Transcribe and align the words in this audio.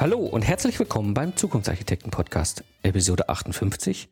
Hallo 0.00 0.20
und 0.20 0.40
herzlich 0.40 0.78
willkommen 0.78 1.12
beim 1.12 1.36
Zukunftsarchitekten 1.36 2.10
Podcast, 2.10 2.64
Episode 2.82 3.28
58. 3.28 4.08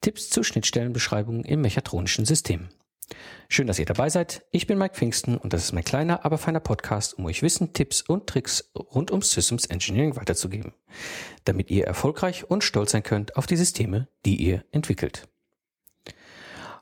Tipps 0.00 0.30
zu 0.30 0.44
Schnittstellenbeschreibungen 0.44 1.42
im 1.42 1.60
mechatronischen 1.60 2.24
System. 2.24 2.68
Schön, 3.48 3.66
dass 3.66 3.80
ihr 3.80 3.84
dabei 3.84 4.10
seid. 4.10 4.46
Ich 4.52 4.68
bin 4.68 4.78
Mike 4.78 4.94
Pfingsten 4.94 5.36
und 5.36 5.52
das 5.52 5.64
ist 5.64 5.72
mein 5.72 5.82
kleiner, 5.82 6.24
aber 6.24 6.38
feiner 6.38 6.60
Podcast, 6.60 7.18
um 7.18 7.26
euch 7.26 7.42
Wissen, 7.42 7.72
Tipps 7.72 8.00
und 8.02 8.28
Tricks 8.28 8.70
rund 8.76 9.10
um 9.10 9.20
Systems 9.20 9.66
Engineering 9.66 10.14
weiterzugeben, 10.14 10.72
damit 11.42 11.68
ihr 11.68 11.84
erfolgreich 11.84 12.48
und 12.48 12.62
stolz 12.62 12.92
sein 12.92 13.02
könnt 13.02 13.36
auf 13.36 13.48
die 13.48 13.56
Systeme, 13.56 14.06
die 14.24 14.36
ihr 14.36 14.64
entwickelt. 14.70 15.26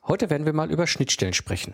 Heute 0.06 0.28
werden 0.28 0.44
wir 0.44 0.52
mal 0.52 0.70
über 0.70 0.86
Schnittstellen 0.86 1.32
sprechen. 1.32 1.72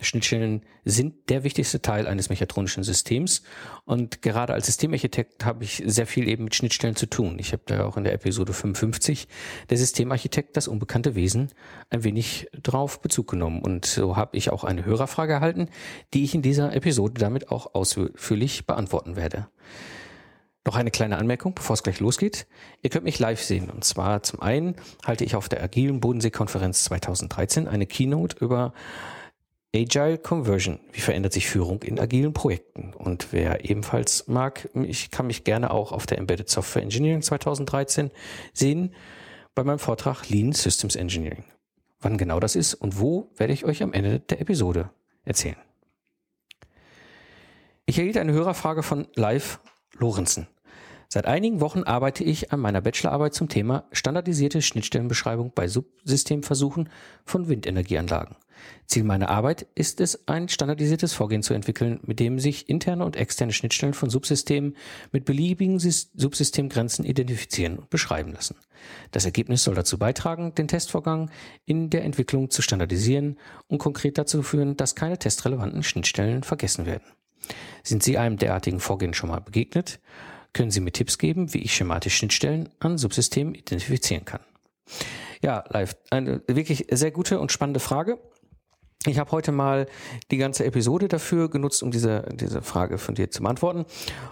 Schnittstellen 0.00 0.62
sind 0.84 1.30
der 1.30 1.44
wichtigste 1.44 1.80
Teil 1.80 2.06
eines 2.06 2.28
mechatronischen 2.28 2.82
Systems 2.82 3.42
und 3.84 4.22
gerade 4.22 4.52
als 4.52 4.66
Systemarchitekt 4.66 5.44
habe 5.44 5.64
ich 5.64 5.82
sehr 5.86 6.06
viel 6.06 6.28
eben 6.28 6.44
mit 6.44 6.54
Schnittstellen 6.54 6.96
zu 6.96 7.06
tun. 7.06 7.36
Ich 7.38 7.52
habe 7.52 7.62
da 7.66 7.86
auch 7.86 7.96
in 7.96 8.04
der 8.04 8.12
Episode 8.12 8.52
55 8.52 9.28
der 9.70 9.78
Systemarchitekt 9.78 10.56
das 10.56 10.68
unbekannte 10.68 11.14
Wesen 11.14 11.50
ein 11.90 12.04
wenig 12.04 12.48
drauf 12.60 13.00
Bezug 13.00 13.28
genommen 13.28 13.62
und 13.62 13.86
so 13.86 14.16
habe 14.16 14.36
ich 14.36 14.50
auch 14.50 14.64
eine 14.64 14.84
Hörerfrage 14.84 15.34
erhalten, 15.34 15.68
die 16.12 16.24
ich 16.24 16.34
in 16.34 16.42
dieser 16.42 16.74
Episode 16.74 17.14
damit 17.14 17.50
auch 17.50 17.74
ausführlich 17.74 18.66
beantworten 18.66 19.16
werde. 19.16 19.48
Noch 20.66 20.76
eine 20.76 20.90
kleine 20.90 21.18
Anmerkung, 21.18 21.54
bevor 21.54 21.74
es 21.74 21.82
gleich 21.82 22.00
losgeht. 22.00 22.46
Ihr 22.80 22.88
könnt 22.88 23.04
mich 23.04 23.18
live 23.18 23.42
sehen. 23.42 23.68
Und 23.68 23.84
zwar 23.84 24.22
zum 24.22 24.40
einen 24.40 24.76
halte 25.04 25.22
ich 25.22 25.36
auf 25.36 25.50
der 25.50 25.62
Agilen 25.62 26.00
Bodensee-Konferenz 26.00 26.84
2013 26.84 27.68
eine 27.68 27.86
Keynote 27.86 28.36
über 28.42 28.72
Agile 29.74 30.18
Conversion. 30.18 30.78
Wie 30.92 31.00
verändert 31.00 31.32
sich 31.32 31.48
Führung 31.48 31.82
in 31.82 31.98
agilen 31.98 32.32
Projekten? 32.32 32.94
Und 32.94 33.32
wer 33.32 33.68
ebenfalls 33.68 34.28
mag, 34.28 34.68
ich 34.74 35.10
kann 35.10 35.26
mich 35.26 35.42
gerne 35.42 35.72
auch 35.72 35.90
auf 35.90 36.06
der 36.06 36.18
Embedded 36.18 36.48
Software 36.48 36.82
Engineering 36.82 37.22
2013 37.22 38.12
sehen 38.52 38.94
bei 39.56 39.64
meinem 39.64 39.80
Vortrag 39.80 40.28
Lean 40.28 40.52
Systems 40.52 40.94
Engineering. 40.94 41.42
Wann 41.98 42.18
genau 42.18 42.38
das 42.38 42.54
ist 42.54 42.74
und 42.74 43.00
wo, 43.00 43.32
werde 43.36 43.52
ich 43.52 43.64
euch 43.64 43.82
am 43.82 43.92
Ende 43.92 44.20
der 44.20 44.40
Episode 44.40 44.90
erzählen. 45.24 45.56
Ich 47.86 47.98
erhielt 47.98 48.16
eine 48.16 48.32
Hörerfrage 48.32 48.84
von 48.84 49.08
Live 49.16 49.58
Lorenzen. 49.98 50.46
Seit 51.08 51.26
einigen 51.26 51.60
Wochen 51.60 51.82
arbeite 51.82 52.22
ich 52.22 52.52
an 52.52 52.60
meiner 52.60 52.80
Bachelorarbeit 52.80 53.34
zum 53.34 53.48
Thema 53.48 53.84
standardisierte 53.90 54.62
Schnittstellenbeschreibung 54.62 55.52
bei 55.54 55.66
Subsystemversuchen 55.66 56.88
von 57.24 57.48
Windenergieanlagen. 57.48 58.36
Ziel 58.86 59.04
meiner 59.04 59.28
Arbeit 59.28 59.66
ist 59.74 60.00
es, 60.00 60.28
ein 60.28 60.48
standardisiertes 60.48 61.12
Vorgehen 61.12 61.42
zu 61.42 61.54
entwickeln, 61.54 62.00
mit 62.02 62.20
dem 62.20 62.38
sich 62.38 62.68
interne 62.68 63.04
und 63.04 63.16
externe 63.16 63.52
Schnittstellen 63.52 63.94
von 63.94 64.10
Subsystemen 64.10 64.76
mit 65.12 65.24
beliebigen 65.24 65.78
Subsystemgrenzen 65.78 67.04
identifizieren 67.04 67.78
und 67.78 67.90
beschreiben 67.90 68.32
lassen. 68.32 68.56
Das 69.10 69.24
Ergebnis 69.24 69.64
soll 69.64 69.74
dazu 69.74 69.98
beitragen, 69.98 70.54
den 70.54 70.68
Testvorgang 70.68 71.30
in 71.64 71.90
der 71.90 72.04
Entwicklung 72.04 72.50
zu 72.50 72.62
standardisieren 72.62 73.38
und 73.68 73.78
konkret 73.78 74.18
dazu 74.18 74.42
führen, 74.42 74.76
dass 74.76 74.94
keine 74.94 75.18
testrelevanten 75.18 75.82
Schnittstellen 75.82 76.42
vergessen 76.42 76.86
werden. 76.86 77.04
Sind 77.82 78.02
Sie 78.02 78.18
einem 78.18 78.38
derartigen 78.38 78.80
Vorgehen 78.80 79.14
schon 79.14 79.30
mal 79.30 79.40
begegnet? 79.40 80.00
können 80.54 80.70
Sie 80.70 80.80
mir 80.80 80.92
Tipps 80.92 81.18
geben, 81.18 81.52
wie 81.52 81.58
ich 81.58 81.74
schematisch 81.74 82.16
Schnittstellen 82.16 82.70
an 82.78 82.96
Subsystemen 82.96 83.54
identifizieren 83.54 84.24
kann. 84.24 84.40
Ja, 85.42 85.64
live. 85.68 85.96
Eine 86.10 86.42
wirklich 86.46 86.86
sehr 86.90 87.10
gute 87.10 87.38
und 87.38 87.52
spannende 87.52 87.80
Frage. 87.80 88.18
Ich 89.06 89.18
habe 89.18 89.30
heute 89.32 89.52
mal 89.52 89.86
die 90.30 90.38
ganze 90.38 90.64
Episode 90.64 91.08
dafür 91.08 91.50
genutzt, 91.50 91.82
um 91.82 91.90
diese, 91.90 92.26
diese 92.32 92.62
Frage 92.62 92.96
von 92.96 93.14
dir 93.14 93.30
zu 93.30 93.42
beantworten 93.42 93.84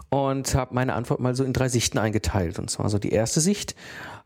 und 0.08 0.54
habe 0.54 0.74
meine 0.74 0.94
Antwort 0.94 1.20
mal 1.20 1.34
so 1.34 1.44
in 1.44 1.52
drei 1.52 1.68
Sichten 1.68 1.98
eingeteilt. 1.98 2.58
Und 2.58 2.70
zwar 2.70 2.88
so 2.88 2.98
die 2.98 3.12
erste 3.12 3.40
Sicht, 3.40 3.74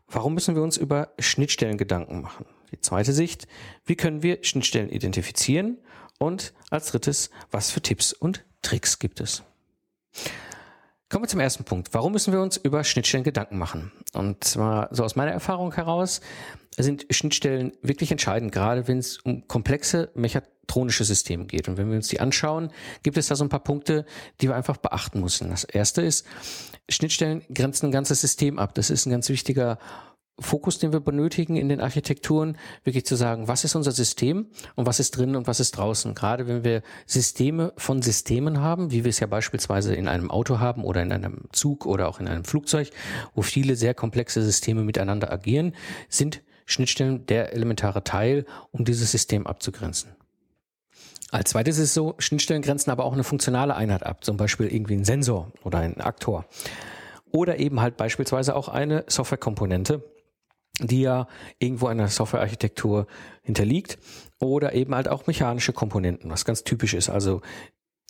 warum 0.07 0.33
müssen 0.33 0.55
wir 0.55 0.63
uns 0.63 0.77
über 0.77 1.09
Schnittstellen 1.19 1.77
Gedanken 1.77 2.21
machen? 2.21 2.45
Die 2.71 2.79
zweite 2.79 3.11
Sicht, 3.11 3.47
wie 3.85 3.95
können 3.95 4.23
wir 4.23 4.39
Schnittstellen 4.41 4.89
identifizieren? 4.89 5.77
Und 6.17 6.53
als 6.69 6.91
drittes, 6.91 7.29
was 7.51 7.69
für 7.69 7.81
Tipps 7.81 8.13
und 8.13 8.45
Tricks 8.61 8.99
gibt 8.99 9.19
es? 9.19 9.43
Kommen 11.09 11.23
wir 11.23 11.29
zum 11.29 11.39
ersten 11.39 11.63
Punkt. 11.63 11.93
Warum 11.93 12.11
müssen 12.11 12.33
wir 12.33 12.41
uns 12.41 12.57
über 12.57 12.83
Schnittstellen 12.83 13.23
Gedanken 13.23 13.57
machen? 13.57 13.93
Und 14.13 14.43
zwar 14.43 14.89
so 14.91 15.05
aus 15.05 15.15
meiner 15.15 15.31
Erfahrung 15.31 15.73
heraus 15.73 16.19
sind 16.77 17.05
Schnittstellen 17.09 17.71
wirklich 17.81 18.11
entscheidend, 18.11 18.51
gerade 18.51 18.89
wenn 18.89 18.97
es 18.97 19.19
um 19.19 19.47
komplexe 19.47 20.11
mechatronische 20.15 21.05
Systeme 21.05 21.45
geht. 21.45 21.69
Und 21.69 21.77
wenn 21.77 21.89
wir 21.89 21.95
uns 21.95 22.09
die 22.09 22.19
anschauen, 22.19 22.71
gibt 23.03 23.17
es 23.17 23.27
da 23.27 23.37
so 23.37 23.45
ein 23.45 23.49
paar 23.49 23.63
Punkte, 23.63 24.05
die 24.41 24.49
wir 24.49 24.55
einfach 24.55 24.75
beachten 24.75 25.21
müssen. 25.21 25.49
Das 25.49 25.63
erste 25.63 26.01
ist, 26.01 26.25
Schnittstellen 26.89 27.41
grenzen 27.53 27.85
ein 27.85 27.91
ganzes 27.93 28.19
System 28.19 28.59
ab. 28.59 28.75
Das 28.75 28.89
ist 28.89 29.05
ein 29.05 29.11
ganz 29.11 29.29
wichtiger 29.29 29.79
Fokus, 30.39 30.77
den 30.77 30.93
wir 30.93 30.99
benötigen 30.99 31.55
in 31.55 31.67
den 31.67 31.81
Architekturen, 31.81 32.57
wirklich 32.83 33.05
zu 33.05 33.15
sagen, 33.15 33.47
was 33.47 33.63
ist 33.63 33.75
unser 33.75 33.91
System 33.91 34.47
und 34.75 34.85
was 34.85 34.99
ist 34.99 35.11
drin 35.17 35.35
und 35.35 35.47
was 35.47 35.59
ist 35.59 35.71
draußen. 35.71 36.13
Gerade 36.13 36.47
wenn 36.47 36.63
wir 36.63 36.83
Systeme 37.07 37.73
von 37.77 38.03
Systemen 38.03 38.61
haben, 38.61 38.91
wie 38.91 39.03
wir 39.03 39.09
es 39.09 39.19
ja 39.19 39.27
beispielsweise 39.27 39.95
in 39.95 40.07
einem 40.07 40.29
Auto 40.29 40.59
haben 40.59 40.83
oder 40.83 41.01
in 41.01 41.11
einem 41.11 41.45
Zug 41.51 41.85
oder 41.87 42.07
auch 42.07 42.19
in 42.19 42.27
einem 42.27 42.43
Flugzeug, 42.43 42.91
wo 43.33 43.41
viele 43.41 43.75
sehr 43.75 43.95
komplexe 43.95 44.43
Systeme 44.43 44.83
miteinander 44.83 45.31
agieren, 45.31 45.73
sind 46.07 46.43
Schnittstellen 46.65 47.25
der 47.25 47.53
elementare 47.53 48.03
Teil, 48.03 48.45
um 48.71 48.85
dieses 48.85 49.11
System 49.11 49.47
abzugrenzen. 49.47 50.11
Als 51.31 51.49
zweites 51.49 51.77
ist 51.77 51.85
es 51.85 51.93
so, 51.93 52.15
Schnittstellen 52.19 52.61
grenzen 52.61 52.91
aber 52.91 53.05
auch 53.05 53.13
eine 53.13 53.23
funktionale 53.23 53.75
Einheit 53.75 54.03
ab, 54.03 54.23
zum 54.23 54.37
Beispiel 54.37 54.67
irgendwie 54.67 54.95
ein 54.95 55.03
Sensor 55.03 55.51
oder 55.63 55.79
ein 55.79 55.99
Aktor. 55.99 56.45
Oder 57.31 57.59
eben 57.59 57.81
halt 57.81 57.97
beispielsweise 57.97 58.55
auch 58.55 58.69
eine 58.69 59.03
Softwarekomponente, 59.07 60.03
die 60.79 61.01
ja 61.01 61.27
irgendwo 61.59 61.89
in 61.89 61.97
der 61.97 62.07
Softwarearchitektur 62.07 63.07
hinterliegt 63.41 63.97
oder 64.39 64.73
eben 64.73 64.93
halt 64.93 65.07
auch 65.07 65.27
mechanische 65.27 65.73
Komponenten, 65.73 66.29
was 66.29 66.45
ganz 66.45 66.63
typisch 66.63 66.93
ist. 66.93 67.09
Also 67.09 67.41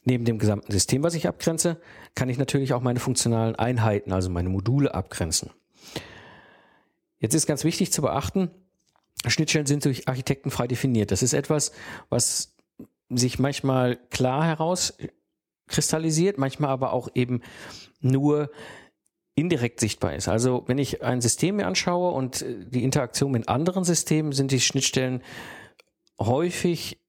neben 0.03 0.25
dem 0.25 0.39
gesamten 0.39 0.71
System, 0.71 1.03
was 1.03 1.15
ich 1.15 1.27
abgrenze, 1.27 1.79
kann 2.15 2.29
ich 2.29 2.37
natürlich 2.37 2.73
auch 2.73 2.81
meine 2.81 2.99
funktionalen 2.99 3.55
Einheiten, 3.55 4.11
also 4.11 4.29
meine 4.29 4.49
Module 4.49 4.93
abgrenzen. 4.93 5.51
Jetzt 7.19 7.33
ist 7.33 7.47
ganz 7.47 7.63
wichtig 7.63 7.91
zu 7.91 8.01
beachten, 8.01 8.49
Schnittstellen 9.25 9.65
sind 9.65 9.83
durch 9.85 10.07
Architekten 10.07 10.51
frei 10.51 10.67
definiert. 10.67 11.11
Das 11.11 11.23
ist 11.23 11.33
etwas, 11.33 11.71
was 12.09 12.55
sich 13.09 13.39
manchmal 13.39 13.97
klar 14.09 14.45
herauskristallisiert, 14.45 16.37
manchmal 16.37 16.69
aber 16.69 16.93
auch 16.93 17.09
eben 17.15 17.41
nur 17.99 18.51
indirekt 19.37 19.79
sichtbar 19.79 20.15
ist. 20.15 20.27
Also 20.27 20.63
wenn 20.65 20.79
ich 20.79 21.03
ein 21.03 21.21
System 21.21 21.57
mir 21.57 21.67
anschaue 21.67 22.11
und 22.11 22.41
äh, 22.41 22.65
die 22.65 22.83
Interaktion 22.83 23.31
mit 23.31 23.47
anderen 23.47 23.83
Systemen, 23.83 24.31
sind 24.31 24.51
die 24.51 24.59
Schnittstellen 24.59 25.21
häufig 26.19 26.99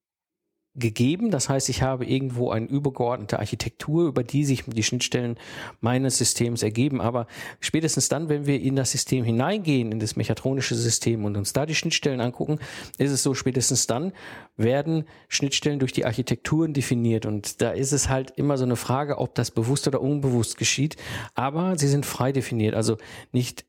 gegeben. 0.78 1.30
Das 1.30 1.48
heißt, 1.48 1.68
ich 1.68 1.82
habe 1.82 2.04
irgendwo 2.04 2.50
eine 2.50 2.66
übergeordnete 2.66 3.38
Architektur, 3.38 4.06
über 4.06 4.22
die 4.22 4.44
sich 4.44 4.64
die 4.66 4.82
Schnittstellen 4.82 5.36
meines 5.80 6.18
Systems 6.18 6.62
ergeben. 6.62 7.00
Aber 7.00 7.26
spätestens 7.60 8.08
dann, 8.08 8.28
wenn 8.28 8.46
wir 8.46 8.60
in 8.60 8.76
das 8.76 8.90
System 8.90 9.24
hineingehen, 9.24 9.92
in 9.92 10.00
das 10.00 10.16
mechatronische 10.16 10.74
System 10.74 11.24
und 11.24 11.36
uns 11.36 11.52
da 11.52 11.66
die 11.66 11.74
Schnittstellen 11.74 12.20
angucken, 12.20 12.58
ist 12.98 13.12
es 13.12 13.22
so, 13.22 13.34
spätestens 13.34 13.86
dann 13.86 14.12
werden 14.56 15.04
Schnittstellen 15.28 15.78
durch 15.78 15.92
die 15.92 16.04
Architekturen 16.04 16.72
definiert. 16.72 17.26
Und 17.26 17.60
da 17.62 17.70
ist 17.70 17.92
es 17.92 18.08
halt 18.08 18.32
immer 18.36 18.58
so 18.58 18.64
eine 18.64 18.76
Frage, 18.76 19.18
ob 19.18 19.34
das 19.34 19.50
bewusst 19.50 19.86
oder 19.86 20.00
unbewusst 20.00 20.58
geschieht. 20.58 20.96
Aber 21.34 21.78
sie 21.78 21.88
sind 21.88 22.06
frei 22.06 22.32
definiert. 22.32 22.74
Also 22.74 22.96
nicht 23.32 23.67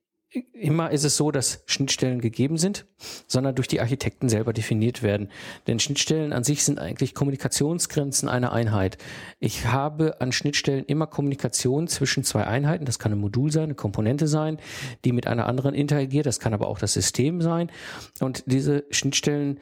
immer 0.54 0.92
ist 0.92 1.04
es 1.06 1.18
so, 1.18 1.31
dass 1.31 1.64
Schnittstellen 1.66 2.22
gegeben 2.22 2.58
sind, 2.58 2.86
sondern 3.28 3.56
durch 3.56 3.68
die 3.68 3.81
Architekten 3.81 4.30
selber 4.30 4.54
definiert 4.54 5.02
werden. 5.02 5.30
Denn 5.68 5.80
Schnittstellen 5.80 6.34
an 6.34 6.44
sich 6.44 6.64
sind 6.64 6.80
eigentlich 6.80 7.16
Kommunikationsgrenzen 7.16 8.30
einer 8.30 8.52
Einheit. 8.52 8.98
Ich 9.40 9.66
habe 9.66 10.22
an 10.22 10.31
Schnittstellen 10.31 10.86
immer 10.86 11.08
Kommunikation 11.08 11.88
zwischen 11.88 12.24
zwei 12.24 12.46
Einheiten. 12.46 12.86
Das 12.86 13.00
kann 13.00 13.12
ein 13.12 13.18
Modul 13.18 13.52
sein, 13.52 13.64
eine 13.64 13.76
Komponente 13.76 14.28
sein, 14.28 14.60
die 15.04 15.14
mit 15.14 15.26
einer 15.26 15.48
anderen 15.48 15.74
interagiert. 15.74 16.28
Das 16.28 16.40
kann 16.40 16.54
aber 16.54 16.68
auch 16.68 16.80
das 16.80 16.94
System 16.94 17.42
sein. 17.42 17.72
Und 18.20 18.44
diese 18.46 18.86
Schnittstellen, 18.92 19.60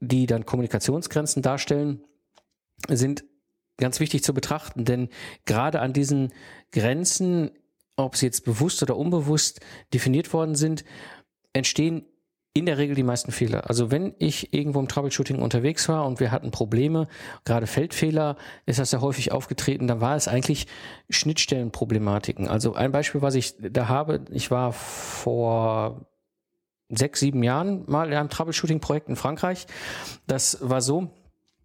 die 0.00 0.26
dann 0.26 0.44
Kommunikationsgrenzen 0.44 1.42
darstellen, 1.42 2.02
sind 2.88 3.24
ganz 3.78 4.00
wichtig 4.00 4.22
zu 4.22 4.34
betrachten, 4.34 4.84
denn 4.84 5.08
gerade 5.46 5.80
an 5.80 5.92
diesen 5.92 6.32
Grenzen 6.72 7.52
ob 7.96 8.16
sie 8.16 8.26
jetzt 8.26 8.44
bewusst 8.44 8.82
oder 8.82 8.96
unbewusst 8.96 9.60
definiert 9.92 10.32
worden 10.32 10.54
sind, 10.54 10.84
entstehen 11.52 12.06
in 12.54 12.66
der 12.66 12.76
Regel 12.76 12.94
die 12.94 13.02
meisten 13.02 13.32
Fehler. 13.32 13.68
Also 13.70 13.90
wenn 13.90 14.14
ich 14.18 14.52
irgendwo 14.52 14.80
im 14.80 14.88
Troubleshooting 14.88 15.40
unterwegs 15.40 15.88
war 15.88 16.04
und 16.04 16.20
wir 16.20 16.30
hatten 16.30 16.50
Probleme, 16.50 17.08
gerade 17.44 17.66
Feldfehler, 17.66 18.36
ist 18.66 18.78
das 18.78 18.92
ja 18.92 19.00
häufig 19.00 19.32
aufgetreten, 19.32 19.86
dann 19.86 20.02
war 20.02 20.16
es 20.16 20.28
eigentlich 20.28 20.66
Schnittstellenproblematiken. 21.08 22.48
Also 22.48 22.74
ein 22.74 22.92
Beispiel, 22.92 23.22
was 23.22 23.36
ich 23.36 23.54
da 23.58 23.88
habe, 23.88 24.24
ich 24.30 24.50
war 24.50 24.72
vor 24.72 26.06
sechs, 26.90 27.20
sieben 27.20 27.42
Jahren 27.42 27.84
mal 27.86 28.08
in 28.08 28.14
einem 28.14 28.28
Troubleshooting-Projekt 28.28 29.08
in 29.08 29.16
Frankreich. 29.16 29.66
Das 30.26 30.58
war 30.60 30.82
so, 30.82 31.10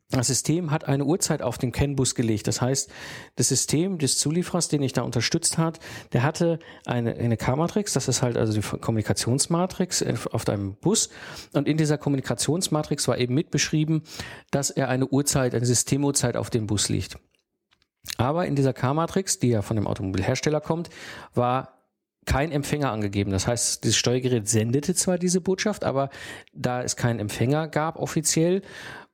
das 0.10 0.28
System 0.28 0.72
hat 0.72 0.86
eine 0.86 1.04
Uhrzeit 1.04 1.42
auf 1.42 1.58
den 1.58 1.74
CAN-Bus 1.74 2.16
gelegt. 2.16 2.48
Das 2.48 2.62
heißt, 2.62 2.90
das 3.36 3.50
System 3.50 3.98
des 3.98 4.18
Zulieferers, 4.18 4.70
den 4.70 4.82
ich 4.82 4.94
da 4.94 5.02
unterstützt 5.02 5.58
hat, 5.58 5.80
der 6.14 6.24
hatte 6.24 6.60
eine, 6.86 7.16
eine 7.16 7.36
K-Matrix, 7.36 7.92
das 7.92 8.08
ist 8.08 8.22
halt 8.22 8.38
also 8.38 8.54
die 8.54 8.62
Kommunikationsmatrix 8.62 10.06
auf 10.32 10.46
deinem 10.46 10.76
Bus. 10.76 11.10
Und 11.52 11.68
in 11.68 11.76
dieser 11.76 11.98
Kommunikationsmatrix 11.98 13.08
war 13.10 13.18
eben 13.18 13.34
mit 13.34 13.52
beschrieben, 13.52 14.04
dass 14.50 14.70
er 14.70 14.88
eine 14.88 15.08
Uhrzeit, 15.08 15.54
eine 15.54 15.66
Systemuhrzeit 15.66 16.38
auf 16.38 16.50
dem 16.50 16.68
Bus 16.68 16.88
liegt. 16.88 17.20
Aber 18.16 18.46
in 18.46 18.56
dieser 18.56 18.72
K-Matrix, 18.72 19.40
die 19.40 19.50
ja 19.50 19.62
von 19.62 19.76
dem 19.76 19.88
Automobilhersteller 19.88 20.62
kommt, 20.62 20.90
war 21.34 21.74
kein 22.26 22.52
Empfänger 22.54 22.92
angegeben. 22.92 23.32
Das 23.32 23.46
heißt, 23.46 23.84
das 23.84 23.98
Steuergerät 23.98 24.48
sendete 24.48 24.96
zwar 24.96 25.18
diese 25.18 25.42
Botschaft, 25.42 25.84
aber 25.84 26.10
da 26.54 26.82
es 26.82 26.96
keinen 26.96 27.20
Empfänger 27.20 27.68
gab 27.68 27.98
offiziell, 27.98 28.62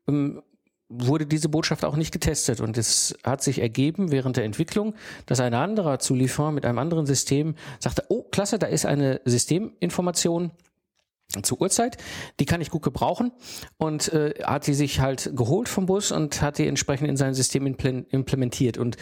ähm, 0.08 0.44
wurde 0.90 1.26
diese 1.26 1.50
Botschaft 1.50 1.86
auch 1.86 1.96
nicht 1.96 2.12
getestet. 2.12 2.62
Und 2.62 2.78
es 2.78 3.18
hat 3.24 3.42
sich 3.42 3.60
ergeben 3.60 4.12
während 4.12 4.38
der 4.38 4.44
Entwicklung, 4.44 4.96
dass 5.26 5.40
ein 5.40 5.54
anderer 5.54 6.00
Zulieferer 6.00 6.52
mit 6.52 6.66
einem 6.66 6.78
anderen 6.78 7.06
System 7.06 7.56
sagte, 7.80 8.04
oh, 8.10 8.24
klasse, 8.24 8.60
da 8.60 8.68
ist 8.68 8.86
eine 8.86 9.22
Systeminformation 9.26 10.52
zur 11.42 11.62
Uhrzeit, 11.62 11.98
die 12.40 12.46
kann 12.46 12.62
ich 12.62 12.70
gut 12.70 12.84
gebrauchen 12.84 13.32
und 13.78 14.14
äh, 14.14 14.36
hat 14.44 14.68
die 14.68 14.76
sich 14.76 15.00
halt 15.00 15.32
geholt 15.36 15.68
vom 15.68 15.88
Bus 15.88 16.12
und 16.12 16.42
hat 16.42 16.60
die 16.60 16.68
entsprechend 16.68 17.10
in 17.10 17.18
sein 17.18 17.34
System 17.34 17.66
implementiert. 17.66 18.78
Und 18.78 18.98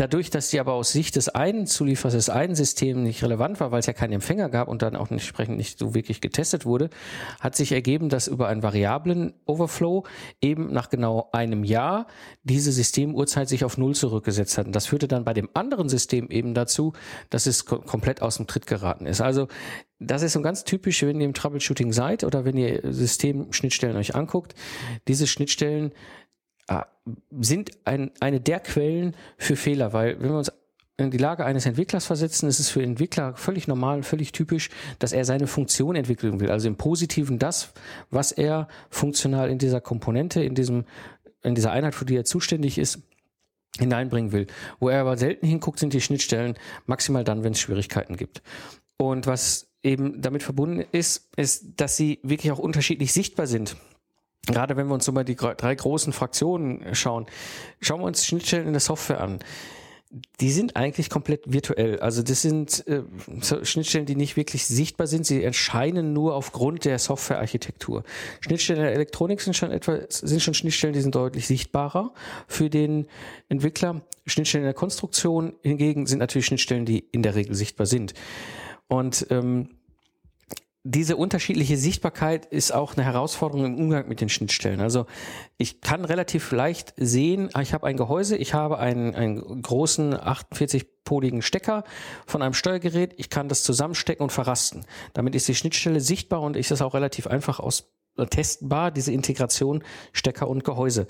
dadurch, 0.00 0.30
dass 0.30 0.48
die 0.48 0.58
aber 0.60 0.72
aus 0.72 0.92
Sicht 0.92 1.16
des 1.16 1.28
einen 1.28 1.66
Zulieferers 1.66 2.14
des 2.14 2.30
einen 2.30 2.54
Systems 2.54 3.00
nicht 3.00 3.22
relevant 3.22 3.60
war, 3.60 3.70
weil 3.70 3.80
es 3.80 3.86
ja 3.86 3.92
keinen 3.92 4.14
Empfänger 4.14 4.48
gab 4.48 4.68
und 4.68 4.82
dann 4.82 4.96
auch 4.96 5.10
entsprechend 5.10 5.58
nicht 5.58 5.78
so 5.78 5.94
wirklich 5.94 6.20
getestet 6.20 6.64
wurde, 6.64 6.88
hat 7.40 7.54
sich 7.54 7.72
ergeben, 7.72 8.08
dass 8.08 8.26
über 8.26 8.48
einen 8.48 8.62
variablen 8.62 9.34
Overflow 9.44 10.04
eben 10.40 10.72
nach 10.72 10.88
genau 10.88 11.28
einem 11.32 11.64
Jahr 11.64 12.06
diese 12.42 12.72
Systemuhrzeit 12.72 13.48
sich 13.48 13.64
auf 13.64 13.76
Null 13.76 13.94
zurückgesetzt 13.94 14.56
hat. 14.56 14.66
Und 14.66 14.74
das 14.74 14.86
führte 14.86 15.08
dann 15.08 15.24
bei 15.24 15.34
dem 15.34 15.50
anderen 15.54 15.88
System 15.88 16.30
eben 16.30 16.54
dazu, 16.54 16.94
dass 17.28 17.46
es 17.46 17.66
komplett 17.66 18.22
aus 18.22 18.38
dem 18.38 18.46
Tritt 18.46 18.66
geraten 18.66 19.06
ist. 19.06 19.20
Also 19.20 19.48
das 19.98 20.22
ist 20.22 20.32
so 20.32 20.40
ganz 20.40 20.64
typisch, 20.64 21.02
wenn 21.02 21.20
ihr 21.20 21.26
im 21.26 21.34
Troubleshooting 21.34 21.92
seid 21.92 22.24
oder 22.24 22.46
wenn 22.46 22.56
ihr 22.56 22.80
Systemschnittstellen 22.84 23.96
euch 23.98 24.14
anguckt. 24.14 24.54
Diese 25.08 25.26
Schnittstellen 25.26 25.92
sind 27.40 27.70
ein, 27.84 28.10
eine 28.20 28.40
der 28.40 28.60
Quellen 28.60 29.16
für 29.36 29.56
Fehler, 29.56 29.92
weil 29.92 30.20
wenn 30.20 30.30
wir 30.30 30.38
uns 30.38 30.52
in 30.96 31.10
die 31.10 31.18
Lage 31.18 31.44
eines 31.46 31.66
Entwicklers 31.66 32.06
versetzen, 32.06 32.48
ist 32.48 32.60
es 32.60 32.68
für 32.68 32.82
Entwickler 32.82 33.34
völlig 33.34 33.66
normal, 33.66 34.02
völlig 34.02 34.32
typisch, 34.32 34.68
dass 34.98 35.12
er 35.12 35.24
seine 35.24 35.46
Funktion 35.46 35.96
entwickeln 35.96 36.40
will. 36.40 36.50
Also 36.50 36.68
im 36.68 36.76
Positiven 36.76 37.38
das, 37.38 37.72
was 38.10 38.32
er 38.32 38.68
funktional 38.90 39.48
in 39.50 39.58
dieser 39.58 39.80
Komponente, 39.80 40.42
in 40.42 40.54
diesem, 40.54 40.84
in 41.42 41.54
dieser 41.54 41.72
Einheit, 41.72 41.94
für 41.94 42.04
die 42.04 42.16
er 42.16 42.24
zuständig 42.24 42.76
ist, 42.76 43.00
hineinbringen 43.78 44.32
will. 44.32 44.46
Wo 44.78 44.90
er 44.90 45.00
aber 45.00 45.16
selten 45.16 45.46
hinguckt, 45.46 45.78
sind 45.78 45.94
die 45.94 46.00
Schnittstellen 46.00 46.56
maximal 46.86 47.24
dann, 47.24 47.44
wenn 47.44 47.52
es 47.52 47.60
Schwierigkeiten 47.60 48.16
gibt. 48.16 48.42
Und 48.98 49.26
was 49.26 49.68
eben 49.82 50.20
damit 50.20 50.42
verbunden 50.42 50.84
ist, 50.92 51.30
ist, 51.36 51.64
dass 51.76 51.96
sie 51.96 52.18
wirklich 52.22 52.52
auch 52.52 52.58
unterschiedlich 52.58 53.12
sichtbar 53.14 53.46
sind 53.46 53.76
gerade 54.46 54.76
wenn 54.76 54.86
wir 54.88 54.94
uns 54.94 55.04
so 55.04 55.12
mal 55.12 55.24
die 55.24 55.36
drei 55.36 55.74
großen 55.74 56.12
Fraktionen 56.12 56.94
schauen, 56.94 57.26
schauen 57.80 58.00
wir 58.00 58.06
uns 58.06 58.24
Schnittstellen 58.24 58.66
in 58.66 58.72
der 58.72 58.80
Software 58.80 59.20
an. 59.20 59.40
Die 60.40 60.50
sind 60.50 60.74
eigentlich 60.74 61.08
komplett 61.08 61.52
virtuell. 61.52 62.00
Also 62.00 62.24
das 62.24 62.42
sind 62.42 62.84
äh, 62.88 63.02
Schnittstellen, 63.64 64.06
die 64.06 64.16
nicht 64.16 64.36
wirklich 64.36 64.66
sichtbar 64.66 65.06
sind. 65.06 65.24
Sie 65.24 65.40
erscheinen 65.40 66.12
nur 66.12 66.34
aufgrund 66.34 66.84
der 66.84 66.98
Softwarearchitektur. 66.98 68.02
Schnittstellen 68.40 68.80
in 68.80 68.86
der 68.86 68.94
Elektronik 68.94 69.40
sind 69.40 69.54
schon 69.54 69.70
etwa, 69.70 70.00
sind 70.08 70.42
schon 70.42 70.54
Schnittstellen, 70.54 70.94
die 70.94 71.00
sind 71.00 71.14
deutlich 71.14 71.46
sichtbarer 71.46 72.12
für 72.48 72.68
den 72.68 73.06
Entwickler. 73.48 74.02
Schnittstellen 74.26 74.64
in 74.64 74.68
der 74.68 74.74
Konstruktion 74.74 75.52
hingegen 75.62 76.06
sind 76.06 76.18
natürlich 76.18 76.46
Schnittstellen, 76.46 76.86
die 76.86 76.98
in 77.12 77.22
der 77.22 77.36
Regel 77.36 77.54
sichtbar 77.54 77.86
sind. 77.86 78.12
Und 78.88 79.28
ähm, 79.30 79.68
diese 80.82 81.16
unterschiedliche 81.16 81.76
Sichtbarkeit 81.76 82.46
ist 82.46 82.72
auch 82.72 82.96
eine 82.96 83.04
Herausforderung 83.04 83.66
im 83.66 83.74
Umgang 83.78 84.08
mit 84.08 84.22
den 84.22 84.30
Schnittstellen. 84.30 84.80
Also 84.80 85.04
ich 85.58 85.82
kann 85.82 86.06
relativ 86.06 86.52
leicht 86.52 86.94
sehen, 86.96 87.50
ich 87.60 87.74
habe 87.74 87.86
ein 87.86 87.98
Gehäuse, 87.98 88.36
ich 88.36 88.54
habe 88.54 88.78
einen, 88.78 89.14
einen 89.14 89.60
großen 89.60 90.14
48-poligen 90.14 91.42
Stecker 91.42 91.84
von 92.26 92.40
einem 92.40 92.54
Steuergerät, 92.54 93.12
ich 93.18 93.28
kann 93.28 93.48
das 93.50 93.62
zusammenstecken 93.62 94.22
und 94.22 94.30
verrasten. 94.30 94.86
Damit 95.12 95.34
ist 95.34 95.48
die 95.48 95.54
Schnittstelle 95.54 96.00
sichtbar 96.00 96.40
und 96.40 96.56
ist 96.56 96.70
das 96.70 96.80
auch 96.80 96.94
relativ 96.94 97.26
einfach 97.26 97.60
aus 97.60 97.92
äh, 98.16 98.24
testbar, 98.24 98.90
diese 98.90 99.12
Integration 99.12 99.84
Stecker 100.12 100.48
und 100.48 100.64
Gehäuse. 100.64 101.08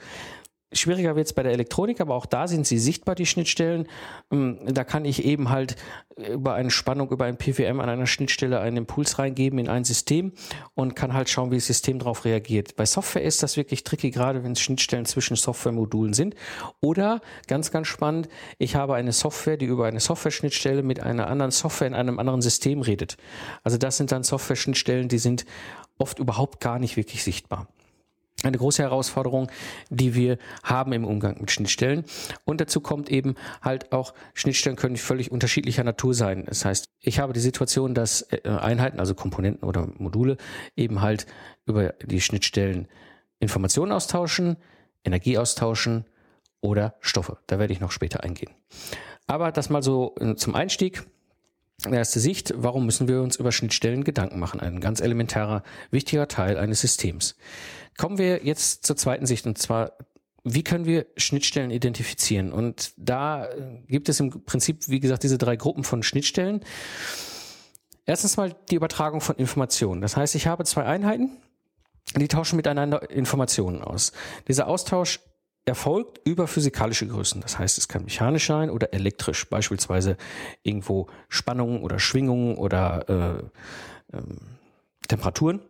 Schwieriger 0.72 1.17
wird 1.17 1.26
es 1.26 1.32
bei 1.32 1.43
der 1.43 1.52
Elektronik, 1.52 2.00
aber 2.00 2.14
auch 2.14 2.26
da 2.26 2.46
sind 2.46 2.64
sie 2.64 2.78
sichtbar, 2.78 3.17
die 3.17 3.26
Schnittstellen. 3.26 3.88
Ähm, 4.31 4.58
da 4.67 4.84
kann 4.84 5.05
ich 5.05 5.25
eben 5.25 5.50
halt 5.50 5.75
über 6.17 6.55
eine 6.55 6.70
Spannung, 6.70 7.11
über 7.11 7.25
ein 7.25 7.38
PWM 7.38 7.81
an 7.81 7.88
einer 7.88 8.06
Schnittstelle 8.06 8.61
einen 8.61 8.76
Impuls 8.78 9.19
reingeben 9.19 9.58
in 9.58 9.69
ein 9.69 9.84
System 9.84 10.32
und 10.75 10.94
kann 10.94 11.12
halt 11.12 11.28
schauen, 11.28 11.50
wie 11.50 11.56
das 11.56 11.67
System 11.67 11.99
darauf 11.99 12.25
reagiert. 12.25 12.76
Bei 12.76 12.87
Software 12.87 13.22
ist 13.22 13.43
das 13.43 13.56
wirklich 13.56 13.82
tricky, 13.82 14.11
gerade 14.11 14.44
wenn 14.44 14.52
es 14.52 14.61
Schnittstellen 14.61 15.06
zwischen 15.06 15.37
Softwaremodulen 15.37 16.14
sind. 16.14 16.37
Oder 16.81 17.20
ganz, 17.49 17.73
ganz 17.73 17.88
spannend, 17.88 18.28
ich 18.58 18.76
habe 18.76 18.94
eine 18.94 19.12
Software, 19.12 19.56
die 19.56 19.66
über 19.66 19.87
eine 19.87 20.00
Software-Schnittstelle 20.00 20.84
mit 20.84 21.00
einer 21.00 21.26
anderen 21.26 21.50
Software 21.50 21.88
in 21.88 21.94
einem 21.94 22.20
anderen 22.20 22.43
System 22.43 22.82
redet. 22.82 23.16
Also 23.64 23.76
das 23.76 23.96
sind 23.96 24.12
dann 24.12 24.23
Software-Schnittstellen, 24.23 25.08
die 25.08 25.19
sind 25.19 25.46
oft 25.99 26.20
überhaupt 26.20 26.61
gar 26.61 26.78
nicht 26.78 26.96
wirklich 26.96 27.25
sichtbar 27.25 27.66
eine 28.42 28.56
große 28.56 28.82
Herausforderung, 28.82 29.50
die 29.90 30.14
wir 30.14 30.38
haben 30.62 30.92
im 30.92 31.04
Umgang 31.04 31.38
mit 31.40 31.50
Schnittstellen. 31.50 32.04
Und 32.44 32.60
dazu 32.60 32.81
kommt 32.81 33.10
eben 33.10 33.34
halt 33.62 33.92
auch, 33.92 34.14
Schnittstellen 34.34 34.76
können 34.76 34.96
völlig 34.96 35.31
unterschiedlicher 35.31 35.84
Natur 35.84 36.14
sein. 36.14 36.44
Das 36.46 36.64
heißt, 36.64 36.88
ich 37.00 37.19
habe 37.19 37.32
die 37.32 37.40
Situation, 37.40 37.94
dass 37.94 38.22
äh, 38.22 38.48
Einheiten, 38.48 38.98
also 38.98 39.14
Komponenten 39.14 39.69
oder 39.69 39.88
Module, 39.98 40.37
eben 40.76 41.00
halt 41.00 41.26
über 41.66 41.94
die 42.04 42.20
Schnittstellen 42.20 42.88
Informationen 43.38 43.92
austauschen, 43.92 44.56
Energie 45.04 45.38
austauschen 45.38 46.04
oder 46.60 46.94
Stoffe. 47.00 47.38
Da 47.46 47.58
werde 47.58 47.72
ich 47.72 47.81
noch 47.81 47.90
später 47.92 48.22
eingehen. 48.22 48.52
Aber 49.26 49.52
das 49.52 49.70
mal 49.70 49.82
so 49.82 50.14
äh, 50.20 50.34
zum 50.34 50.54
Einstieg. 50.54 51.04
Erste 51.90 52.20
Sicht, 52.20 52.52
warum 52.56 52.84
müssen 52.84 53.09
wir 53.09 53.23
uns 53.23 53.37
über 53.37 53.52
Schnittstellen 53.52 54.04
Gedanken 54.04 54.38
machen? 54.38 54.61
Ein 54.61 54.80
ganz 54.80 55.00
elementarer, 55.00 55.62
wichtiger 55.90 56.28
Teil 56.28 56.59
eines 56.59 56.82
Systems. 56.82 57.37
Kommen 58.00 58.16
wir 58.16 58.47
jetzt 58.47 58.87
zur 58.87 58.97
zweiten 58.97 59.26
Sicht 59.26 59.45
und 59.45 59.59
zwar, 59.59 59.92
wie 60.42 60.64
können 60.64 60.87
wir 60.87 61.04
Schnittstellen 61.19 61.71
identifizieren? 61.71 62.50
Und 62.50 62.95
da 62.97 63.47
gibt 63.88 64.09
es 64.09 64.19
im 64.21 64.42
Prinzip, 64.47 64.88
wie 64.88 65.00
gesagt, 65.00 65.23
diese 65.23 65.37
drei 65.37 65.57
Gruppen 65.57 65.85
von 65.85 66.02
Schnittstellen. 66.02 66.64
Erstens 68.07 68.38
mal 68.38 68.57
die 68.71 68.76
Übertragung 68.76 69.21
von 69.21 69.37
Informationen. 69.37 70.00
Das 70.00 70.16
heißt, 70.16 70.35
ich 70.35 70.47
habe 70.47 70.64
zwei 70.64 70.85
Einheiten, 70.85 71.28
die 72.16 72.26
tauschen 72.26 72.57
miteinander 72.57 73.11
Informationen 73.11 73.83
aus. 73.83 74.12
Dieser 74.49 74.66
Austausch 74.66 75.21
erfolgt 75.66 76.26
über 76.26 76.47
physikalische 76.47 77.07
Größen. 77.07 77.42
Das 77.42 77.59
heißt, 77.59 77.76
es 77.76 77.87
kann 77.87 78.04
mechanisch 78.04 78.47
sein 78.47 78.71
oder 78.71 78.95
elektrisch, 78.95 79.47
beispielsweise 79.50 80.16
irgendwo 80.62 81.09
Spannungen 81.28 81.83
oder 81.83 81.99
Schwingungen 81.99 82.57
oder 82.57 83.50
äh, 84.11 84.16
äh, 84.16 84.23
Temperaturen. 85.07 85.61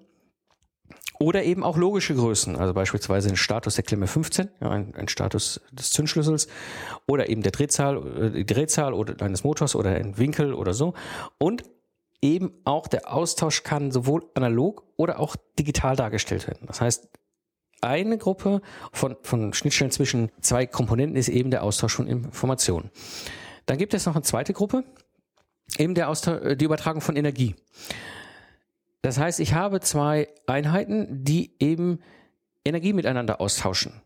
Oder 1.23 1.45
eben 1.45 1.63
auch 1.63 1.77
logische 1.77 2.15
Größen, 2.15 2.57
also 2.57 2.73
beispielsweise 2.73 3.29
ein 3.29 3.37
Status 3.37 3.75
der 3.75 3.85
Klemme 3.85 4.07
15, 4.07 4.49
ja, 4.63 4.71
ein, 4.71 4.95
ein, 4.95 5.07
Status 5.07 5.61
des 5.71 5.91
Zündschlüssels, 5.91 6.49
oder 7.07 7.29
eben 7.29 7.43
der 7.43 7.53
Drehzahl, 7.53 7.99
äh, 8.17 8.31
die 8.31 8.47
Drehzahl 8.47 8.95
oder 8.95 9.23
eines 9.23 9.45
Motors 9.45 9.75
oder 9.75 9.91
ein 9.91 10.17
Winkel 10.17 10.55
oder 10.55 10.73
so. 10.73 10.95
Und 11.37 11.65
eben 12.23 12.53
auch 12.65 12.87
der 12.87 13.13
Austausch 13.13 13.65
kann 13.65 13.91
sowohl 13.91 14.25
analog 14.35 14.83
oder 14.97 15.21
auch 15.21 15.37
digital 15.59 15.95
dargestellt 15.95 16.47
werden. 16.47 16.67
Das 16.67 16.81
heißt, 16.81 17.11
eine 17.83 18.17
Gruppe 18.17 18.63
von, 18.93 19.17
von 19.23 19.53
Schnittstellen 19.53 19.91
zwischen 19.91 20.31
zwei 20.41 20.67
Komponenten 20.67 21.17
ist 21.17 21.29
eben 21.29 21.51
der 21.51 21.63
Austausch 21.63 21.97
von 21.97 22.07
Informationen. 22.07 22.91
Dann 23.67 23.77
gibt 23.77 23.93
es 23.93 24.07
noch 24.07 24.15
eine 24.15 24.23
zweite 24.23 24.55
Gruppe, 24.55 24.85
eben 25.77 25.95
der 25.95 26.09
Austausch, 26.09 26.41
äh, 26.43 26.57
die 26.57 26.65
Übertragung 26.65 27.03
von 27.03 27.17
Energie. 27.17 27.57
Das 29.03 29.19
heißt, 29.19 29.41
ich 29.41 29.55
habe 29.55 29.81
zwei 29.81 30.29
Einheiten, 30.47 31.25
die 31.25 31.55
eben 31.59 32.01
Energie 32.65 32.93
miteinander 32.93 33.41
austauschen. 33.41 34.03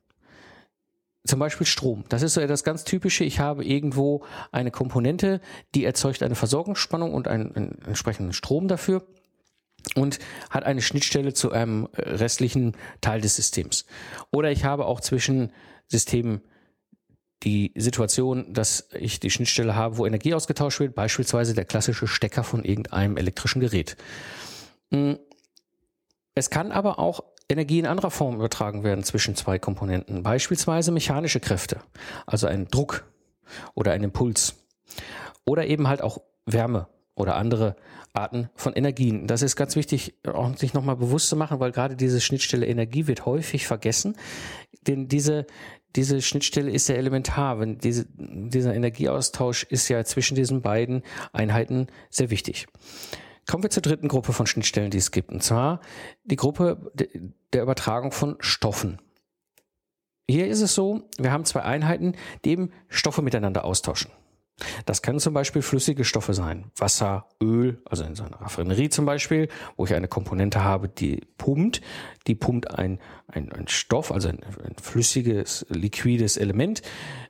Zum 1.26 1.38
Beispiel 1.38 1.66
Strom. 1.66 2.04
Das 2.10 2.22
ist 2.22 2.34
so 2.34 2.40
etwas 2.40 2.64
ganz 2.64 2.84
Typische. 2.84 3.24
Ich 3.24 3.40
habe 3.40 3.64
irgendwo 3.64 4.24
eine 4.52 4.70
Komponente, 4.70 5.40
die 5.74 5.84
erzeugt 5.84 6.22
eine 6.22 6.34
Versorgungsspannung 6.34 7.14
und 7.14 7.28
einen, 7.28 7.56
einen 7.56 7.78
entsprechenden 7.86 8.34
Strom 8.34 8.68
dafür 8.68 9.06
und 9.94 10.18
hat 10.50 10.64
eine 10.64 10.82
Schnittstelle 10.82 11.32
zu 11.32 11.50
einem 11.50 11.88
restlichen 11.96 12.76
Teil 13.00 13.22
des 13.22 13.36
Systems. 13.36 13.86
Oder 14.32 14.50
ich 14.50 14.64
habe 14.64 14.84
auch 14.84 15.00
zwischen 15.00 15.50
Systemen 15.88 16.42
die 17.42 17.72
Situation, 17.76 18.52
dass 18.52 18.88
ich 18.98 19.20
die 19.20 19.30
Schnittstelle 19.30 19.74
habe, 19.74 19.98
wo 19.98 20.06
Energie 20.06 20.34
ausgetauscht 20.34 20.80
wird, 20.80 20.94
beispielsweise 20.94 21.54
der 21.54 21.64
klassische 21.64 22.06
Stecker 22.06 22.44
von 22.44 22.64
irgendeinem 22.64 23.16
elektrischen 23.16 23.60
Gerät. 23.60 23.96
Hm. 24.92 25.18
Es 26.34 26.50
kann 26.50 26.72
aber 26.72 26.98
auch 26.98 27.22
Energie 27.48 27.78
in 27.78 27.86
anderer 27.86 28.10
Form 28.10 28.36
übertragen 28.36 28.82
werden 28.84 29.04
zwischen 29.04 29.36
zwei 29.36 29.58
Komponenten, 29.58 30.22
beispielsweise 30.22 30.90
mechanische 30.92 31.40
Kräfte, 31.40 31.80
also 32.26 32.46
ein 32.46 32.66
Druck 32.68 33.04
oder 33.74 33.92
ein 33.92 34.02
Impuls 34.02 34.54
oder 35.44 35.66
eben 35.66 35.86
halt 35.88 36.02
auch 36.02 36.18
Wärme 36.46 36.88
oder 37.14 37.36
andere 37.36 37.76
Arten 38.12 38.48
von 38.54 38.72
Energien. 38.72 39.26
Das 39.26 39.42
ist 39.42 39.56
ganz 39.56 39.76
wichtig, 39.76 40.14
auch 40.24 40.56
sich 40.56 40.74
nochmal 40.74 40.96
bewusst 40.96 41.28
zu 41.28 41.36
machen, 41.36 41.60
weil 41.60 41.72
gerade 41.72 41.96
diese 41.96 42.20
Schnittstelle 42.20 42.66
Energie 42.66 43.06
wird 43.06 43.26
häufig 43.26 43.66
vergessen. 43.66 44.16
Denn 44.86 45.08
diese, 45.08 45.46
diese 45.96 46.22
Schnittstelle 46.22 46.70
ist 46.70 46.88
ja 46.88 46.94
elementar. 46.94 47.60
Wenn 47.60 47.78
diese, 47.78 48.06
dieser 48.16 48.74
Energieaustausch 48.74 49.64
ist 49.64 49.88
ja 49.88 50.04
zwischen 50.04 50.34
diesen 50.34 50.62
beiden 50.62 51.02
Einheiten 51.32 51.88
sehr 52.10 52.30
wichtig. 52.30 52.66
Kommen 53.46 53.62
wir 53.62 53.70
zur 53.70 53.82
dritten 53.82 54.08
Gruppe 54.08 54.32
von 54.32 54.46
Schnittstellen, 54.46 54.90
die 54.90 54.98
es 54.98 55.10
gibt. 55.10 55.30
Und 55.30 55.42
zwar 55.42 55.80
die 56.24 56.36
Gruppe 56.36 56.92
der 57.52 57.62
Übertragung 57.62 58.10
von 58.12 58.36
Stoffen. 58.40 59.00
Hier 60.28 60.48
ist 60.48 60.62
es 60.62 60.74
so, 60.74 61.02
wir 61.18 61.30
haben 61.30 61.44
zwei 61.44 61.62
Einheiten, 61.62 62.14
die 62.44 62.50
eben 62.50 62.72
Stoffe 62.88 63.20
miteinander 63.20 63.64
austauschen. 63.64 64.10
Das 64.86 65.02
können 65.02 65.18
zum 65.18 65.34
Beispiel 65.34 65.62
flüssige 65.62 66.04
Stoffe 66.04 66.32
sein. 66.32 66.70
Wasser, 66.76 67.26
Öl, 67.42 67.82
also 67.84 68.04
in 68.04 68.14
so 68.14 68.22
einer 68.24 68.40
Raffinerie 68.40 68.88
zum 68.88 69.04
Beispiel, 69.04 69.48
wo 69.76 69.84
ich 69.84 69.94
eine 69.94 70.06
Komponente 70.06 70.62
habe, 70.62 70.88
die 70.88 71.22
pumpt. 71.38 71.80
Die 72.26 72.34
pumpt 72.34 72.70
ein, 72.70 73.00
ein, 73.26 73.50
ein 73.52 73.68
Stoff, 73.68 74.12
also 74.12 74.28
ein, 74.28 74.38
ein 74.64 74.76
flüssiges, 74.80 75.66
liquides 75.68 76.36
Element 76.36 76.82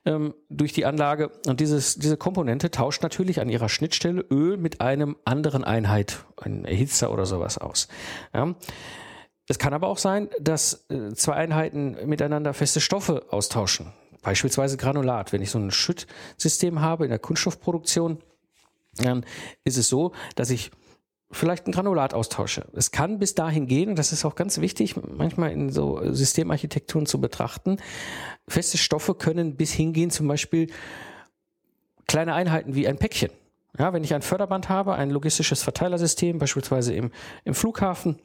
ähm, 0.05 0.35
durch 0.51 0.73
die 0.73 0.85
Anlage. 0.85 1.31
Und 1.47 1.61
dieses, 1.61 1.97
diese 1.97 2.17
Komponente 2.17 2.71
tauscht 2.71 3.03
natürlich 3.03 3.41
an 3.41 3.49
ihrer 3.49 3.69
Schnittstelle 3.69 4.21
Öl 4.31 4.57
mit 4.57 4.81
einem 4.81 5.17
anderen 5.25 5.65
Einheit, 5.65 6.27
einem 6.37 6.65
Erhitzer 6.65 7.11
oder 7.11 7.27
sowas 7.27 7.59
aus. 7.59 7.89
Ja. 8.35 8.55
Es 9.47 9.59
kann 9.59 9.75
aber 9.75 9.89
auch 9.89 9.99
sein, 9.99 10.29
dass 10.41 10.87
äh, 10.89 11.13
zwei 11.15 11.35
Einheiten 11.35 11.97
miteinander 12.07 12.55
feste 12.55 12.81
Stoffe 12.81 13.27
austauschen. 13.31 13.93
Beispielsweise 14.25 14.77
Granulat. 14.77 15.33
Wenn 15.33 15.43
ich 15.43 15.51
so 15.51 15.59
ein 15.59 15.71
Schüttsystem 15.71 16.81
habe 16.81 17.05
in 17.05 17.11
der 17.11 17.21
Kunststoffproduktion, 17.21 18.19
dann 18.97 19.25
ist 19.63 19.77
es 19.77 19.89
so, 19.89 20.13
dass 20.35 20.51
ich 20.51 20.73
vielleicht 21.31 21.67
ein 21.67 21.73
Granulat 21.73 22.15
austausche. 22.15 22.67
Es 22.73 22.91
kann 22.91 23.19
bis 23.19 23.35
dahin 23.35 23.67
gehen, 23.67 23.91
und 23.91 23.99
das 23.99 24.13
ist 24.13 24.25
auch 24.25 24.35
ganz 24.35 24.61
wichtig, 24.61 24.97
manchmal 24.97 25.53
in 25.53 25.71
so 25.71 26.01
Systemarchitekturen 26.13 27.07
zu 27.07 27.21
betrachten. 27.21 27.79
Feste 28.49 28.79
Stoffe 28.79 29.15
können 29.15 29.57
bis 29.57 29.73
hingehen, 29.73 30.11
zum 30.11 30.27
Beispiel 30.27 30.71
kleine 32.07 32.35
Einheiten 32.35 32.75
wie 32.75 32.89
ein 32.89 32.99
Päckchen. 32.99 33.31
Ja, 33.79 33.93
wenn 33.93 34.05
ich 34.05 34.15
ein 34.15 34.23
Förderband 34.23 34.69
habe, 34.69 34.95
ein 34.95 35.11
logistisches 35.11 35.63
Verteilersystem, 35.63 36.39
beispielsweise 36.39 36.95
im, 36.95 37.11
im 37.45 37.55
Flughafen, 37.55 38.21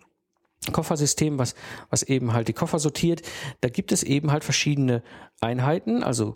Koffersystem, 0.72 1.39
was, 1.39 1.56
was 1.89 2.04
eben 2.04 2.34
halt 2.34 2.48
die 2.48 2.54
Koffer 2.54 2.80
sortiert. 2.80 3.22
Da 3.62 3.70
gibt 3.70 3.92
es 3.92 4.04
eben 4.04 4.32
halt 4.32 4.44
verschiedene 4.44 5.04
Einheiten, 5.39 6.04
also 6.04 6.36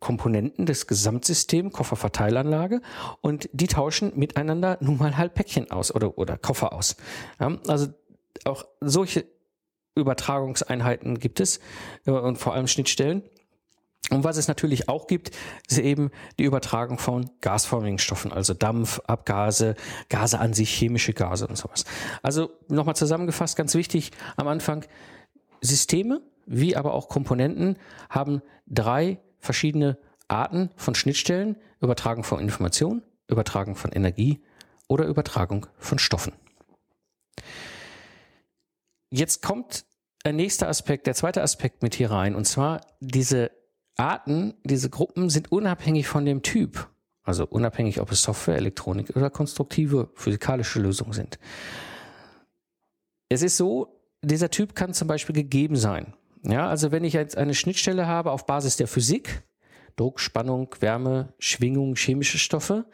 Komponenten 0.00 0.64
des 0.64 0.86
Gesamtsystems, 0.86 1.72
Kofferverteilanlage, 1.72 2.80
und 3.20 3.50
die 3.52 3.66
tauschen 3.66 4.12
miteinander 4.16 4.78
nun 4.80 4.96
mal 4.96 5.16
halt 5.16 5.34
Päckchen 5.34 5.70
aus 5.70 5.94
oder, 5.94 6.16
oder 6.16 6.38
Koffer 6.38 6.72
aus. 6.72 6.96
Ja, 7.38 7.58
also 7.68 7.88
auch 8.44 8.64
solche 8.80 9.26
Übertragungseinheiten 9.94 11.18
gibt 11.18 11.40
es 11.40 11.60
äh, 12.06 12.12
und 12.12 12.36
vor 12.36 12.54
allem 12.54 12.66
Schnittstellen. 12.66 13.22
Und 14.10 14.24
was 14.24 14.36
es 14.36 14.48
natürlich 14.48 14.88
auch 14.88 15.06
gibt, 15.06 15.30
ist 15.68 15.78
eben 15.78 16.10
die 16.38 16.44
Übertragung 16.44 16.98
von 16.98 17.30
gasförmigen 17.40 17.98
Stoffen, 17.98 18.32
also 18.32 18.54
Dampf, 18.54 19.00
Abgase, 19.06 19.76
Gase 20.08 20.38
an 20.38 20.52
sich, 20.52 20.70
chemische 20.70 21.12
Gase 21.12 21.46
und 21.46 21.56
sowas. 21.56 21.84
Also 22.22 22.50
nochmal 22.68 22.96
zusammengefasst, 22.96 23.56
ganz 23.56 23.74
wichtig 23.74 24.10
am 24.36 24.48
Anfang, 24.48 24.84
Systeme 25.60 26.22
wie 26.46 26.76
aber 26.76 26.94
auch 26.94 27.08
Komponenten 27.08 27.76
haben 28.08 28.42
drei 28.66 29.20
verschiedene 29.38 29.98
Arten 30.26 30.70
von 30.76 30.96
Schnittstellen, 30.96 31.56
Übertragung 31.80 32.24
von 32.24 32.40
Information, 32.40 33.02
Übertragung 33.28 33.76
von 33.76 33.92
Energie 33.92 34.42
oder 34.88 35.06
Übertragung 35.06 35.66
von 35.78 36.00
Stoffen. 36.00 36.32
Jetzt 39.10 39.42
kommt 39.42 39.84
ein 40.24 40.36
nächster 40.36 40.68
Aspekt, 40.68 41.06
der 41.06 41.14
zweite 41.14 41.42
Aspekt 41.42 41.82
mit 41.82 41.94
hier 41.94 42.10
rein, 42.10 42.34
und 42.34 42.46
zwar 42.46 42.80
diese 43.00 43.52
Arten, 43.96 44.54
diese 44.64 44.90
Gruppen 44.90 45.30
sind 45.30 45.52
unabhängig 45.52 46.06
von 46.06 46.24
dem 46.24 46.42
Typ. 46.42 46.88
Also 47.22 47.46
unabhängig, 47.46 48.00
ob 48.00 48.10
es 48.10 48.22
Software, 48.22 48.56
Elektronik 48.56 49.14
oder 49.14 49.30
konstruktive 49.30 50.10
physikalische 50.14 50.80
Lösungen 50.80 51.12
sind. 51.12 51.38
Es 53.28 53.42
ist 53.42 53.56
so, 53.56 54.00
dieser 54.22 54.50
Typ 54.50 54.74
kann 54.74 54.94
zum 54.94 55.06
Beispiel 55.06 55.34
gegeben 55.34 55.76
sein. 55.76 56.14
Ja, 56.42 56.68
also 56.68 56.90
wenn 56.90 57.04
ich 57.04 57.12
jetzt 57.12 57.36
eine 57.36 57.54
Schnittstelle 57.54 58.06
habe 58.06 58.30
auf 58.32 58.46
Basis 58.46 58.76
der 58.76 58.88
Physik, 58.88 59.42
Druck, 59.96 60.20
Spannung, 60.20 60.74
Wärme, 60.80 61.34
Schwingung, 61.38 61.94
chemische 61.94 62.38
Stoffe, 62.38 62.86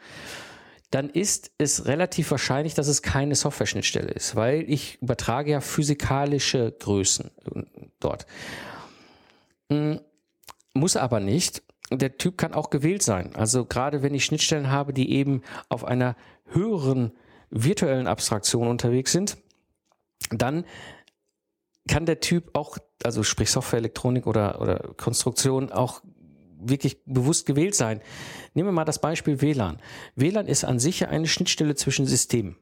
dann 0.91 1.09
ist 1.09 1.51
es 1.57 1.85
relativ 1.85 2.31
wahrscheinlich, 2.31 2.73
dass 2.73 2.87
es 2.87 3.01
keine 3.01 3.35
Software-Schnittstelle 3.35 4.11
ist, 4.11 4.35
weil 4.35 4.69
ich 4.69 5.01
übertrage 5.01 5.51
ja 5.51 5.61
physikalische 5.61 6.73
Größen 6.79 7.31
dort. 7.99 8.25
Hm, 9.71 9.99
muss 10.77 10.95
aber 10.95 11.19
nicht. 11.19 11.63
Der 11.91 12.17
Typ 12.17 12.37
kann 12.37 12.53
auch 12.53 12.69
gewählt 12.69 13.01
sein. 13.01 13.35
Also 13.35 13.65
gerade 13.65 14.01
wenn 14.01 14.13
ich 14.13 14.25
Schnittstellen 14.25 14.69
habe, 14.69 14.93
die 14.93 15.11
eben 15.11 15.41
auf 15.69 15.85
einer 15.85 16.15
höheren 16.45 17.13
virtuellen 17.49 18.07
Abstraktion 18.07 18.67
unterwegs 18.67 19.11
sind, 19.11 19.37
dann 20.31 20.65
kann 21.87 22.05
der 22.05 22.19
Typ 22.19 22.49
auch, 22.53 22.77
also 23.03 23.23
sprich 23.23 23.49
Software, 23.49 23.79
Elektronik 23.79 24.27
oder, 24.27 24.61
oder 24.61 24.93
Konstruktion, 24.97 25.71
auch 25.71 26.01
wirklich 26.59 27.03
bewusst 27.05 27.45
gewählt 27.45 27.75
sein. 27.75 28.01
Nehmen 28.53 28.69
wir 28.69 28.73
mal 28.73 28.85
das 28.85 28.99
Beispiel 28.99 29.41
WLAN. 29.41 29.79
WLAN 30.15 30.47
ist 30.47 30.65
an 30.65 30.79
sich 30.79 31.07
eine 31.07 31.27
Schnittstelle 31.27 31.75
zwischen 31.75 32.05
Systemen. 32.05 32.57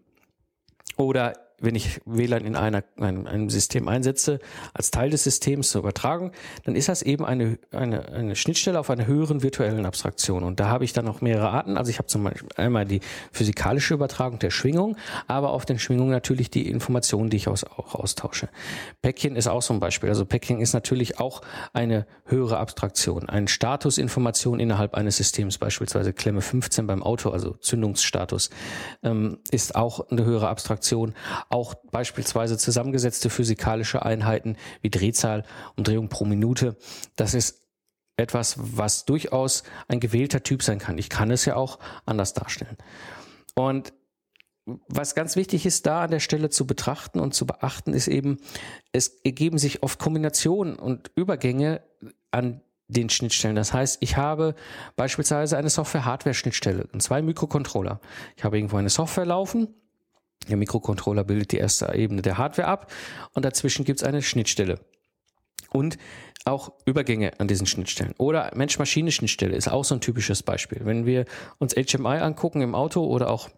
Oder 0.97 1.33
wenn 1.59 1.75
ich 1.75 2.01
WLAN 2.05 2.45
in 2.45 2.55
einer, 2.55 2.83
einem, 2.97 3.49
System 3.49 3.87
einsetze, 3.87 4.39
als 4.73 4.91
Teil 4.91 5.09
des 5.09 5.23
Systems 5.23 5.69
zur 5.69 5.81
Übertragung, 5.81 6.31
dann 6.63 6.75
ist 6.75 6.89
das 6.89 7.01
eben 7.01 7.25
eine, 7.25 7.57
eine, 7.71 8.09
eine 8.09 8.35
Schnittstelle 8.35 8.79
auf 8.79 8.89
einer 8.89 9.07
höheren 9.07 9.43
virtuellen 9.43 9.85
Abstraktion. 9.85 10.43
Und 10.43 10.59
da 10.59 10.67
habe 10.67 10.83
ich 10.83 10.93
dann 10.93 11.05
noch 11.05 11.21
mehrere 11.21 11.49
Arten. 11.49 11.77
Also 11.77 11.89
ich 11.89 11.97
habe 11.97 12.07
zum 12.07 12.23
Beispiel 12.23 12.49
einmal 12.57 12.85
die 12.85 12.99
physikalische 13.31 13.93
Übertragung 13.93 14.39
der 14.39 14.51
Schwingung, 14.51 14.97
aber 15.27 15.51
auf 15.51 15.65
den 15.65 15.79
Schwingungen 15.79 16.11
natürlich 16.11 16.49
die 16.49 16.69
Informationen, 16.69 17.29
die 17.29 17.37
ich 17.37 17.47
aus, 17.47 17.63
auch 17.63 17.95
austausche. 17.95 18.49
Päckchen 19.01 19.35
ist 19.35 19.47
auch 19.47 19.61
so 19.61 19.73
ein 19.73 19.79
Beispiel. 19.79 20.09
Also 20.09 20.25
Päckchen 20.25 20.59
ist 20.59 20.73
natürlich 20.73 21.19
auch 21.19 21.41
eine 21.73 22.05
höhere 22.25 22.57
Abstraktion. 22.57 23.29
Eine 23.29 23.47
Statusinformation 23.47 24.59
innerhalb 24.59 24.95
eines 24.95 25.17
Systems, 25.17 25.57
beispielsweise 25.57 26.13
Klemme 26.13 26.41
15 26.41 26.87
beim 26.87 27.01
Auto, 27.01 27.29
also 27.29 27.51
Zündungsstatus, 27.53 28.49
ähm, 29.03 29.39
ist 29.51 29.75
auch 29.75 30.09
eine 30.09 30.25
höhere 30.25 30.49
Abstraktion 30.49 31.13
auch 31.49 31.75
beispielsweise 31.91 32.57
zusammengesetzte 32.57 33.29
physikalische 33.29 34.03
Einheiten 34.03 34.57
wie 34.81 34.89
Drehzahl, 34.89 35.43
Umdrehung 35.75 36.09
pro 36.09 36.25
Minute. 36.25 36.77
Das 37.15 37.33
ist 37.33 37.65
etwas, 38.17 38.55
was 38.57 39.05
durchaus 39.05 39.63
ein 39.87 39.99
gewählter 39.99 40.43
Typ 40.43 40.63
sein 40.63 40.79
kann. 40.79 40.97
Ich 40.97 41.09
kann 41.09 41.31
es 41.31 41.45
ja 41.45 41.55
auch 41.55 41.79
anders 42.05 42.33
darstellen. 42.33 42.77
Und 43.55 43.93
was 44.87 45.13
ganz 45.13 45.35
wichtig 45.35 45.65
ist, 45.65 45.85
da 45.85 46.03
an 46.03 46.11
der 46.11 46.19
Stelle 46.19 46.49
zu 46.49 46.65
betrachten 46.65 47.19
und 47.19 47.33
zu 47.33 47.45
beachten, 47.45 47.93
ist 47.93 48.07
eben, 48.07 48.37
es 48.91 49.07
ergeben 49.23 49.57
sich 49.59 49.83
oft 49.83 49.99
Kombinationen 49.99 50.75
und 50.75 51.11
Übergänge 51.15 51.81
an 52.31 52.61
den 52.87 53.09
Schnittstellen. 53.09 53.55
Das 53.55 53.73
heißt, 53.73 53.97
ich 54.01 54.17
habe 54.17 54.55
beispielsweise 54.95 55.57
eine 55.57 55.69
Software-Hardware-Schnittstelle 55.69 56.87
und 56.91 57.01
zwei 57.01 57.21
Mikrocontroller. 57.21 57.99
Ich 58.37 58.43
habe 58.43 58.57
irgendwo 58.57 58.77
eine 58.77 58.89
Software 58.89 59.25
laufen 59.25 59.67
der 60.47 60.57
Mikrocontroller 60.57 61.23
bildet 61.23 61.51
die 61.51 61.57
erste 61.57 61.93
Ebene 61.93 62.21
der 62.21 62.37
Hardware 62.37 62.67
ab 62.67 62.91
und 63.33 63.45
dazwischen 63.45 63.85
gibt 63.85 64.01
es 64.01 64.07
eine 64.07 64.21
Schnittstelle. 64.21 64.79
Und 65.71 65.97
auch 66.45 66.71
Übergänge 66.85 67.39
an 67.39 67.47
diesen 67.47 67.65
Schnittstellen. 67.65 68.13
Oder 68.17 68.51
Mensch-Maschine-Schnittstelle 68.55 69.55
ist 69.55 69.67
auch 69.67 69.83
so 69.83 69.95
ein 69.95 70.01
typisches 70.01 70.43
Beispiel. 70.43 70.81
Wenn 70.83 71.05
wir 71.05 71.25
uns 71.57 71.73
HMI 71.73 72.19
angucken 72.19 72.61
im 72.61 72.75
Auto 72.75 73.03
oder 73.03 73.29
auch 73.31 73.49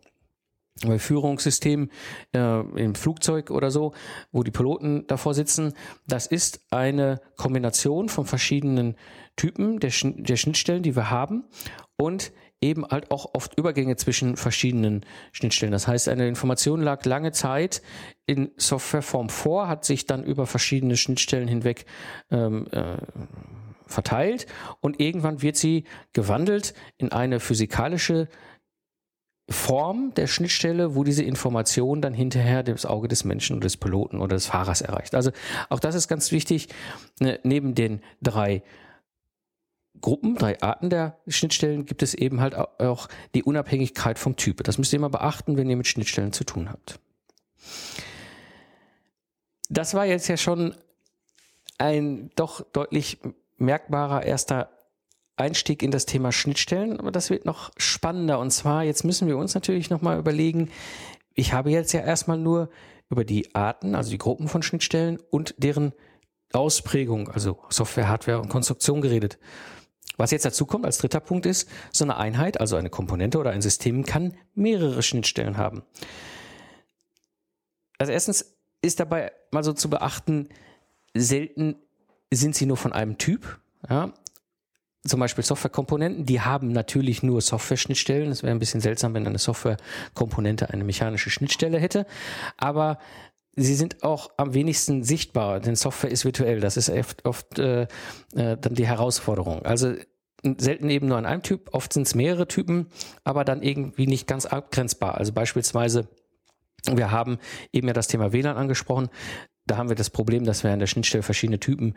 bei 0.85 0.99
Führungssystemen 0.99 1.91
äh, 2.33 2.59
im 2.81 2.95
Flugzeug 2.95 3.51
oder 3.51 3.71
so, 3.71 3.93
wo 4.31 4.43
die 4.43 4.51
Piloten 4.51 5.05
davor 5.07 5.33
sitzen, 5.33 5.73
das 6.07 6.27
ist 6.27 6.61
eine 6.71 7.19
Kombination 7.35 8.09
von 8.09 8.25
verschiedenen 8.25 8.95
Typen 9.35 9.79
der, 9.79 9.89
Schn 9.89 10.23
der 10.23 10.37
Schnittstellen, 10.37 10.83
die 10.83 10.95
wir 10.95 11.09
haben. 11.09 11.45
Und 11.97 12.31
eben 12.61 12.85
halt 12.85 13.11
auch 13.11 13.33
oft 13.33 13.57
Übergänge 13.57 13.95
zwischen 13.97 14.35
verschiedenen 14.35 15.05
Schnittstellen. 15.31 15.71
Das 15.71 15.87
heißt, 15.87 16.09
eine 16.09 16.27
Information 16.27 16.81
lag 16.81 17.05
lange 17.05 17.31
Zeit 17.31 17.81
in 18.25 18.51
Softwareform 18.57 19.29
vor, 19.29 19.67
hat 19.67 19.85
sich 19.85 20.05
dann 20.05 20.23
über 20.23 20.47
verschiedene 20.47 20.97
Schnittstellen 20.97 21.47
hinweg 21.47 21.85
ähm, 22.31 22.67
äh, 22.71 22.97
verteilt 23.85 24.47
und 24.81 24.99
irgendwann 24.99 25.41
wird 25.41 25.55
sie 25.55 25.85
gewandelt 26.13 26.73
in 26.97 27.11
eine 27.11 27.39
physikalische 27.39 28.27
Form 29.49 30.13
der 30.15 30.27
Schnittstelle, 30.27 30.95
wo 30.95 31.05
diese 31.05 31.23
Information 31.23 32.01
dann 32.01 32.13
hinterher 32.13 32.63
das 32.63 32.85
Auge 32.85 33.07
des 33.07 33.23
Menschen 33.23 33.55
oder 33.55 33.63
des 33.63 33.77
Piloten 33.77 34.19
oder 34.19 34.35
des 34.35 34.47
Fahrers 34.47 34.81
erreicht. 34.81 35.15
Also 35.15 35.31
auch 35.69 35.79
das 35.79 35.95
ist 35.95 36.09
ganz 36.09 36.31
wichtig. 36.33 36.67
Ne, 37.21 37.39
neben 37.43 37.73
den 37.73 38.01
drei 38.21 38.61
Gruppen, 40.01 40.35
drei 40.35 40.61
Arten 40.61 40.89
der 40.89 41.17
Schnittstellen 41.27 41.85
gibt 41.85 42.03
es 42.03 42.13
eben 42.13 42.41
halt 42.41 42.55
auch 42.55 43.07
die 43.35 43.43
Unabhängigkeit 43.43 44.19
vom 44.19 44.35
Typ. 44.35 44.63
Das 44.63 44.77
müsst 44.77 44.93
ihr 44.93 44.97
immer 44.97 45.09
beachten, 45.09 45.57
wenn 45.57 45.69
ihr 45.69 45.77
mit 45.77 45.87
Schnittstellen 45.87 46.33
zu 46.33 46.43
tun 46.43 46.69
habt. 46.69 46.99
Das 49.69 49.93
war 49.93 50.05
jetzt 50.05 50.27
ja 50.27 50.37
schon 50.37 50.75
ein 51.77 52.31
doch 52.35 52.61
deutlich 52.71 53.19
merkbarer 53.57 54.23
erster 54.23 54.69
Einstieg 55.35 55.83
in 55.83 55.91
das 55.91 56.05
Thema 56.05 56.31
Schnittstellen, 56.31 56.99
aber 56.99 57.11
das 57.11 57.29
wird 57.29 57.45
noch 57.45 57.71
spannender. 57.77 58.39
Und 58.39 58.51
zwar, 58.51 58.83
jetzt 58.83 59.03
müssen 59.03 59.27
wir 59.27 59.37
uns 59.37 59.53
natürlich 59.53 59.89
nochmal 59.89 60.17
überlegen, 60.17 60.71
ich 61.33 61.53
habe 61.53 61.69
jetzt 61.69 61.91
ja 61.93 62.01
erstmal 62.01 62.37
nur 62.37 62.69
über 63.09 63.23
die 63.23 63.53
Arten, 63.53 63.93
also 63.95 64.09
die 64.09 64.17
Gruppen 64.17 64.47
von 64.47 64.63
Schnittstellen 64.63 65.19
und 65.29 65.53
deren 65.57 65.93
Ausprägung, 66.53 67.29
also 67.29 67.59
Software, 67.69 68.07
Hardware 68.07 68.39
und 68.41 68.49
Konstruktion 68.49 69.01
geredet. 69.01 69.37
Was 70.17 70.31
jetzt 70.31 70.45
dazu 70.45 70.65
kommt 70.65 70.85
als 70.85 70.97
dritter 70.97 71.19
Punkt 71.19 71.45
ist, 71.45 71.69
so 71.91 72.03
eine 72.03 72.17
Einheit, 72.17 72.59
also 72.59 72.75
eine 72.75 72.89
Komponente 72.89 73.37
oder 73.37 73.51
ein 73.51 73.61
System 73.61 74.03
kann 74.03 74.33
mehrere 74.55 75.03
Schnittstellen 75.03 75.57
haben. 75.57 75.83
Also 77.99 78.11
erstens 78.11 78.55
ist 78.81 78.99
dabei 78.99 79.31
mal 79.51 79.63
so 79.63 79.73
zu 79.73 79.89
beachten, 79.89 80.49
selten 81.13 81.75
sind 82.31 82.55
sie 82.55 82.65
nur 82.65 82.77
von 82.77 82.93
einem 82.93 83.17
Typ. 83.17 83.59
Ja? 83.89 84.13
Zum 85.05 85.19
Beispiel 85.19 85.43
Softwarekomponenten, 85.43 86.25
die 86.25 86.41
haben 86.41 86.71
natürlich 86.71 87.23
nur 87.23 87.41
Software-Schnittstellen. 87.41 88.29
Es 88.29 88.43
wäre 88.43 88.51
ein 88.51 88.59
bisschen 88.59 88.81
seltsam, 88.81 89.13
wenn 89.13 89.25
eine 89.25 89.37
Softwarekomponente 89.37 90.69
eine 90.69 90.83
mechanische 90.83 91.29
Schnittstelle 91.29 91.79
hätte. 91.79 92.05
Aber 92.57 92.99
sie 93.57 93.75
sind 93.75 94.03
auch 94.03 94.31
am 94.37 94.53
wenigsten 94.53 95.03
sichtbar, 95.03 95.59
denn 95.59 95.75
Software 95.75 96.11
ist 96.11 96.23
virtuell. 96.23 96.59
Das 96.59 96.77
ist 96.77 96.89
oft, 96.89 97.25
oft 97.25 97.59
äh, 97.59 97.81
äh, 98.35 98.57
dann 98.57 98.75
die 98.75 98.87
Herausforderung. 98.87 99.65
Also 99.65 99.95
selten 100.57 100.89
eben 100.89 101.07
nur 101.07 101.17
an 101.17 101.25
einem 101.25 101.41
Typ, 101.41 101.73
oft 101.73 101.91
sind 101.91 102.07
es 102.07 102.15
mehrere 102.15 102.47
Typen, 102.47 102.87
aber 103.23 103.43
dann 103.43 103.63
irgendwie 103.63 104.07
nicht 104.07 104.27
ganz 104.27 104.45
abgrenzbar. 104.45 105.15
Also 105.15 105.33
beispielsweise, 105.33 106.07
wir 106.89 107.11
haben 107.11 107.39
eben 107.73 107.87
ja 107.87 107.93
das 107.93 108.07
Thema 108.07 108.31
WLAN 108.31 108.55
angesprochen. 108.55 109.09
Da 109.65 109.77
haben 109.77 109.89
wir 109.89 109.95
das 109.95 110.11
Problem, 110.11 110.45
dass 110.45 110.63
wir 110.63 110.71
an 110.71 110.79
der 110.79 110.87
Schnittstelle 110.87 111.23
verschiedene 111.23 111.59
Typen 111.59 111.95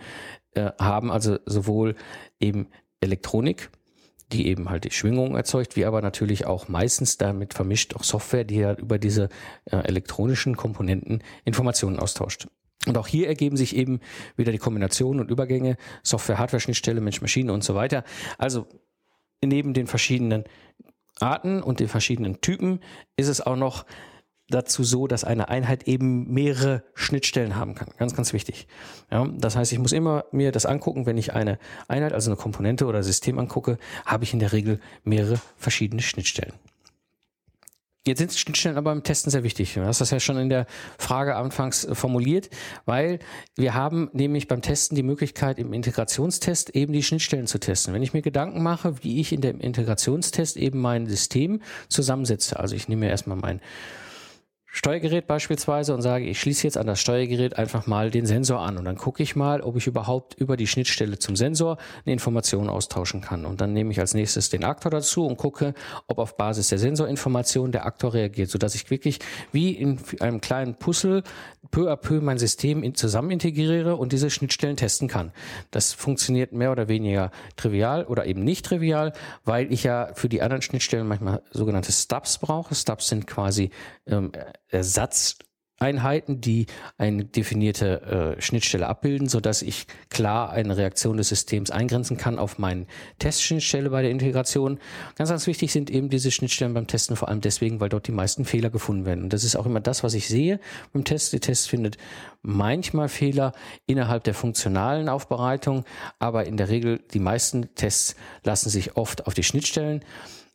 äh, 0.55 0.73
haben, 0.81 1.13
also 1.13 1.39
sowohl 1.45 1.95
eben 2.41 2.69
Elektronik, 3.01 3.71
die 4.33 4.47
eben 4.47 4.71
halt 4.71 4.85
die 4.85 4.91
Schwingung 4.91 5.37
erzeugt, 5.37 5.77
wie 5.77 5.85
aber 5.85 6.03
natürlich 6.03 6.47
auch 6.47 6.69
meistens 6.69 7.19
damit 7.19 7.55
vermischt 7.55 7.95
auch 7.95 8.05
Software, 8.05 8.45
die 8.45 8.57
ja 8.57 8.75
über 8.75 8.99
diese 8.99 9.29
äh, 9.67 9.77
elektronischen 9.77 10.57
Komponenten 10.57 11.23
Informationen 11.45 11.99
austauscht. 11.99 12.47
Und 12.87 12.97
auch 12.97 13.07
hier 13.07 13.29
ergeben 13.29 13.57
sich 13.57 13.77
eben 13.77 14.01
wieder 14.37 14.53
die 14.53 14.59
Kombinationen 14.59 15.21
und 15.21 15.31
Übergänge, 15.31 15.77
Software, 16.03 16.39
Hardware-Schnittstelle, 16.39 17.01
Mensch, 17.01 17.21
Maschine 17.21 17.53
und 17.53 17.63
so 17.63 17.75
weiter. 17.75 18.05
Also 18.39 18.67
neben 19.45 19.75
den 19.75 19.87
verschiedenen 19.87 20.45
Arten 21.19 21.63
und 21.63 21.81
den 21.81 21.89
verschiedenen 21.89 22.41
Typen 22.41 22.81
ist 23.17 23.29
es 23.29 23.41
auch 23.41 23.57
noch 23.57 23.85
dazu 24.51 24.85
so, 24.85 25.07
dass 25.07 25.25
eine 25.25 25.49
Einheit 25.49 25.85
eben 25.89 26.33
mehrere 26.33 26.83
Schnittstellen 26.95 27.57
haben 27.57 27.75
kann. 27.75 27.89
Ganz, 27.99 28.15
ganz 28.15 28.33
wichtig. 28.33 28.67
Ja, 29.11 29.27
das 29.27 29.57
heißt, 29.57 29.73
ich 29.73 29.79
muss 29.79 29.93
immer 29.93 30.25
mir 30.33 30.53
das 30.53 30.67
angucken, 30.67 31.07
wenn 31.07 31.19
ich 31.19 31.33
eine 31.33 31.59
Einheit, 31.89 32.13
also 32.13 32.31
eine 32.31 32.37
Komponente 32.37 32.87
oder 32.87 33.03
System 33.03 33.39
angucke, 33.39 33.79
habe 34.05 34.25
ich 34.25 34.33
in 34.33 34.39
der 34.39 34.53
Regel 34.53 34.81
mehrere 35.05 35.41
verschiedene 35.57 36.03
Schnittstellen. 36.03 36.55
Jetzt 38.07 38.19
sind 38.19 38.33
Schnittstellen 38.33 38.79
aber 38.79 38.93
im 38.93 39.03
Testen 39.03 39.31
sehr 39.31 39.43
wichtig. 39.43 39.75
Du 39.75 39.85
hast 39.85 40.01
das 40.01 40.11
ja 40.11 40.19
schon 40.21 40.39
in 40.39 40.49
der 40.49 40.65
Frage 40.97 41.37
anfangs 41.37 41.87
formuliert, 41.93 42.49
weil 42.87 43.19
wir 43.57 43.75
haben 43.75 44.09
nämlich 44.15 44.49
beim 44.49 44.63
Testen 44.63 44.95
die 44.95 45.03
Möglichkeit, 45.03 45.59
im 45.59 45.75
Integrationstest 45.75 46.71
eben 46.71 46.95
die 46.95 47.03
Schnittstellen 47.03 47.47
zu 47.47 47.61
testen. 47.61 47.93
Wenn 47.93 48.03
ich 48.03 48.15
mir 48.15 48.23
Gedanken 48.23 48.63
mache, 48.63 49.05
wie 49.05 49.21
ich 49.21 49.35
in 49.35 49.43
dem 49.43 49.61
Integrationstest 49.61 50.57
eben 50.57 50.81
mein 50.81 51.09
System 51.09 51.61
zusammensetze, 51.89 52.59
also 52.59 52.75
ich 52.75 52.89
nehme 52.89 53.01
mir 53.05 53.11
erstmal 53.11 53.37
mein 53.37 53.61
Steuergerät 54.73 55.27
beispielsweise 55.27 55.95
und 55.95 56.03
sage, 56.03 56.27
ich 56.27 56.41
schließe 56.41 56.65
jetzt 56.65 56.79
an 56.79 56.87
das 56.87 57.01
Steuergerät 57.01 57.59
einfach 57.59 57.87
mal 57.89 58.11
den 58.11 58.25
Sensor 58.25 58.61
an 58.61 58.79
und 58.79 58.85
dann 58.85 58.97
gucke 58.97 59.23
ich 59.23 59.35
mal, 59.35 59.63
ob 59.63 59.77
ich 59.77 59.89
überhaupt 59.89 60.35
über 60.35 60.57
die 60.57 60.69
Schnittstelle 60.69 61.19
zum 61.19 61.35
Sensor 61.35 61.77
eine 62.05 62.13
Information 62.13 62.69
austauschen 62.69 63.21
kann. 63.21 63.45
Und 63.47 63.61
dann 63.61 63.73
nehme 63.73 63.91
ich 63.91 63.99
als 63.99 64.15
nächstes 64.15 64.49
den 64.49 64.63
Aktor 64.63 64.91
dazu 64.91 65.27
und 65.27 65.37
gucke, 65.37 65.75
ob 66.07 66.19
auf 66.19 66.37
Basis 66.37 66.69
der 66.69 66.79
Sensorinformation 66.79 67.73
der 67.73 67.85
Aktor 67.85 68.15
reagiert, 68.15 68.49
sodass 68.49 68.77
ich 68.77 68.91
wirklich 68.91 69.19
wie 69.51 69.73
in 69.73 69.99
einem 70.21 70.41
kleinen 70.41 70.77
Puzzle 70.77 71.25
peu 71.71 71.91
à 71.91 71.97
peu 71.97 72.21
mein 72.21 72.39
System 72.39 72.95
zusammen 72.95 73.31
integriere 73.31 73.97
und 73.97 74.13
diese 74.13 74.31
Schnittstellen 74.31 74.77
testen 74.77 75.09
kann. 75.09 75.33
Das 75.73 75.93
funktioniert 75.93 76.53
mehr 76.53 76.71
oder 76.73 76.89
weniger 76.89 77.33
trivial 77.57 78.05
oder 78.05 78.27
eben 78.27 78.45
nicht 78.45 78.67
trivial, 78.67 79.13
weil 79.45 79.73
ich 79.73 79.83
ja 79.83 80.11
für 80.15 80.29
die 80.29 80.43
anderen 80.43 80.63
Schnittstellen 80.63 81.07
manchmal 81.09 81.43
sogenannte 81.51 81.93
Stubs 81.93 82.39
brauche. 82.39 82.75
Stubs 82.75 83.09
sind 83.09 83.27
quasi 83.27 83.71
ähm, 84.07 84.33
Ersatzeinheiten, 84.71 86.41
die 86.41 86.67
eine 86.99 87.25
definierte 87.25 88.37
äh, 88.39 88.41
Schnittstelle 88.43 88.87
abbilden, 88.87 89.29
so 89.29 89.41
dass 89.41 89.63
ich 89.63 89.87
klar 90.09 90.51
eine 90.51 90.77
Reaktion 90.77 91.17
des 91.17 91.29
Systems 91.29 91.71
eingrenzen 91.71 92.17
kann 92.17 92.39
auf 92.39 92.59
meine 92.59 92.87
Testschnittstelle 93.19 93.91
bei 93.91 94.03
der 94.03 94.11
Integration. 94.11 94.79
Ganz, 95.17 95.31
ganz 95.31 95.47
wichtig 95.47 95.73
sind 95.73 95.91
eben 95.91 96.11
diese 96.11 96.31
Schnittstellen 96.31 96.75
beim 96.75 96.87
Testen, 96.87 97.17
vor 97.17 97.29
allem 97.29 97.41
deswegen, 97.41 97.81
weil 97.81 97.89
dort 97.89 98.07
die 98.07 98.13
meisten 98.13 98.45
Fehler 98.45 98.71
gefunden 98.71 99.07
werden. 99.07 99.25
Und 99.25 99.33
das 99.33 99.45
ist 99.45 99.57
auch 99.57 99.67
immer 99.67 99.81
das, 99.81 100.03
was 100.03 100.15
ich 100.15 100.29
sehe 100.29 100.61
beim 100.93 101.05
Test. 101.05 101.33
Der 101.33 101.41
Test 101.41 101.69
findet 101.69 101.97
manchmal 102.43 103.09
Fehler 103.09 103.53
innerhalb 103.87 104.25
der 104.25 104.35
funktionalen 104.35 105.09
Aufbereitung, 105.09 105.85
aber 106.19 106.47
in 106.47 106.57
der 106.57 106.69
Regel 106.69 107.01
die 107.13 107.21
meisten 107.21 107.75
Tests 107.75 108.17
lassen 108.45 108.71
sich 108.71 108.97
oft 108.97 109.27
auf 109.27 109.35
die 109.35 109.43
Schnittstellen 109.43 110.05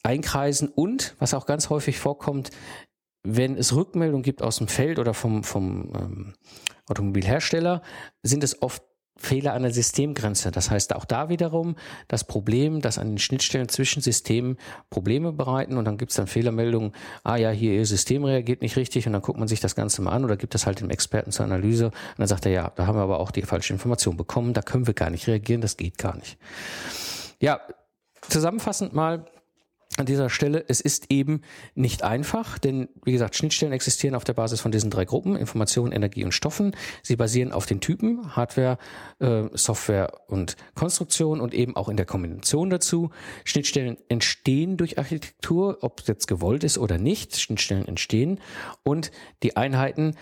einkreisen 0.05 0.69
und, 0.69 1.15
was 1.19 1.33
auch 1.33 1.47
ganz 1.47 1.69
häufig 1.69 1.97
vorkommt, 1.97 2.51
wenn 3.25 3.57
es 3.57 3.75
Rückmeldungen 3.75 4.23
gibt 4.23 4.41
aus 4.41 4.57
dem 4.57 4.67
Feld 4.67 4.99
oder 4.99 5.13
vom, 5.13 5.43
vom 5.43 5.91
ähm, 5.95 6.33
Automobilhersteller, 6.87 7.81
sind 8.23 8.43
es 8.43 8.61
oft 8.61 8.83
Fehler 9.17 9.53
an 9.53 9.63
der 9.63 9.73
Systemgrenze. 9.73 10.51
Das 10.51 10.69
heißt 10.69 10.93
auch 10.93 11.05
da 11.05 11.29
wiederum 11.29 11.75
das 12.07 12.25
Problem, 12.25 12.81
dass 12.81 12.97
an 12.97 13.11
den 13.11 13.17
Schnittstellen 13.17 13.69
zwischen 13.69 14.01
Systemen 14.01 14.57
Probleme 14.89 15.31
bereiten 15.31 15.77
und 15.77 15.85
dann 15.85 15.97
gibt 15.97 16.11
es 16.11 16.17
dann 16.17 16.27
Fehlermeldungen, 16.27 16.91
ah 17.23 17.37
ja, 17.37 17.49
hier 17.49 17.73
Ihr 17.73 17.85
System 17.85 18.25
reagiert 18.25 18.61
nicht 18.61 18.75
richtig 18.75 19.07
und 19.07 19.13
dann 19.13 19.21
guckt 19.21 19.39
man 19.39 19.47
sich 19.47 19.61
das 19.61 19.75
Ganze 19.75 20.01
mal 20.01 20.11
an 20.11 20.25
oder 20.25 20.35
gibt 20.35 20.53
das 20.53 20.65
halt 20.65 20.81
dem 20.81 20.89
Experten 20.89 21.31
zur 21.31 21.45
Analyse 21.45 21.85
und 21.87 21.93
dann 22.17 22.27
sagt 22.27 22.45
er, 22.45 22.51
ja, 22.51 22.71
da 22.75 22.87
haben 22.87 22.97
wir 22.97 23.03
aber 23.03 23.19
auch 23.19 23.31
die 23.31 23.43
falsche 23.43 23.71
Information 23.71 24.17
bekommen, 24.17 24.53
da 24.53 24.61
können 24.61 24.85
wir 24.85 24.93
gar 24.93 25.09
nicht 25.09 25.27
reagieren, 25.27 25.61
das 25.61 25.77
geht 25.77 25.97
gar 25.97 26.17
nicht. 26.17 26.37
Ja, 27.39 27.61
zusammenfassend 28.29 28.93
mal, 28.93 29.25
an 29.97 30.05
dieser 30.05 30.29
Stelle, 30.29 30.65
es 30.67 30.81
ist 30.81 31.05
eben 31.09 31.41
nicht 31.73 32.03
einfach, 32.03 32.57
denn 32.59 32.89
wie 33.03 33.13
gesagt, 33.13 33.35
Schnittstellen 33.35 33.73
existieren 33.73 34.15
auf 34.15 34.23
der 34.23 34.33
Basis 34.33 34.59
von 34.59 34.71
diesen 34.71 34.89
drei 34.89 35.05
Gruppen, 35.05 35.35
Information, 35.35 35.91
Energie 35.91 36.25
und 36.25 36.33
Stoffen. 36.33 36.75
Sie 37.01 37.15
basieren 37.15 37.51
auf 37.51 37.65
den 37.65 37.79
Typen, 37.79 38.35
Hardware, 38.35 38.77
äh, 39.19 39.43
Software 39.53 40.11
und 40.27 40.57
Konstruktion 40.73 41.39
und 41.39 41.53
eben 41.53 41.75
auch 41.75 41.87
in 41.87 41.97
der 41.97 42.05
Kombination 42.05 42.69
dazu. 42.69 43.09
Schnittstellen 43.45 43.97
entstehen 44.09 44.77
durch 44.77 44.97
Architektur, 44.97 45.77
ob 45.81 46.01
es 46.01 46.07
jetzt 46.07 46.27
gewollt 46.27 46.63
ist 46.63 46.77
oder 46.77 46.97
nicht. 46.97 47.39
Schnittstellen 47.39 47.87
entstehen 47.87 48.39
und 48.83 49.11
die 49.43 49.55
Einheiten, 49.55 50.15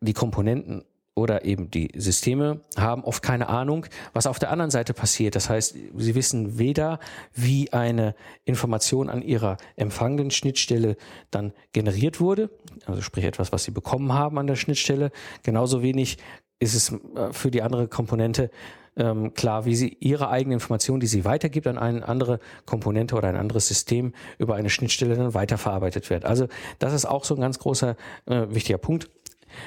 die 0.00 0.14
Komponenten 0.14 0.84
oder 1.20 1.44
eben 1.44 1.70
die 1.70 1.90
Systeme 1.94 2.60
haben 2.76 3.04
oft 3.04 3.22
keine 3.22 3.48
Ahnung, 3.48 3.86
was 4.14 4.26
auf 4.26 4.38
der 4.38 4.50
anderen 4.50 4.70
Seite 4.70 4.94
passiert. 4.94 5.36
Das 5.36 5.50
heißt, 5.50 5.76
sie 5.94 6.14
wissen 6.14 6.58
weder, 6.58 6.98
wie 7.34 7.72
eine 7.72 8.14
Information 8.44 9.10
an 9.10 9.20
ihrer 9.20 9.58
empfangenden 9.76 10.30
Schnittstelle 10.30 10.96
dann 11.30 11.52
generiert 11.72 12.20
wurde, 12.20 12.50
also 12.86 13.02
sprich 13.02 13.24
etwas, 13.24 13.52
was 13.52 13.64
sie 13.64 13.70
bekommen 13.70 14.14
haben 14.14 14.38
an 14.38 14.46
der 14.46 14.56
Schnittstelle. 14.56 15.12
Genauso 15.42 15.82
wenig 15.82 16.16
ist 16.58 16.74
es 16.74 16.92
äh, 16.92 17.32
für 17.32 17.50
die 17.50 17.62
andere 17.62 17.86
Komponente 17.86 18.50
ähm, 18.96 19.34
klar, 19.34 19.66
wie 19.66 19.76
sie 19.76 19.96
ihre 20.00 20.30
eigene 20.30 20.54
Information, 20.54 21.00
die 21.00 21.06
sie 21.06 21.24
weitergibt 21.24 21.66
an 21.66 21.78
eine 21.78 22.08
andere 22.08 22.40
Komponente 22.66 23.14
oder 23.14 23.28
ein 23.28 23.36
anderes 23.36 23.68
System 23.68 24.14
über 24.38 24.56
eine 24.56 24.70
Schnittstelle 24.70 25.16
dann 25.16 25.34
weiterverarbeitet 25.34 26.10
wird. 26.10 26.24
Also 26.24 26.48
das 26.78 26.92
ist 26.92 27.04
auch 27.04 27.24
so 27.24 27.34
ein 27.34 27.40
ganz 27.40 27.58
großer 27.58 27.96
äh, 28.26 28.46
wichtiger 28.50 28.78
Punkt, 28.78 29.10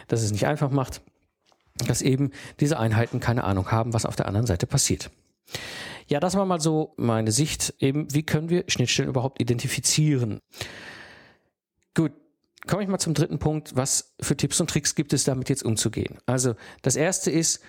dass 0.07 0.21
es 0.23 0.31
nicht 0.31 0.47
einfach 0.47 0.71
macht 0.71 1.01
dass 1.75 2.01
eben 2.01 2.31
diese 2.59 2.79
Einheiten 2.79 3.19
keine 3.19 3.43
Ahnung 3.43 3.71
haben, 3.71 3.93
was 3.93 4.05
auf 4.05 4.15
der 4.15 4.27
anderen 4.27 4.47
Seite 4.47 4.67
passiert. 4.67 5.09
Ja, 6.07 6.19
das 6.19 6.35
war 6.35 6.45
mal 6.45 6.59
so 6.59 6.93
meine 6.97 7.31
Sicht 7.31 7.73
eben, 7.79 8.13
wie 8.13 8.23
können 8.23 8.49
wir 8.49 8.65
Schnittstellen 8.67 9.09
überhaupt 9.09 9.41
identifizieren? 9.41 10.39
Gut, 11.95 12.11
komme 12.67 12.83
ich 12.83 12.89
mal 12.89 12.99
zum 12.99 13.13
dritten 13.13 13.39
Punkt. 13.39 13.75
Was 13.75 14.13
für 14.19 14.35
Tipps 14.35 14.59
und 14.59 14.69
Tricks 14.69 14.95
gibt 14.95 15.13
es 15.13 15.23
damit 15.23 15.49
jetzt 15.49 15.63
umzugehen? 15.63 16.17
Also 16.25 16.55
das 16.81 16.95
erste 16.95 17.31
ist, 17.31 17.61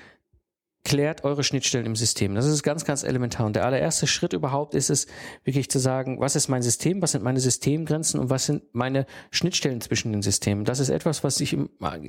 klärt 0.84 1.24
eure 1.24 1.42
Schnittstellen 1.42 1.86
im 1.86 1.96
System. 1.96 2.34
Das 2.34 2.46
ist 2.46 2.62
ganz, 2.62 2.84
ganz 2.84 3.02
elementar. 3.02 3.46
Und 3.46 3.56
der 3.56 3.64
allererste 3.64 4.06
Schritt 4.06 4.34
überhaupt 4.34 4.74
ist 4.74 4.90
es, 4.90 5.06
wirklich 5.42 5.70
zu 5.70 5.78
sagen, 5.78 6.20
was 6.20 6.36
ist 6.36 6.48
mein 6.48 6.62
System, 6.62 7.00
was 7.00 7.12
sind 7.12 7.24
meine 7.24 7.40
Systemgrenzen 7.40 8.20
und 8.20 8.28
was 8.28 8.44
sind 8.46 8.62
meine 8.72 9.06
Schnittstellen 9.30 9.80
zwischen 9.80 10.12
den 10.12 10.20
Systemen. 10.20 10.64
Das 10.64 10.80
ist 10.80 10.90
etwas, 10.90 11.24
was 11.24 11.40
ich 11.40 11.56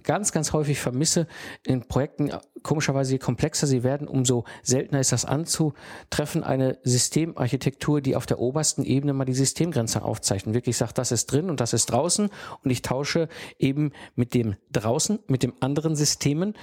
ganz, 0.04 0.34
ganz 0.34 0.52
häufig 0.52 0.80
vermisse 0.80 1.28
in 1.66 1.88
Projekten. 1.88 2.32
Komischerweise, 2.64 3.14
je 3.14 3.20
komplexer 3.20 3.66
sie 3.66 3.84
werden, 3.84 4.08
umso 4.08 4.44
seltener 4.62 5.00
ist 5.00 5.14
das 5.14 5.24
anzutreffen. 5.24 6.44
Eine 6.44 6.78
Systemarchitektur, 6.84 8.02
die 8.02 8.16
auf 8.16 8.26
der 8.26 8.40
obersten 8.40 8.84
Ebene 8.84 9.14
mal 9.14 9.26
die 9.26 9.34
Systemgrenze 9.34 10.04
aufzeichnet. 10.04 10.54
Wirklich 10.54 10.76
sagt, 10.76 10.98
das 10.98 11.14
ist 11.14 11.32
drin 11.32 11.50
und 11.50 11.62
das 11.62 11.72
ist 11.72 11.86
draußen. 11.86 12.30
Und 12.64 12.72
ich 12.72 12.82
tausche 12.82 13.30
eben 13.58 13.94
mit 14.16 14.34
dem 14.34 14.56
draußen, 14.72 15.20
mit 15.28 15.44
dem 15.44 15.54
anderen 15.62 15.96
Systemen 15.96 16.56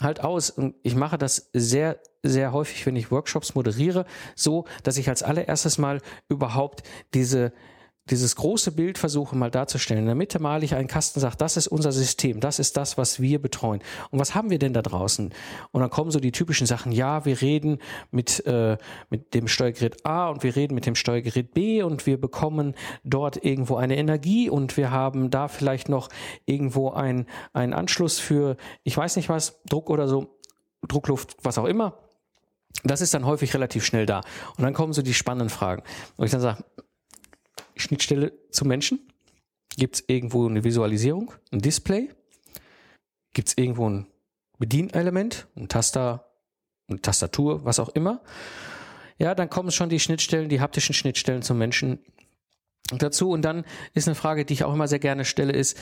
halt 0.00 0.22
aus. 0.22 0.50
Und 0.50 0.74
ich 0.82 0.94
mache 0.94 1.18
das 1.18 1.50
sehr, 1.52 1.98
sehr 2.22 2.52
häufig, 2.52 2.84
wenn 2.86 2.96
ich 2.96 3.10
Workshops 3.10 3.54
moderiere, 3.54 4.04
so, 4.34 4.64
dass 4.82 4.96
ich 4.96 5.08
als 5.08 5.22
allererstes 5.22 5.78
mal 5.78 6.00
überhaupt 6.28 6.82
diese 7.14 7.52
dieses 8.10 8.36
große 8.36 8.72
Bild 8.72 8.98
versuche 8.98 9.36
mal 9.36 9.50
darzustellen. 9.50 10.02
In 10.02 10.06
der 10.06 10.14
Mitte 10.14 10.40
male 10.40 10.64
ich 10.64 10.74
einen 10.74 10.88
Kasten, 10.88 11.20
sage, 11.20 11.36
das 11.36 11.56
ist 11.56 11.66
unser 11.66 11.92
System, 11.92 12.40
das 12.40 12.58
ist 12.58 12.76
das, 12.76 12.96
was 12.96 13.20
wir 13.20 13.40
betreuen. 13.40 13.82
Und 14.10 14.20
was 14.20 14.34
haben 14.34 14.50
wir 14.50 14.58
denn 14.58 14.72
da 14.72 14.82
draußen? 14.82 15.32
Und 15.72 15.80
dann 15.80 15.90
kommen 15.90 16.10
so 16.10 16.20
die 16.20 16.32
typischen 16.32 16.66
Sachen, 16.66 16.92
ja, 16.92 17.24
wir 17.24 17.40
reden 17.40 17.78
mit, 18.10 18.44
äh, 18.46 18.78
mit 19.10 19.34
dem 19.34 19.48
Steuergerät 19.48 20.06
A 20.06 20.28
und 20.28 20.42
wir 20.42 20.54
reden 20.54 20.74
mit 20.74 20.86
dem 20.86 20.94
Steuergerät 20.94 21.52
B 21.52 21.82
und 21.82 22.06
wir 22.06 22.20
bekommen 22.20 22.74
dort 23.02 23.44
irgendwo 23.44 23.76
eine 23.76 23.96
Energie 23.96 24.48
und 24.48 24.76
wir 24.76 24.90
haben 24.90 25.30
da 25.30 25.48
vielleicht 25.48 25.88
noch 25.88 26.08
irgendwo 26.44 26.90
ein, 26.90 27.26
einen 27.52 27.72
Anschluss 27.72 28.18
für, 28.18 28.56
ich 28.84 28.96
weiß 28.96 29.16
nicht 29.16 29.28
was, 29.28 29.60
Druck 29.68 29.90
oder 29.90 30.06
so, 30.06 30.38
Druckluft, 30.86 31.36
was 31.42 31.58
auch 31.58 31.64
immer. 31.64 31.98
Das 32.84 33.00
ist 33.00 33.14
dann 33.14 33.26
häufig 33.26 33.54
relativ 33.54 33.84
schnell 33.84 34.06
da. 34.06 34.20
Und 34.56 34.62
dann 34.62 34.74
kommen 34.74 34.92
so 34.92 35.02
die 35.02 35.14
spannenden 35.14 35.48
Fragen. 35.48 35.82
Und 36.16 36.26
ich 36.26 36.30
dann 36.30 36.40
sage, 36.40 36.62
Schnittstelle 37.76 38.32
zum 38.50 38.68
Menschen? 38.68 39.00
Gibt 39.76 39.96
es 39.96 40.04
irgendwo 40.06 40.48
eine 40.48 40.64
Visualisierung, 40.64 41.32
ein 41.52 41.60
Display? 41.60 42.10
Gibt 43.34 43.48
es 43.48 43.58
irgendwo 43.58 43.88
ein 43.88 44.06
Bedienelement, 44.58 45.46
ein 45.56 45.68
Taster, 45.68 46.30
eine 46.88 47.00
Tastatur, 47.00 47.64
was 47.64 47.78
auch 47.78 47.90
immer? 47.90 48.22
Ja, 49.18 49.34
dann 49.34 49.50
kommen 49.50 49.70
schon 49.70 49.88
die 49.88 50.00
Schnittstellen, 50.00 50.48
die 50.48 50.60
haptischen 50.60 50.94
Schnittstellen 50.94 51.42
zum 51.42 51.58
Menschen 51.58 51.98
dazu. 52.90 53.30
Und 53.30 53.42
dann 53.42 53.64
ist 53.94 54.08
eine 54.08 54.14
Frage, 54.14 54.44
die 54.44 54.54
ich 54.54 54.64
auch 54.64 54.72
immer 54.72 54.88
sehr 54.88 54.98
gerne 54.98 55.24
stelle, 55.24 55.52
ist, 55.52 55.78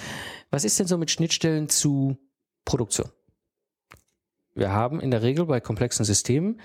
was 0.51 0.65
ist 0.65 0.79
denn 0.79 0.87
so 0.87 0.99
mit 0.99 1.11
Schnittstellen 1.11 1.69
zu 1.69 2.17
Produktion? 2.65 3.11
Wir 4.55 4.71
haben 4.71 5.01
in 5.01 5.11
der 5.11 5.23
Regel 5.23 5.47
bei 5.47 5.61
komplexen 5.61 6.05
Systemen 6.05 6.61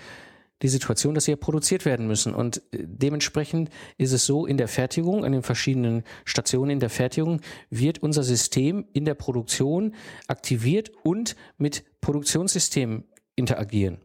die 0.62 0.68
Situation, 0.68 1.16
dass 1.16 1.26
sie 1.26 1.32
ja 1.32 1.38
produziert 1.38 1.86
werden 1.86 2.08
müssen. 2.08 2.34
Und 2.34 2.58
äh, 2.72 2.86
dementsprechend 2.86 3.70
ist 3.98 4.12
es 4.12 4.26
so, 4.26 4.46
in 4.46 4.58
der 4.58 4.68
Fertigung, 4.68 5.26
an 5.26 5.32
den 5.32 5.44
verschiedenen 5.44 6.04
Stationen 6.26 6.72
in 6.72 6.80
der 6.80 6.90
Fertigung, 6.90 7.42
wird 7.70 8.00
unser 8.00 8.24
System 8.24 8.86
in 8.94 9.06
der 9.06 9.16
Produktion 9.16 9.96
aktiviert 10.28 10.92
und 11.04 11.36
mit 11.58 11.84
Produktionssystemen 12.02 13.06
interagieren. 13.36 14.00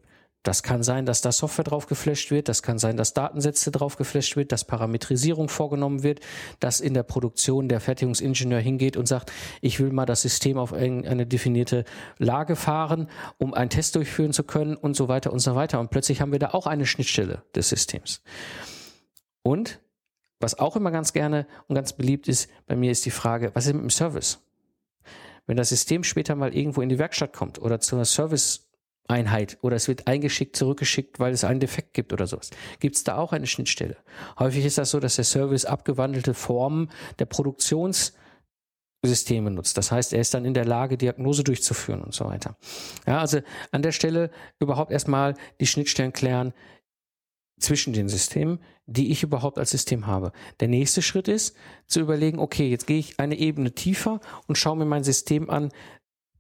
Das 0.45 0.63
kann 0.63 0.83
sein, 0.83 1.07
dass 1.07 1.23
da 1.23 1.33
Software 1.33 1.65
drauf 1.65 1.87
geflasht 1.87 2.31
wird, 2.31 2.51
das 2.51 2.63
kann 2.63 2.79
sein, 2.79 2.99
dass 2.99 3.15
Datensätze 3.15 3.71
drauf 3.71 3.97
geflasht 3.97 4.37
wird, 4.37 4.53
dass 4.53 4.67
Parametrisierung 4.67 5.49
vorgenommen 5.49 6.03
wird, 6.03 6.21
dass 6.61 6.81
in 6.81 6.93
der 6.93 7.03
Produktion 7.03 7.67
der 7.67 7.81
Fertigungsingenieur 7.81 8.61
hingeht 8.61 8.99
und 8.99 9.09
sagt, 9.09 9.33
ich 9.63 9.81
will 9.81 9.91
mal 9.91 10.05
das 10.05 10.21
System 10.21 10.59
auf 10.59 10.75
eine 10.75 11.27
definierte 11.27 11.85
Lage 12.19 12.57
fahren, 12.57 13.09
um 13.39 13.55
einen 13.55 13.71
Test 13.71 13.97
durchführen 13.97 14.35
zu 14.35 14.45
können 14.45 14.77
und 14.77 14.95
so 14.95 15.09
weiter 15.09 15.33
und 15.33 15.39
so 15.39 15.55
weiter. 15.55 15.81
Und 15.81 15.91
plötzlich 15.91 16.21
haben 16.21 16.31
wir 16.33 16.39
da 16.39 16.51
auch 16.51 16.67
eine 16.67 16.85
Schnittstelle 16.85 17.43
des 17.55 17.71
Systems. 17.71 18.23
Und 19.43 19.81
was 20.41 20.59
auch 20.59 20.77
immer 20.77 20.91
ganz 20.91 21.15
gerne 21.15 21.47
und 21.69 21.75
ganz 21.75 21.95
beliebt 21.95 22.29
ist, 22.29 22.51
bei 22.67 22.77
mir 22.77 22.91
ist 22.91 23.07
die 23.07 23.11
Frage, 23.11 23.51
was 23.55 23.65
ist 23.67 23.73
mit 23.73 23.83
dem 23.83 23.89
Service? 23.89 24.41
Wenn 25.47 25.57
das 25.57 25.71
System 25.71 26.05
später 26.05 26.35
mal 26.35 26.55
irgendwo 26.55 26.83
in 26.83 26.91
die 26.91 26.99
Werkstatt 26.99 27.33
kommt 27.33 27.59
oder 27.59 27.81
zu 27.81 27.97
einer 27.97 28.05
Service 28.05 28.69
Einheit 29.07 29.59
oder 29.61 29.77
es 29.77 29.89
wird 29.89 30.07
eingeschickt, 30.07 30.57
zurückgeschickt, 30.57 31.21
weil 31.21 31.33
es 31.33 31.45
einen 31.45 31.61
Defekt 31.61 31.95
gibt 31.95 32.13
oder 32.13 32.27
sowas. 32.27 32.51
Gibt 32.81 32.97
es 32.97 33.05
da 33.05 33.19
auch 33.19 33.33
eine 33.33 33.47
Schnittstelle? 33.47 33.97
Häufig 34.39 34.65
ist 34.65 34.79
das 34.79 34.91
so, 34.91 35.01
dass 35.01 35.17
der 35.17 35.25
Service 35.25 35.67
abgewandelte 35.67 36.33
Formen 36.33 36.91
der 37.19 37.27
Produktionssysteme 37.27 39.51
nutzt. 39.51 39.77
Das 39.77 39.93
heißt, 39.93 40.15
er 40.15 40.21
ist 40.21 40.33
dann 40.33 40.47
in 40.47 40.55
der 40.55 40.65
Lage, 40.65 40.97
Diagnose 40.97 41.45
durchzuführen 41.45 42.03
und 42.03 42.15
so 42.15 42.25
weiter. 42.25 42.57
Ja, 43.07 43.21
also 43.21 43.41
an 43.73 43.83
der 43.83 43.93
Stelle 43.93 44.31
überhaupt 44.59 44.91
erstmal 44.91 45.35
die 45.61 45.67
Schnittstellen 45.67 46.15
klären 46.15 46.55
zwischen 47.61 47.93
den 47.93 48.09
Systemen, 48.09 48.59
die 48.87 49.13
ich 49.13 49.23
überhaupt 49.23 49.59
als 49.59 49.71
System 49.71 50.07
habe. 50.07 50.33
Der 50.61 50.69
nächste 50.69 51.03
Schritt 51.03 51.29
ist 51.29 51.55
zu 51.87 52.01
überlegen, 52.01 52.39
okay, 52.39 52.69
jetzt 52.69 52.87
gehe 52.87 52.99
ich 52.99 53.21
eine 53.21 53.39
Ebene 53.39 53.73
tiefer 53.73 54.21
und 54.47 54.57
schaue 54.57 54.77
mir 54.77 54.87
mein 54.87 55.05
System 55.05 55.51
an, 55.51 55.71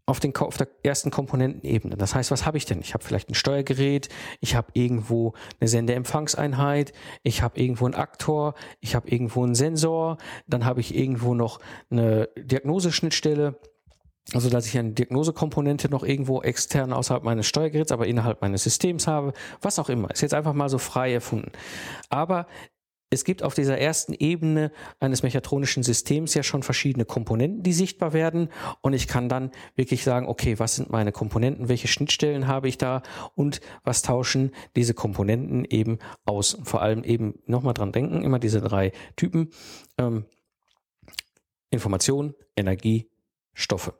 auf, 0.06 0.20
den, 0.20 0.36
auf 0.36 0.56
der 0.56 0.68
ersten 0.82 1.10
Komponentenebene. 1.10 1.96
Das 1.96 2.14
heißt, 2.14 2.30
was 2.30 2.44
habe 2.44 2.58
ich 2.58 2.66
denn? 2.66 2.80
Ich 2.80 2.94
habe 2.94 3.02
vielleicht 3.02 3.30
ein 3.30 3.34
Steuergerät, 3.34 4.08
ich 4.40 4.54
habe 4.54 4.68
irgendwo 4.74 5.32
eine 5.60 5.68
Sendeempfangseinheit, 5.68 6.92
ich 7.22 7.42
habe 7.42 7.58
irgendwo 7.60 7.86
einen 7.86 7.94
Aktor, 7.94 8.54
ich 8.80 8.94
habe 8.94 9.08
irgendwo 9.08 9.42
einen 9.44 9.54
Sensor, 9.54 10.18
dann 10.46 10.64
habe 10.64 10.80
ich 10.80 10.94
irgendwo 10.94 11.34
noch 11.34 11.58
eine 11.90 12.28
Diagnoseschnittstelle, 12.36 13.58
also 14.32 14.50
dass 14.50 14.66
ich 14.66 14.78
eine 14.78 14.92
Diagnosekomponente 14.92 15.88
noch 15.90 16.02
irgendwo 16.02 16.42
extern 16.42 16.92
außerhalb 16.92 17.24
meines 17.24 17.46
Steuergeräts, 17.46 17.92
aber 17.92 18.06
innerhalb 18.06 18.42
meines 18.42 18.64
Systems 18.64 19.06
habe, 19.06 19.32
was 19.60 19.78
auch 19.78 19.88
immer. 19.88 20.10
Ist 20.10 20.22
jetzt 20.22 20.34
einfach 20.34 20.54
mal 20.54 20.68
so 20.68 20.78
frei 20.78 21.12
erfunden. 21.12 21.52
Aber 22.08 22.46
es 23.14 23.24
gibt 23.24 23.42
auf 23.42 23.54
dieser 23.54 23.78
ersten 23.78 24.12
Ebene 24.12 24.70
eines 25.00 25.22
mechatronischen 25.22 25.82
Systems 25.82 26.34
ja 26.34 26.42
schon 26.42 26.62
verschiedene 26.62 27.04
Komponenten, 27.04 27.62
die 27.62 27.72
sichtbar 27.72 28.12
werden. 28.12 28.50
Und 28.82 28.92
ich 28.92 29.08
kann 29.08 29.28
dann 29.28 29.50
wirklich 29.76 30.04
sagen, 30.04 30.26
okay, 30.26 30.58
was 30.58 30.76
sind 30.76 30.90
meine 30.90 31.12
Komponenten, 31.12 31.68
welche 31.68 31.88
Schnittstellen 31.88 32.46
habe 32.46 32.68
ich 32.68 32.76
da 32.76 33.02
und 33.34 33.60
was 33.84 34.02
tauschen 34.02 34.50
diese 34.76 34.92
Komponenten 34.92 35.64
eben 35.64 35.98
aus. 36.24 36.54
Und 36.54 36.68
vor 36.68 36.82
allem 36.82 37.04
eben 37.04 37.38
nochmal 37.46 37.74
dran 37.74 37.92
denken, 37.92 38.22
immer 38.22 38.38
diese 38.38 38.60
drei 38.60 38.92
Typen. 39.16 39.50
Ähm, 39.96 40.26
Information, 41.70 42.34
Energie, 42.56 43.08
Stoffe. 43.52 43.94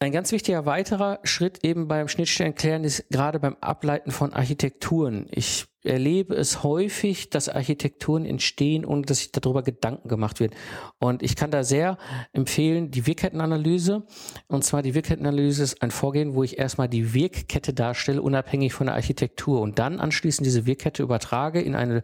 Ein 0.00 0.12
ganz 0.12 0.30
wichtiger 0.30 0.64
weiterer 0.64 1.18
Schritt 1.24 1.64
eben 1.64 1.88
beim 1.88 2.06
Schnittstellenklären 2.06 2.84
ist 2.84 3.08
gerade 3.10 3.40
beim 3.40 3.56
Ableiten 3.60 4.12
von 4.12 4.32
Architekturen. 4.32 5.26
Ich 5.30 5.66
erlebe 5.84 6.34
es 6.34 6.62
häufig, 6.62 7.30
dass 7.30 7.48
Architekturen 7.48 8.24
entstehen, 8.24 8.84
ohne 8.84 9.02
dass 9.02 9.18
sich 9.18 9.32
darüber 9.32 9.62
Gedanken 9.62 10.08
gemacht 10.08 10.40
wird. 10.40 10.54
Und 10.98 11.22
ich 11.22 11.36
kann 11.36 11.50
da 11.50 11.62
sehr 11.62 11.98
empfehlen, 12.32 12.90
die 12.90 13.06
Wirkkettenanalyse. 13.06 14.04
Und 14.48 14.64
zwar 14.64 14.82
die 14.82 14.94
Wirkkettenanalyse 14.94 15.62
ist 15.62 15.82
ein 15.82 15.90
Vorgehen, 15.90 16.34
wo 16.34 16.42
ich 16.42 16.58
erstmal 16.58 16.88
die 16.88 17.14
Wirkkette 17.14 17.72
darstelle, 17.72 18.22
unabhängig 18.22 18.72
von 18.74 18.86
der 18.86 18.96
Architektur. 18.96 19.60
Und 19.60 19.78
dann 19.78 20.00
anschließend 20.00 20.44
diese 20.44 20.66
Wirkkette 20.66 21.02
übertrage 21.02 21.60
in 21.60 21.74
eine 21.74 22.02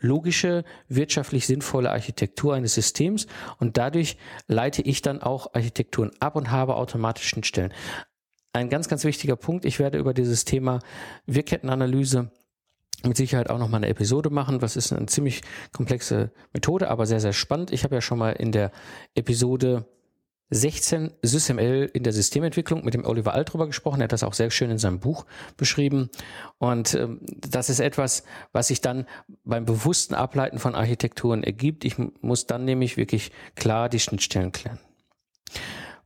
logische, 0.00 0.64
wirtschaftlich 0.88 1.46
sinnvolle 1.46 1.90
Architektur 1.90 2.54
eines 2.54 2.74
Systems. 2.74 3.26
Und 3.58 3.78
dadurch 3.78 4.18
leite 4.48 4.82
ich 4.82 5.02
dann 5.02 5.22
auch 5.22 5.54
Architekturen 5.54 6.10
ab 6.20 6.36
und 6.36 6.50
habe 6.50 6.76
automatisch 6.76 7.28
Schnittstellen. 7.28 7.72
Ein 8.52 8.68
ganz, 8.68 8.88
ganz 8.88 9.02
wichtiger 9.04 9.34
Punkt. 9.34 9.64
Ich 9.64 9.80
werde 9.80 9.98
über 9.98 10.14
dieses 10.14 10.44
Thema 10.44 10.78
Wirkkettenanalyse 11.26 12.30
mit 13.08 13.16
Sicherheit 13.16 13.50
auch 13.50 13.58
noch 13.58 13.68
mal 13.68 13.78
eine 13.78 13.88
Episode 13.88 14.30
machen. 14.30 14.62
Was 14.62 14.76
ist 14.76 14.92
eine 14.92 15.06
ziemlich 15.06 15.42
komplexe 15.72 16.32
Methode, 16.52 16.90
aber 16.90 17.06
sehr, 17.06 17.20
sehr 17.20 17.32
spannend. 17.32 17.72
Ich 17.72 17.84
habe 17.84 17.94
ja 17.94 18.00
schon 18.00 18.18
mal 18.18 18.30
in 18.30 18.52
der 18.52 18.70
Episode 19.14 19.86
16 20.50 21.12
SysML 21.22 21.90
in 21.92 22.02
der 22.02 22.12
Systementwicklung 22.12 22.84
mit 22.84 22.94
dem 22.94 23.04
Oliver 23.04 23.34
Alt 23.34 23.52
drüber 23.52 23.66
gesprochen. 23.66 24.00
Er 24.00 24.04
hat 24.04 24.12
das 24.12 24.22
auch 24.22 24.34
sehr 24.34 24.50
schön 24.50 24.70
in 24.70 24.78
seinem 24.78 25.00
Buch 25.00 25.24
beschrieben. 25.56 26.10
Und 26.58 26.94
ähm, 26.94 27.20
das 27.36 27.70
ist 27.70 27.80
etwas, 27.80 28.24
was 28.52 28.68
sich 28.68 28.80
dann 28.80 29.06
beim 29.44 29.64
bewussten 29.64 30.14
Ableiten 30.14 30.58
von 30.58 30.74
Architekturen 30.74 31.42
ergibt. 31.42 31.84
Ich 31.84 31.96
muss 32.20 32.46
dann 32.46 32.64
nämlich 32.64 32.96
wirklich 32.96 33.32
klar 33.56 33.88
die 33.88 34.00
Schnittstellen 34.00 34.52
klären. 34.52 34.78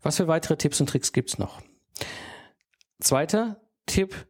Was 0.03 0.17
für 0.17 0.29
weitere 0.29 0.57
Tipps 0.57 0.81
und 0.81 0.89
Tricks 0.89 1.13
gibt's 1.13 1.39
noch? 1.39 1.61
Zweiter 3.01 3.61
Tipp, 3.87 4.27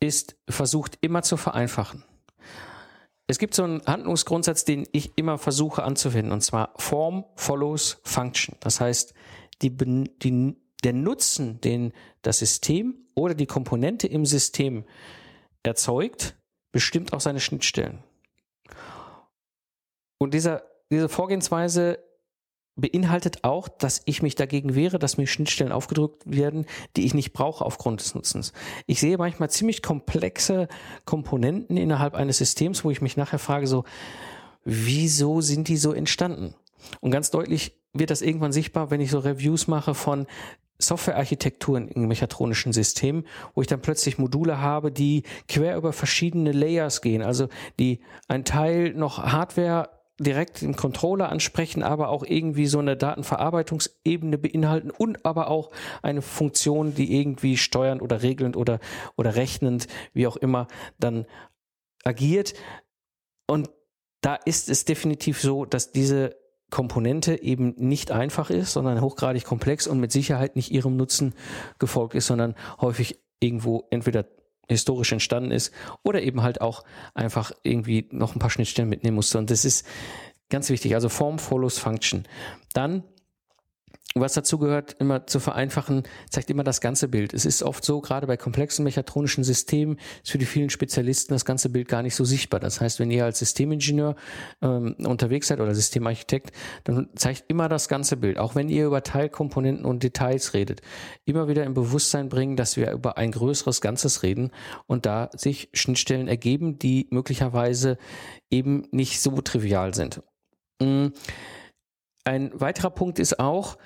ist 0.00 0.36
versucht 0.48 0.98
immer 1.00 1.22
zu 1.22 1.36
vereinfachen. 1.36 2.04
Es 3.26 3.38
gibt 3.38 3.54
so 3.54 3.62
einen 3.62 3.86
Handlungsgrundsatz, 3.86 4.64
den 4.64 4.88
ich 4.90 5.12
immer 5.16 5.38
versuche 5.38 5.84
anzuwenden, 5.84 6.32
und 6.32 6.40
zwar 6.40 6.74
Form 6.76 7.24
follows 7.36 8.00
Function. 8.02 8.56
Das 8.58 8.80
heißt, 8.80 9.14
die, 9.62 9.76
die, 9.76 10.56
der 10.82 10.92
Nutzen, 10.94 11.60
den 11.60 11.92
das 12.22 12.40
System 12.40 13.06
oder 13.14 13.34
die 13.34 13.46
Komponente 13.46 14.08
im 14.08 14.26
System 14.26 14.84
erzeugt, 15.62 16.36
bestimmt 16.72 17.12
auch 17.12 17.20
seine 17.20 17.40
Schnittstellen. 17.40 18.02
Und 20.18 20.34
dieser, 20.34 20.64
diese 20.90 21.08
Vorgehensweise 21.08 22.02
beinhaltet 22.80 23.44
auch, 23.44 23.68
dass 23.68 24.02
ich 24.04 24.22
mich 24.22 24.34
dagegen 24.34 24.74
wehre, 24.74 24.98
dass 24.98 25.16
mir 25.16 25.26
Schnittstellen 25.26 25.72
aufgedrückt 25.72 26.22
werden, 26.24 26.66
die 26.96 27.04
ich 27.04 27.14
nicht 27.14 27.32
brauche 27.32 27.64
aufgrund 27.64 28.00
des 28.00 28.14
Nutzens. 28.14 28.52
Ich 28.86 29.00
sehe 29.00 29.18
manchmal 29.18 29.50
ziemlich 29.50 29.82
komplexe 29.82 30.68
Komponenten 31.04 31.76
innerhalb 31.76 32.14
eines 32.14 32.38
Systems, 32.38 32.84
wo 32.84 32.90
ich 32.90 33.00
mich 33.00 33.16
nachher 33.16 33.38
frage, 33.38 33.66
so, 33.66 33.84
wieso 34.64 35.40
sind 35.40 35.68
die 35.68 35.76
so 35.76 35.92
entstanden? 35.92 36.54
Und 37.00 37.10
ganz 37.10 37.30
deutlich 37.30 37.78
wird 37.92 38.10
das 38.10 38.22
irgendwann 38.22 38.52
sichtbar, 38.52 38.90
wenn 38.90 39.00
ich 39.00 39.10
so 39.10 39.18
Reviews 39.18 39.66
mache 39.66 39.94
von 39.94 40.26
Softwarearchitekturen 40.78 41.88
in 41.88 42.08
mechatronischen 42.08 42.72
Systemen, 42.72 43.26
wo 43.54 43.60
ich 43.60 43.68
dann 43.68 43.82
plötzlich 43.82 44.18
Module 44.18 44.60
habe, 44.60 44.90
die 44.90 45.24
quer 45.46 45.76
über 45.76 45.92
verschiedene 45.92 46.52
Layers 46.52 47.02
gehen, 47.02 47.22
also 47.22 47.48
die 47.78 48.00
ein 48.28 48.44
Teil 48.44 48.94
noch 48.94 49.18
Hardware 49.18 49.90
direkt 50.20 50.62
im 50.62 50.76
Controller 50.76 51.30
ansprechen, 51.30 51.82
aber 51.82 52.10
auch 52.10 52.24
irgendwie 52.24 52.66
so 52.66 52.78
eine 52.78 52.96
Datenverarbeitungsebene 52.96 54.36
beinhalten 54.36 54.90
und 54.90 55.24
aber 55.24 55.48
auch 55.48 55.70
eine 56.02 56.20
Funktion, 56.20 56.94
die 56.94 57.18
irgendwie 57.18 57.56
steuernd 57.56 58.02
oder 58.02 58.22
regelnd 58.22 58.56
oder, 58.56 58.80
oder 59.16 59.34
rechnend, 59.34 59.88
wie 60.12 60.26
auch 60.26 60.36
immer, 60.36 60.68
dann 60.98 61.26
agiert. 62.04 62.52
Und 63.46 63.70
da 64.20 64.34
ist 64.34 64.68
es 64.68 64.84
definitiv 64.84 65.40
so, 65.40 65.64
dass 65.64 65.90
diese 65.90 66.36
Komponente 66.70 67.42
eben 67.42 67.74
nicht 67.78 68.12
einfach 68.12 68.50
ist, 68.50 68.74
sondern 68.74 69.00
hochgradig 69.00 69.44
komplex 69.44 69.86
und 69.86 70.00
mit 70.00 70.12
Sicherheit 70.12 70.54
nicht 70.54 70.70
ihrem 70.70 70.96
Nutzen 70.96 71.34
gefolgt 71.78 72.14
ist, 72.14 72.26
sondern 72.26 72.54
häufig 72.80 73.18
irgendwo 73.40 73.86
entweder 73.90 74.26
historisch 74.74 75.12
entstanden 75.12 75.50
ist 75.50 75.72
oder 76.02 76.22
eben 76.22 76.42
halt 76.42 76.60
auch 76.60 76.84
einfach 77.14 77.52
irgendwie 77.62 78.08
noch 78.10 78.34
ein 78.34 78.38
paar 78.38 78.50
Schnittstellen 78.50 78.88
mitnehmen 78.88 79.16
musste. 79.16 79.38
Und 79.38 79.50
das 79.50 79.64
ist 79.64 79.86
ganz 80.48 80.70
wichtig. 80.70 80.94
Also 80.94 81.08
Form 81.08 81.38
follows 81.38 81.78
Function. 81.78 82.24
Dann 82.72 83.02
was 84.14 84.34
dazu 84.34 84.58
gehört, 84.58 84.96
immer 84.98 85.26
zu 85.28 85.38
vereinfachen, 85.38 86.02
zeigt 86.30 86.50
immer 86.50 86.64
das 86.64 86.80
ganze 86.80 87.06
Bild. 87.06 87.32
Es 87.32 87.44
ist 87.44 87.62
oft 87.62 87.84
so, 87.84 88.00
gerade 88.00 88.26
bei 88.26 88.36
komplexen 88.36 88.82
mechatronischen 88.82 89.44
Systemen 89.44 89.98
ist 90.22 90.32
für 90.32 90.38
die 90.38 90.46
vielen 90.46 90.68
Spezialisten 90.68 91.32
das 91.32 91.44
ganze 91.44 91.68
Bild 91.68 91.86
gar 91.86 92.02
nicht 92.02 92.16
so 92.16 92.24
sichtbar. 92.24 92.58
Das 92.58 92.80
heißt, 92.80 92.98
wenn 92.98 93.12
ihr 93.12 93.24
als 93.24 93.38
Systemingenieur 93.38 94.16
ähm, 94.62 94.96
unterwegs 94.98 95.46
seid 95.46 95.60
oder 95.60 95.74
Systemarchitekt, 95.76 96.50
dann 96.84 97.08
zeigt 97.14 97.44
immer 97.46 97.68
das 97.68 97.88
ganze 97.88 98.16
Bild. 98.16 98.38
Auch 98.38 98.56
wenn 98.56 98.68
ihr 98.68 98.86
über 98.86 99.04
Teilkomponenten 99.04 99.84
und 99.84 100.02
Details 100.02 100.54
redet, 100.54 100.82
immer 101.24 101.46
wieder 101.46 101.62
im 101.62 101.74
Bewusstsein 101.74 102.28
bringen, 102.28 102.56
dass 102.56 102.76
wir 102.76 102.90
über 102.90 103.16
ein 103.16 103.30
größeres 103.30 103.80
Ganzes 103.80 104.24
reden 104.24 104.50
und 104.88 105.06
da 105.06 105.30
sich 105.36 105.68
Schnittstellen 105.72 106.26
ergeben, 106.26 106.80
die 106.80 107.06
möglicherweise 107.10 107.96
eben 108.50 108.88
nicht 108.90 109.20
so 109.20 109.40
trivial 109.40 109.94
sind. 109.94 110.20
Mm. 110.82 111.08
Ein 112.24 112.50
weiterer 112.54 112.90
Punkt 112.90 113.18
ist 113.18 113.40
auch, 113.40 113.78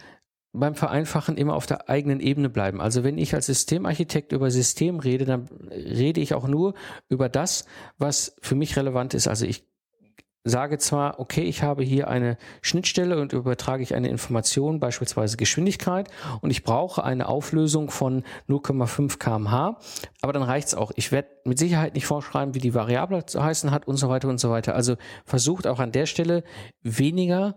beim 0.54 0.74
Vereinfachen 0.74 1.36
immer 1.36 1.54
auf 1.54 1.66
der 1.66 1.88
eigenen 1.88 2.20
Ebene 2.20 2.48
bleiben. 2.48 2.80
Also 2.80 3.04
wenn 3.04 3.18
ich 3.18 3.34
als 3.34 3.46
Systemarchitekt 3.46 4.32
über 4.32 4.50
System 4.50 5.00
rede, 5.00 5.24
dann 5.24 5.48
rede 5.70 6.20
ich 6.20 6.32
auch 6.34 6.46
nur 6.46 6.74
über 7.08 7.28
das, 7.28 7.66
was 7.98 8.36
für 8.40 8.54
mich 8.54 8.76
relevant 8.76 9.14
ist. 9.14 9.26
Also 9.26 9.46
ich 9.46 9.66
sage 10.44 10.78
zwar, 10.78 11.18
okay, 11.18 11.42
ich 11.42 11.62
habe 11.62 11.82
hier 11.82 12.08
eine 12.08 12.36
Schnittstelle 12.60 13.18
und 13.20 13.32
übertrage 13.32 13.82
ich 13.82 13.94
eine 13.94 14.08
Information, 14.08 14.78
beispielsweise 14.78 15.38
Geschwindigkeit, 15.38 16.08
und 16.42 16.50
ich 16.50 16.62
brauche 16.62 17.02
eine 17.02 17.28
Auflösung 17.28 17.90
von 17.90 18.24
0,5 18.48 19.18
kmh, 19.18 19.78
aber 20.20 20.32
dann 20.34 20.42
reicht's 20.42 20.74
auch. 20.74 20.92
Ich 20.96 21.12
werde 21.12 21.28
mit 21.44 21.58
Sicherheit 21.58 21.94
nicht 21.94 22.06
vorschreiben, 22.06 22.54
wie 22.54 22.58
die 22.58 22.74
Variable 22.74 23.24
zu 23.24 23.42
heißen 23.42 23.70
hat 23.70 23.88
und 23.88 23.96
so 23.96 24.10
weiter 24.10 24.28
und 24.28 24.38
so 24.38 24.50
weiter. 24.50 24.74
Also 24.74 24.96
versucht 25.24 25.66
auch 25.66 25.80
an 25.80 25.92
der 25.92 26.06
Stelle 26.06 26.44
weniger 26.82 27.56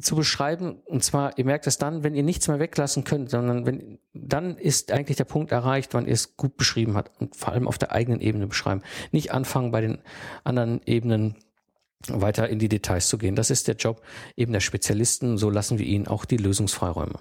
zu 0.00 0.16
beschreiben. 0.16 0.80
Und 0.86 1.04
zwar, 1.04 1.38
ihr 1.38 1.44
merkt 1.44 1.66
es 1.66 1.78
dann, 1.78 2.02
wenn 2.02 2.14
ihr 2.14 2.22
nichts 2.22 2.48
mehr 2.48 2.58
weglassen 2.58 3.04
könnt, 3.04 3.30
sondern 3.30 3.66
wenn, 3.66 3.98
dann 4.12 4.56
ist 4.56 4.90
eigentlich 4.90 5.16
der 5.16 5.24
Punkt 5.24 5.52
erreicht, 5.52 5.94
wann 5.94 6.06
ihr 6.06 6.12
es 6.12 6.36
gut 6.36 6.56
beschrieben 6.56 6.96
habt 6.96 7.20
und 7.20 7.36
vor 7.36 7.52
allem 7.52 7.68
auf 7.68 7.78
der 7.78 7.92
eigenen 7.92 8.20
Ebene 8.20 8.46
beschreiben. 8.46 8.82
Nicht 9.12 9.32
anfangen 9.32 9.70
bei 9.70 9.80
den 9.80 9.98
anderen 10.42 10.80
Ebenen 10.84 11.36
weiter 12.08 12.48
in 12.48 12.58
die 12.58 12.68
Details 12.68 13.08
zu 13.08 13.18
gehen. 13.18 13.36
Das 13.36 13.50
ist 13.50 13.68
der 13.68 13.76
Job 13.76 14.02
eben 14.36 14.52
der 14.52 14.60
Spezialisten. 14.60 15.38
So 15.38 15.48
lassen 15.48 15.78
wir 15.78 15.86
ihnen 15.86 16.06
auch 16.06 16.24
die 16.24 16.36
Lösungsfreiräume. 16.36 17.18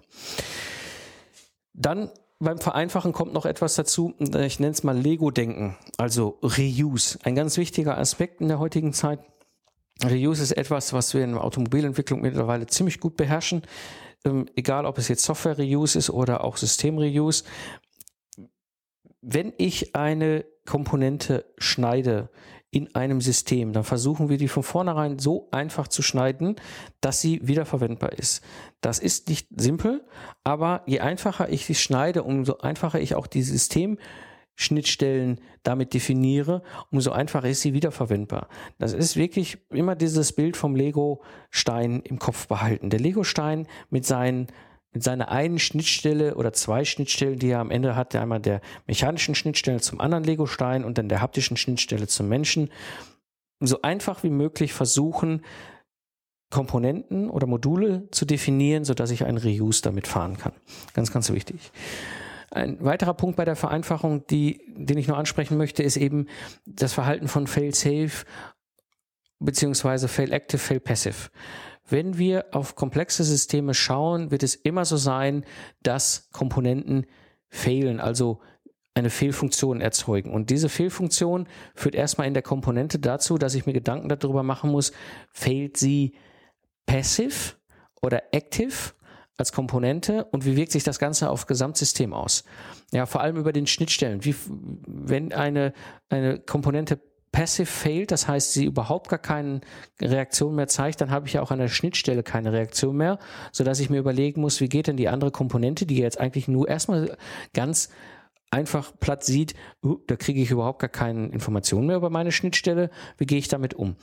Dann 1.74 2.10
beim 2.40 2.58
Vereinfachen 2.58 3.14
kommt 3.14 3.34
noch 3.34 3.46
etwas 3.46 3.76
dazu, 3.76 4.14
ich 4.20 4.60
nenne 4.60 4.74
es 4.74 4.84
mal 4.84 4.98
Lego-Denken, 4.98 5.78
also 5.98 6.40
Reuse. 6.44 7.18
Ein 7.24 7.36
ganz 7.36 7.56
wichtiger 7.58 7.98
Aspekt 7.98 8.42
in 8.42 8.50
der 8.50 8.60
heutigen 8.60 8.92
Zeit. 8.92 9.20
Reuse 10.04 10.44
ist 10.44 10.52
etwas, 10.52 10.94
was 10.94 11.14
wir 11.14 11.24
in 11.24 11.34
der 11.34 11.44
Automobilentwicklung 11.44 12.22
mittlerweile 12.22 12.68
ziemlich 12.68 13.00
gut 13.00 13.18
beherrschen. 13.18 13.64
Ähm, 14.26 14.46
egal, 14.56 14.86
ob 14.86 14.98
es 14.98 15.08
jetzt 15.08 15.24
Software-Reuse 15.24 15.98
ist 15.98 16.10
oder 16.10 16.44
auch 16.44 16.58
System-Reuse. 16.58 17.44
Wenn 19.22 19.54
ich 19.58 19.96
eine 19.96 20.46
Komponente 20.66 21.46
schneide 21.58 22.30
in 22.72 22.96
einem 22.96 23.22
System, 23.22 23.72
dann 23.72 23.84
versuchen 23.84 24.30
wir 24.30 24.38
die 24.38 24.48
von 24.48 24.64
vornherein 24.64 25.20
so 25.20 25.48
einfach 25.52 25.88
zu 25.88 26.02
schneiden, 26.02 26.56
dass 27.02 27.22
sie 27.22 27.40
wiederverwendbar 27.48 28.14
ist. 28.14 28.44
Das 28.82 28.98
ist 28.98 29.30
nicht 29.30 29.48
simpel, 29.56 30.04
aber 30.44 30.82
je 30.88 31.00
einfacher 31.00 31.50
ich 31.50 31.66
sie 31.66 31.76
schneide, 31.76 32.24
umso 32.24 32.58
einfacher 32.58 33.00
ich 33.00 33.14
auch 33.14 33.28
die 33.28 33.44
System 33.44 34.00
Schnittstellen 34.56 35.40
damit 35.64 35.94
definiere, 35.94 36.62
umso 36.92 37.12
einfacher 37.12 37.50
ist 37.50 37.62
sie 37.62 37.74
wiederverwendbar. 37.74 38.48
Das 38.78 38.94
ist 38.94 39.16
wirklich 39.16 39.58
immer 39.70 39.96
dieses 39.96 40.34
Bild 40.34 40.58
vom 40.58 40.76
Lego-Stein 40.76 42.02
im 42.02 42.20
Kopf 42.20 42.48
behalten. 42.48 42.90
Der 42.90 43.00
Lego-Stein 43.00 43.68
mit 43.90 44.06
seinen 44.06 44.48
mit 44.96 45.02
seiner 45.02 45.30
einen 45.30 45.58
Schnittstelle 45.58 46.36
oder 46.36 46.54
zwei 46.54 46.86
Schnittstellen, 46.86 47.40
die 47.40 47.50
er 47.50 47.60
am 47.60 47.72
Ende 47.72 47.96
hat, 47.96 48.16
einmal 48.16 48.40
der 48.40 48.62
mechanischen 48.86 49.34
Schnittstelle 49.34 49.82
zum 49.82 50.00
anderen 50.00 50.24
Lego-Stein 50.24 50.86
und 50.86 51.00
dann 51.00 51.10
der 51.10 51.20
haptischen 51.20 51.58
Schnittstelle 51.58 52.06
zum 52.06 52.30
Menschen, 52.30 52.70
so 53.60 53.82
einfach 53.82 54.24
wie 54.24 54.30
möglich 54.30 54.72
versuchen, 54.72 55.42
Komponenten 56.52 57.32
oder 57.32 57.48
Module 57.48 58.08
zu 58.12 58.26
definieren, 58.26 58.86
sodass 58.86 59.10
ich 59.10 59.26
einen 59.26 59.40
Reuse 59.40 59.82
damit 59.82 60.06
fahren 60.06 60.38
kann. 60.38 60.54
Ganz, 60.94 61.12
ganz 61.12 61.32
wichtig. 61.32 61.72
Ein 62.54 62.78
weiterer 62.86 63.16
Punkt 63.16 63.36
bei 63.36 63.46
der 63.46 63.56
Vereinfachung, 63.56 64.28
die, 64.28 64.62
den 64.68 65.00
ich 65.00 65.08
noch 65.08 65.18
ansprechen 65.18 65.58
möchte, 65.58 65.82
ist 65.82 65.98
eben 65.98 66.28
das 66.68 66.94
Verhalten 66.94 67.28
von 67.28 67.48
Fail-Safe 67.48 68.26
beziehungsweise 69.40 70.08
Fail-Active, 70.08 70.60
Fail-Passive. 70.60 71.30
Wenn 71.90 72.20
wir 72.20 72.46
auf 72.52 72.76
komplexe 72.76 73.24
Systeme 73.24 73.74
schauen, 73.74 74.30
wird 74.30 74.44
es 74.44 74.54
immer 74.54 74.86
so 74.86 74.98
sein, 74.98 75.46
dass 75.82 76.30
Komponenten 76.32 77.08
fehlen, 77.50 78.00
also 78.00 78.40
eine 78.94 79.10
Fehlfunktion 79.10 79.82
erzeugen. 79.82 80.32
Und 80.32 80.52
diese 80.52 80.70
Fehlfunktion 80.70 81.48
führt 81.74 81.96
erstmal 81.96 82.28
in 82.28 82.36
der 82.36 82.44
Komponente 82.44 83.00
dazu, 83.00 83.40
dass 83.40 83.56
ich 83.56 83.66
mir 83.66 83.74
Gedanken 83.74 84.10
darüber 84.10 84.44
machen 84.44 84.70
muss, 84.70 84.92
fehlt 85.32 85.78
sie 85.78 86.14
passive 86.86 87.56
oder 88.00 88.22
active 88.32 88.94
als 89.38 89.52
Komponente 89.52 90.26
und 90.26 90.46
wie 90.46 90.56
wirkt 90.56 90.72
sich 90.72 90.84
das 90.84 91.00
Ganze 91.00 91.30
auf 91.30 91.48
Gesamtsystem 91.48 92.14
aus? 92.14 92.44
Ja, 92.92 93.06
vor 93.06 93.22
allem 93.22 93.38
über 93.38 93.54
den 93.54 93.68
Schnittstellen. 93.68 94.24
Wie, 94.24 94.36
wenn 94.88 95.34
eine, 95.34 95.74
eine 96.10 96.40
Komponente 96.40 97.00
passive 97.32 97.66
failt, 97.66 98.12
das 98.12 98.28
heißt, 98.28 98.54
sie 98.54 98.66
überhaupt 98.66 99.10
gar 99.10 99.20
keine 99.20 99.62
Reaktion 100.00 100.56
mehr 100.56 100.68
zeigt, 100.68 101.02
dann 101.02 101.10
habe 101.10 101.28
ich 101.28 101.34
ja 101.34 101.42
auch 101.42 101.52
an 101.52 101.60
der 101.60 101.68
Schnittstelle 101.68 102.22
keine 102.22 102.54
Reaktion 102.54 102.96
mehr, 102.96 103.18
so 103.52 103.64
dass 103.64 103.80
ich 103.80 103.90
mir 103.90 103.98
überlegen 103.98 104.40
muss, 104.40 104.62
wie 104.62 104.70
geht 104.70 104.88
denn 104.88 104.98
die 104.98 105.10
andere 105.10 105.32
Komponente, 105.32 105.88
die 105.88 105.98
jetzt 105.98 106.20
eigentlich 106.20 106.48
nur 106.48 106.70
erstmal 106.70 107.18
ganz 107.54 107.90
einfach 108.54 108.94
platt 109.00 109.24
sieht, 109.24 109.56
uh, 109.84 109.98
da 110.08 110.16
kriege 110.16 110.42
ich 110.42 110.52
überhaupt 110.52 110.80
gar 110.80 110.90
keine 110.90 111.28
Informationen 111.28 111.88
mehr 111.88 111.98
über 111.98 112.10
meine 112.10 112.32
Schnittstelle, 112.32 112.90
wie 113.18 113.26
gehe 113.26 113.40
ich 113.40 113.48
damit 113.48 113.74
um? 113.74 113.96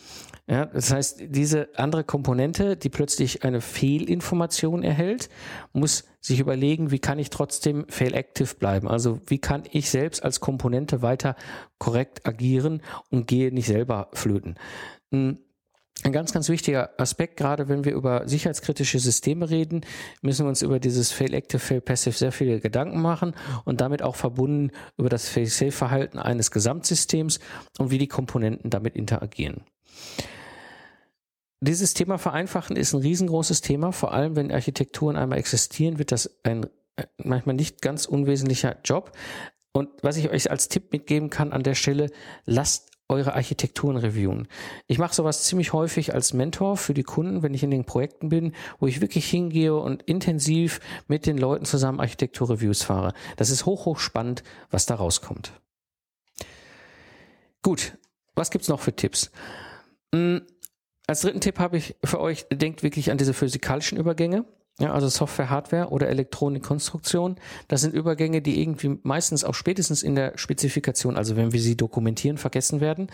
Ja, 0.48 0.66
das 0.66 0.92
heißt, 0.92 1.22
diese 1.28 1.68
andere 1.76 2.02
Komponente, 2.02 2.76
die 2.76 2.88
plötzlich 2.88 3.44
eine 3.44 3.60
Fehlinformation 3.60 4.82
erhält, 4.82 5.30
muss 5.72 6.04
sich 6.20 6.40
überlegen, 6.40 6.90
wie 6.90 6.98
kann 6.98 7.18
ich 7.18 7.30
trotzdem 7.30 7.86
fail-active 7.88 8.56
bleiben? 8.56 8.88
Also 8.88 9.20
wie 9.26 9.38
kann 9.38 9.62
ich 9.70 9.88
selbst 9.88 10.22
als 10.22 10.40
Komponente 10.40 11.00
weiter 11.00 11.36
korrekt 11.78 12.26
agieren 12.26 12.82
und 13.10 13.26
gehe 13.26 13.54
nicht 13.54 13.66
selber 13.66 14.08
flöten? 14.12 14.56
Hm, 15.12 15.38
ein 16.04 16.12
ganz, 16.12 16.32
ganz 16.32 16.48
wichtiger 16.48 16.90
Aspekt, 16.98 17.36
gerade 17.36 17.68
wenn 17.68 17.84
wir 17.84 17.92
über 17.92 18.26
sicherheitskritische 18.26 18.98
Systeme 18.98 19.50
reden, 19.50 19.82
müssen 20.22 20.46
wir 20.46 20.48
uns 20.48 20.62
über 20.62 20.80
dieses 20.80 21.12
Fail-Active, 21.12 21.58
Fail-Passive 21.58 22.16
sehr 22.16 22.32
viele 22.32 22.60
Gedanken 22.60 23.02
machen 23.02 23.34
und 23.64 23.80
damit 23.80 24.02
auch 24.02 24.16
verbunden 24.16 24.70
über 24.96 25.08
das 25.08 25.28
Fail-Safe-Verhalten 25.28 26.18
eines 26.18 26.50
Gesamtsystems 26.50 27.40
und 27.78 27.90
wie 27.90 27.98
die 27.98 28.08
Komponenten 28.08 28.70
damit 28.70 28.96
interagieren. 28.96 29.62
Dieses 31.62 31.92
Thema 31.92 32.16
Vereinfachen 32.16 32.76
ist 32.76 32.94
ein 32.94 33.02
riesengroßes 33.02 33.60
Thema, 33.60 33.92
vor 33.92 34.14
allem 34.14 34.34
wenn 34.34 34.50
Architekturen 34.50 35.16
einmal 35.16 35.38
existieren, 35.38 35.98
wird 35.98 36.10
das 36.10 36.40
ein 36.42 36.64
äh, 36.96 37.06
manchmal 37.18 37.54
nicht 37.54 37.82
ganz 37.82 38.06
unwesentlicher 38.06 38.76
Job. 38.84 39.12
Und 39.72 39.88
was 40.02 40.16
ich 40.16 40.30
euch 40.30 40.50
als 40.50 40.68
Tipp 40.68 40.92
mitgeben 40.92 41.30
kann 41.30 41.52
an 41.52 41.62
der 41.62 41.74
Stelle, 41.74 42.10
lasst 42.44 42.89
eure 43.10 43.34
Architekturen 43.34 43.96
reviewen. 43.96 44.48
Ich 44.86 44.98
mache 44.98 45.14
sowas 45.14 45.42
ziemlich 45.42 45.72
häufig 45.72 46.14
als 46.14 46.32
Mentor 46.32 46.76
für 46.76 46.94
die 46.94 47.02
Kunden, 47.02 47.42
wenn 47.42 47.52
ich 47.52 47.62
in 47.62 47.70
den 47.70 47.84
Projekten 47.84 48.28
bin, 48.28 48.54
wo 48.78 48.86
ich 48.86 49.00
wirklich 49.00 49.28
hingehe 49.28 49.74
und 49.74 50.02
intensiv 50.04 50.80
mit 51.08 51.26
den 51.26 51.36
Leuten 51.36 51.64
zusammen 51.64 52.00
Architekturreviews 52.00 52.82
fahre. 52.82 53.12
Das 53.36 53.50
ist 53.50 53.66
hoch, 53.66 53.84
hoch 53.84 53.98
spannend, 53.98 54.42
was 54.70 54.86
da 54.86 54.94
rauskommt. 54.94 55.52
Gut, 57.62 57.98
was 58.34 58.50
gibt's 58.50 58.68
noch 58.68 58.80
für 58.80 58.94
Tipps? 58.94 59.30
Hm, 60.14 60.42
als 61.06 61.20
dritten 61.20 61.40
Tipp 61.40 61.58
habe 61.58 61.76
ich 61.76 61.96
für 62.04 62.20
euch, 62.20 62.46
denkt 62.50 62.82
wirklich 62.82 63.10
an 63.10 63.18
diese 63.18 63.34
physikalischen 63.34 63.98
Übergänge. 63.98 64.44
Ja, 64.80 64.92
also 64.94 65.08
Software, 65.08 65.50
Hardware 65.50 65.90
oder 65.90 66.08
Elektronikkonstruktion. 66.08 67.36
Das 67.68 67.82
sind 67.82 67.94
Übergänge, 67.94 68.40
die 68.40 68.62
irgendwie 68.62 68.98
meistens 69.02 69.44
auch 69.44 69.54
spätestens 69.54 70.02
in 70.02 70.14
der 70.14 70.38
Spezifikation, 70.38 71.16
also 71.18 71.36
wenn 71.36 71.52
wir 71.52 71.60
sie 71.60 71.76
dokumentieren, 71.76 72.38
vergessen 72.38 72.80
werden. 72.80 73.08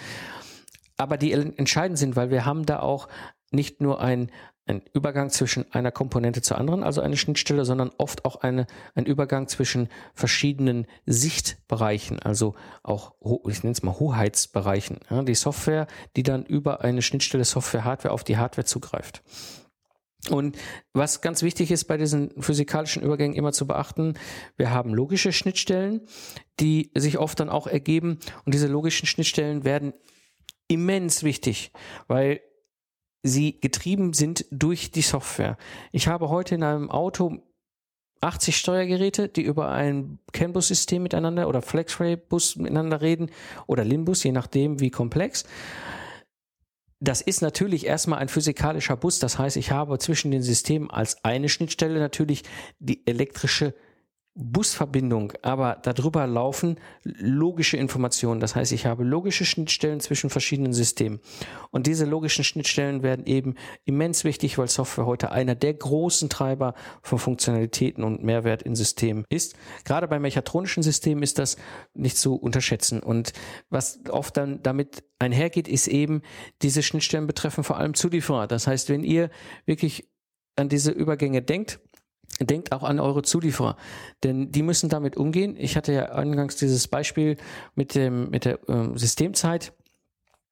Aber 0.97 1.17
die 1.17 1.33
entscheidend 1.33 1.99
sind, 1.99 2.15
weil 2.15 2.31
wir 2.31 2.47
haben 2.47 2.67
da 2.67 2.79
auch 2.79 3.09
nicht 3.51 3.81
nur 3.81 4.01
ein, 4.01 4.31
ein 4.67 4.83
Übergang 4.93 5.31
zwischen 5.31 5.71
einer 5.73 5.91
Komponente 5.91 6.41
zur 6.41 6.59
anderen, 6.59 6.85
also 6.85 7.01
eine 7.01 7.17
Schnittstelle, 7.17 7.65
sondern 7.65 7.91
oft 7.99 8.25
auch 8.25 8.37
eine, 8.37 8.67
ein 8.95 9.05
Übergang 9.05 9.49
zwischen 9.49 9.89
verschiedenen 10.15 10.87
Sichtbereichen, 11.05 12.21
also 12.21 12.55
auch, 12.85 13.15
ich 13.49 13.63
nenne 13.63 13.73
es 13.73 13.83
mal 13.83 13.99
Hoheitsbereichen. 13.99 15.01
Ja, 15.11 15.23
die 15.23 15.35
Software, 15.35 15.87
die 16.15 16.23
dann 16.23 16.45
über 16.45 16.83
eine 16.83 17.03
Schnittstelle 17.03 17.45
Software-Hardware 17.45 18.13
auf 18.13 18.25
die 18.25 18.37
Hardware 18.37 18.67
zugreift. 18.67 19.23
Und 20.31 20.57
was 20.93 21.21
ganz 21.21 21.43
wichtig 21.43 21.71
ist 21.71 21.85
bei 21.85 21.97
diesen 21.97 22.31
physikalischen 22.41 23.03
Übergängen 23.03 23.37
immer 23.37 23.53
zu 23.53 23.67
beachten, 23.67 24.15
wir 24.57 24.71
haben 24.71 24.95
logische 24.95 25.33
Schnittstellen, 25.33 26.01
die 26.61 26.91
sich 26.95 27.19
oft 27.19 27.39
dann 27.41 27.49
auch 27.49 27.67
ergeben. 27.67 28.19
Und 28.45 28.55
diese 28.55 28.67
logischen 28.67 29.07
Schnittstellen 29.07 29.65
werden 29.65 29.93
immens 30.69 31.23
wichtig, 31.23 31.73
weil 32.09 32.41
sie 33.23 33.61
getrieben 33.61 34.13
sind 34.13 34.47
durch 34.51 34.91
die 34.91 35.03
Software. 35.03 35.57
Ich 35.93 36.09
habe 36.09 36.29
heute 36.29 36.55
in 36.55 36.63
einem 36.63 36.91
Auto 36.91 37.43
80 38.21 38.57
Steuergeräte, 38.57 39.29
die 39.29 39.43
über 39.43 39.71
ein 39.71 40.19
CAN-Bus-System 40.33 41.03
miteinander 41.03 41.49
oder 41.49 41.63
FlexRay-Bus 41.63 42.57
miteinander 42.57 43.01
reden 43.01 43.31
oder 43.67 43.85
Limbus, 43.85 44.23
je 44.25 44.33
nachdem 44.33 44.81
wie 44.81 44.91
komplex. 44.91 45.45
Das 47.01 47.21
ist 47.21 47.43
natürlich 47.43 47.87
erstmal 47.87 48.21
ein 48.21 48.29
physikalischer 48.29 48.97
Bus. 48.97 49.19
Das 49.19 49.39
heißt, 49.39 49.57
ich 49.57 49.71
habe 49.71 49.99
zwischen 49.99 50.31
den 50.31 50.43
Systemen 50.43 50.91
als 50.91 51.23
eine 51.25 51.49
Schnittstelle 51.49 51.99
natürlich 51.99 52.43
die 52.79 53.07
elektrische 53.07 53.75
Busverbindung, 54.39 55.33
aber 55.41 55.79
darüber 55.83 56.27
laufen 56.27 56.79
logische 57.05 57.79
Informationen. 57.79 58.39
Das 58.39 58.55
heißt, 58.55 58.71
ich 58.73 58.85
habe 58.85 59.03
logische 59.03 59.47
Schnittstellen 59.47 59.99
zwischen 60.01 60.29
verschiedenen 60.29 60.75
Systemen. 60.75 61.21
Und 61.71 61.87
diese 61.87 62.05
logischen 62.05 62.45
Schnittstellen 62.45 63.03
werden 63.03 63.25
eben 63.25 63.55
immens 63.87 64.25
wichtig, 64.25 64.59
weil 64.59 64.69
Software 64.69 65.07
heute 65.07 65.33
einer 65.33 65.55
der 65.55 65.73
großen 65.73 66.29
Treiber 66.29 66.75
von 67.01 67.19
Funktionalitäten 67.19 68.05
und 68.05 68.23
Mehrwert 68.23 68.63
in 68.63 68.77
Systemen 68.77 69.25
ist. 69.31 69.57
Gerade 69.85 70.07
bei 70.07 70.19
mechatronischen 70.19 70.83
Systemen 70.83 71.23
ist 71.23 71.39
das 71.39 71.57
nicht 71.95 72.19
zu 72.19 72.35
unterschätzen. 72.35 73.03
Und 73.03 73.33
was 73.71 74.01
oft 74.11 74.37
dann 74.37 74.63
damit 74.63 75.03
einhergeht, 75.19 75.67
ist 75.67 75.89
eben, 75.89 76.21
diese 76.61 76.83
Schnittstellen 76.83 77.27
betreffen 77.27 77.65
vor 77.65 77.79
allem 77.79 77.95
Zulieferer. 77.95 78.47
Das 78.47 78.67
heißt, 78.67 78.91
wenn 78.91 79.03
ihr 79.03 79.31
wirklich 79.65 80.11
an 80.57 80.69
diese 80.69 80.91
Übergänge 80.91 81.41
denkt, 81.41 81.81
denkt 82.41 82.73
auch 82.73 82.83
an 82.83 83.01
eure 83.01 83.23
Zulieferer, 83.23 83.77
denn 84.23 84.53
die 84.53 84.63
müssen 84.63 84.89
damit 84.89 85.17
umgehen. 85.17 85.57
Ich 85.59 85.77
hatte 85.77 85.93
ja 85.93 86.07
eingangs 86.13 86.57
dieses 86.57 86.89
Beispiel 86.89 87.37
mit 87.75 87.95
dem 87.95 88.31
mit 88.31 88.45
der 88.45 88.59
ähm, 88.69 88.97
Systemzeit. 88.97 89.73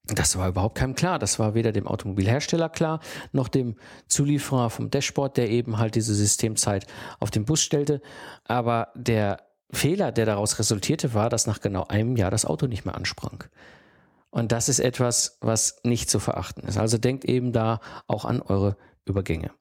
Das 0.07 0.37
war 0.37 0.49
überhaupt 0.49 0.77
keinem 0.77 0.95
klar. 0.95 1.19
Das 1.19 1.39
war 1.39 1.55
weder 1.55 1.73
dem 1.73 1.87
Automobilhersteller 1.87 2.69
klar, 2.69 3.01
noch 3.33 3.49
dem 3.49 3.77
Zulieferer 4.07 4.69
vom 4.69 4.91
Dashboard, 4.91 5.37
der 5.39 5.49
eben 5.51 5.79
halt 5.79 5.95
diese 5.95 6.15
Systemzeit 6.15 6.87
auf 7.21 7.31
den 7.31 7.47
Bus 7.47 7.63
stellte. 7.63 8.03
Aber 8.45 8.89
der 8.95 9.41
Fehler, 9.71 10.13
der 10.13 10.27
daraus 10.27 10.59
resultierte, 10.59 11.15
war, 11.15 11.31
dass 11.31 11.47
nach 11.47 11.61
genau 11.61 11.85
einem 11.89 12.17
Jahr 12.17 12.31
das 12.31 12.45
Auto 12.45 12.67
nicht 12.67 12.85
mehr 12.85 12.95
ansprang. 12.95 13.45
Und 14.31 14.53
das 14.53 14.69
ist 14.69 14.81
etwas, 14.81 15.39
was 15.41 15.81
nicht 15.85 16.11
zu 16.11 16.19
verachten 16.19 16.65
ist. 16.65 16.77
Also 16.77 16.99
denkt 16.99 17.25
eben 17.25 17.53
da 17.53 17.81
auch 18.07 18.25
an 18.25 18.43
eure 18.43 18.77
Übergänge. 19.07 19.53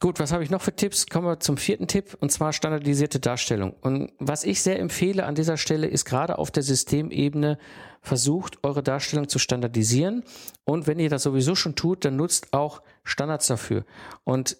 Gut, 0.00 0.20
was 0.20 0.30
habe 0.30 0.44
ich 0.44 0.50
noch 0.50 0.62
für 0.62 0.76
Tipps? 0.76 1.08
Kommen 1.08 1.26
wir 1.26 1.40
zum 1.40 1.56
vierten 1.56 1.88
Tipp 1.88 2.16
und 2.20 2.30
zwar 2.30 2.52
standardisierte 2.52 3.18
Darstellung. 3.18 3.74
Und 3.80 4.12
was 4.20 4.44
ich 4.44 4.62
sehr 4.62 4.78
empfehle 4.78 5.26
an 5.26 5.34
dieser 5.34 5.56
Stelle 5.56 5.88
ist 5.88 6.04
gerade 6.04 6.38
auf 6.38 6.52
der 6.52 6.62
Systemebene 6.62 7.58
versucht, 8.00 8.62
eure 8.62 8.84
Darstellung 8.84 9.28
zu 9.28 9.40
standardisieren. 9.40 10.22
Und 10.64 10.86
wenn 10.86 11.00
ihr 11.00 11.10
das 11.10 11.24
sowieso 11.24 11.56
schon 11.56 11.74
tut, 11.74 12.04
dann 12.04 12.14
nutzt 12.14 12.52
auch 12.52 12.82
Standards 13.02 13.48
dafür. 13.48 13.84
Und 14.22 14.56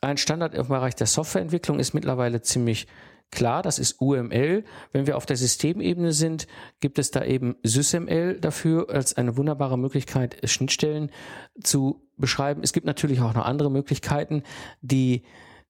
ein 0.00 0.16
Standard 0.16 0.56
im 0.56 0.66
Bereich 0.66 0.96
der 0.96 1.06
Softwareentwicklung 1.06 1.78
ist 1.78 1.94
mittlerweile 1.94 2.42
ziemlich 2.42 2.88
Klar, 3.30 3.62
das 3.62 3.78
ist 3.78 4.00
UML. 4.00 4.64
Wenn 4.92 5.06
wir 5.06 5.16
auf 5.16 5.26
der 5.26 5.36
Systemebene 5.36 6.12
sind, 6.12 6.46
gibt 6.80 6.98
es 6.98 7.10
da 7.10 7.24
eben 7.24 7.56
SysML 7.64 8.38
dafür 8.40 8.90
als 8.90 9.16
eine 9.16 9.36
wunderbare 9.36 9.76
Möglichkeit, 9.76 10.36
Schnittstellen 10.48 11.10
zu 11.60 12.00
beschreiben. 12.16 12.62
Es 12.62 12.72
gibt 12.72 12.86
natürlich 12.86 13.20
auch 13.20 13.34
noch 13.34 13.44
andere 13.44 13.70
Möglichkeiten, 13.70 14.44
die 14.82 15.24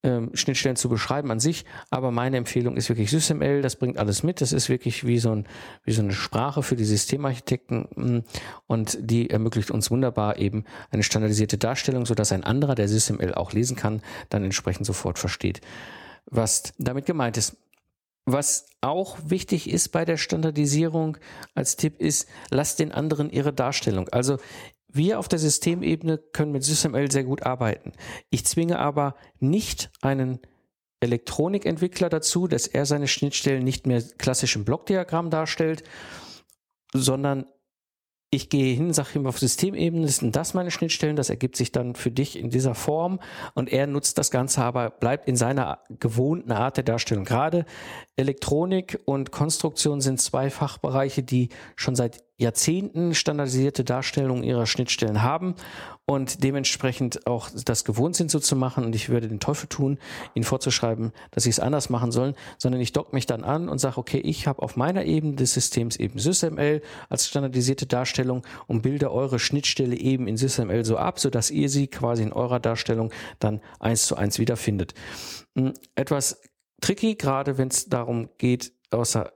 ähm, 0.04 0.30
Schnittstellen 0.34 0.76
zu 0.76 0.90
beschreiben 0.90 1.30
an 1.30 1.40
sich, 1.40 1.64
aber 1.90 2.10
meine 2.10 2.36
Empfehlung 2.36 2.76
ist 2.76 2.90
wirklich 2.90 3.10
SysML, 3.10 3.62
das 3.62 3.76
bringt 3.76 3.96
alles 3.96 4.22
mit, 4.22 4.42
das 4.42 4.52
ist 4.52 4.68
wirklich 4.68 5.06
wie 5.06 5.18
so, 5.18 5.30
ein, 5.30 5.46
wie 5.84 5.92
so 5.92 6.02
eine 6.02 6.12
Sprache 6.12 6.62
für 6.62 6.76
die 6.76 6.84
Systemarchitekten 6.84 7.88
mm, 7.96 8.18
und 8.66 8.98
die 9.00 9.30
ermöglicht 9.30 9.70
uns 9.70 9.90
wunderbar 9.90 10.38
eben 10.38 10.64
eine 10.90 11.02
standardisierte 11.02 11.56
Darstellung, 11.56 12.04
sodass 12.04 12.32
ein 12.32 12.44
anderer, 12.44 12.74
der 12.74 12.86
SysML 12.86 13.32
auch 13.32 13.52
lesen 13.52 13.76
kann, 13.76 14.02
dann 14.28 14.44
entsprechend 14.44 14.84
sofort 14.84 15.18
versteht, 15.18 15.62
was 16.34 16.72
damit 16.78 17.06
gemeint 17.06 17.36
ist. 17.36 17.56
Was 18.26 18.66
auch 18.80 19.18
wichtig 19.26 19.68
ist 19.68 19.90
bei 19.90 20.04
der 20.04 20.16
Standardisierung 20.16 21.18
als 21.54 21.76
Tipp 21.76 22.00
ist, 22.00 22.26
lasst 22.50 22.78
den 22.78 22.92
anderen 22.92 23.30
ihre 23.30 23.52
Darstellung. 23.52 24.08
Also 24.08 24.38
wir 24.88 25.18
auf 25.18 25.28
der 25.28 25.38
Systemebene 25.38 26.18
können 26.18 26.52
mit 26.52 26.64
SysML 26.64 27.10
sehr 27.10 27.24
gut 27.24 27.42
arbeiten. 27.42 27.92
Ich 28.30 28.46
zwinge 28.46 28.78
aber 28.78 29.16
nicht 29.40 29.90
einen 30.00 30.38
Elektronikentwickler 31.00 32.08
dazu, 32.08 32.46
dass 32.46 32.66
er 32.66 32.86
seine 32.86 33.08
Schnittstellen 33.08 33.62
nicht 33.62 33.86
mehr 33.86 34.02
klassisch 34.18 34.56
im 34.56 34.64
Blockdiagramm 34.64 35.30
darstellt, 35.30 35.82
sondern 36.92 37.46
ich 38.34 38.48
gehe 38.48 38.74
hin, 38.74 38.92
sage 38.92 39.18
ihm 39.18 39.26
auf 39.26 39.38
Systemebene, 39.38 40.08
sind 40.08 40.36
das 40.36 40.54
meine 40.54 40.70
Schnittstellen, 40.70 41.16
das 41.16 41.30
ergibt 41.30 41.56
sich 41.56 41.72
dann 41.72 41.94
für 41.94 42.10
dich 42.10 42.38
in 42.38 42.50
dieser 42.50 42.74
Form 42.74 43.20
und 43.54 43.72
er 43.72 43.86
nutzt 43.86 44.18
das 44.18 44.30
Ganze, 44.30 44.62
aber 44.62 44.90
bleibt 44.90 45.28
in 45.28 45.36
seiner 45.36 45.80
gewohnten 45.98 46.52
Art 46.52 46.76
der 46.76 46.84
Darstellung. 46.84 47.24
Gerade 47.24 47.64
Elektronik 48.16 49.00
und 49.04 49.30
Konstruktion 49.30 50.00
sind 50.00 50.20
zwei 50.20 50.50
Fachbereiche, 50.50 51.22
die 51.22 51.48
schon 51.76 51.94
seit 51.94 52.22
Jahrzehnten 52.36 53.14
standardisierte 53.14 53.84
Darstellungen 53.84 54.42
ihrer 54.42 54.66
Schnittstellen 54.66 55.22
haben 55.22 55.54
und 56.04 56.42
dementsprechend 56.42 57.26
auch 57.28 57.48
das 57.64 57.84
gewohnt 57.84 58.16
sind 58.16 58.30
so 58.30 58.40
zu 58.40 58.56
machen. 58.56 58.84
Und 58.84 58.94
ich 58.94 59.08
würde 59.08 59.28
den 59.28 59.38
Teufel 59.38 59.68
tun, 59.68 59.98
ihnen 60.34 60.44
vorzuschreiben, 60.44 61.12
dass 61.30 61.44
sie 61.44 61.50
es 61.50 61.60
anders 61.60 61.90
machen 61.90 62.10
sollen, 62.10 62.34
sondern 62.58 62.80
ich 62.80 62.92
dock 62.92 63.12
mich 63.12 63.26
dann 63.26 63.44
an 63.44 63.68
und 63.68 63.78
sage, 63.78 63.98
okay, 63.98 64.18
ich 64.18 64.48
habe 64.48 64.62
auf 64.62 64.76
meiner 64.76 65.04
Ebene 65.04 65.36
des 65.36 65.54
Systems 65.54 65.96
eben 65.96 66.18
SysML 66.18 66.82
als 67.08 67.28
standardisierte 67.28 67.86
Darstellung 67.86 68.42
und 68.66 68.82
bilde 68.82 69.12
eure 69.12 69.38
Schnittstelle 69.38 69.96
eben 69.96 70.26
in 70.26 70.36
SysML 70.36 70.84
so 70.84 70.96
ab, 70.96 71.20
sodass 71.20 71.52
ihr 71.52 71.68
sie 71.68 71.86
quasi 71.86 72.24
in 72.24 72.32
eurer 72.32 72.58
Darstellung 72.58 73.12
dann 73.38 73.60
eins 73.78 74.06
zu 74.06 74.16
eins 74.16 74.40
wiederfindet. 74.40 74.92
Hm, 75.56 75.74
etwas 75.94 76.42
tricky, 76.80 77.14
gerade 77.14 77.58
wenn 77.58 77.68
es 77.68 77.88
darum 77.88 78.28
geht, 78.38 78.72
außer 78.90 79.32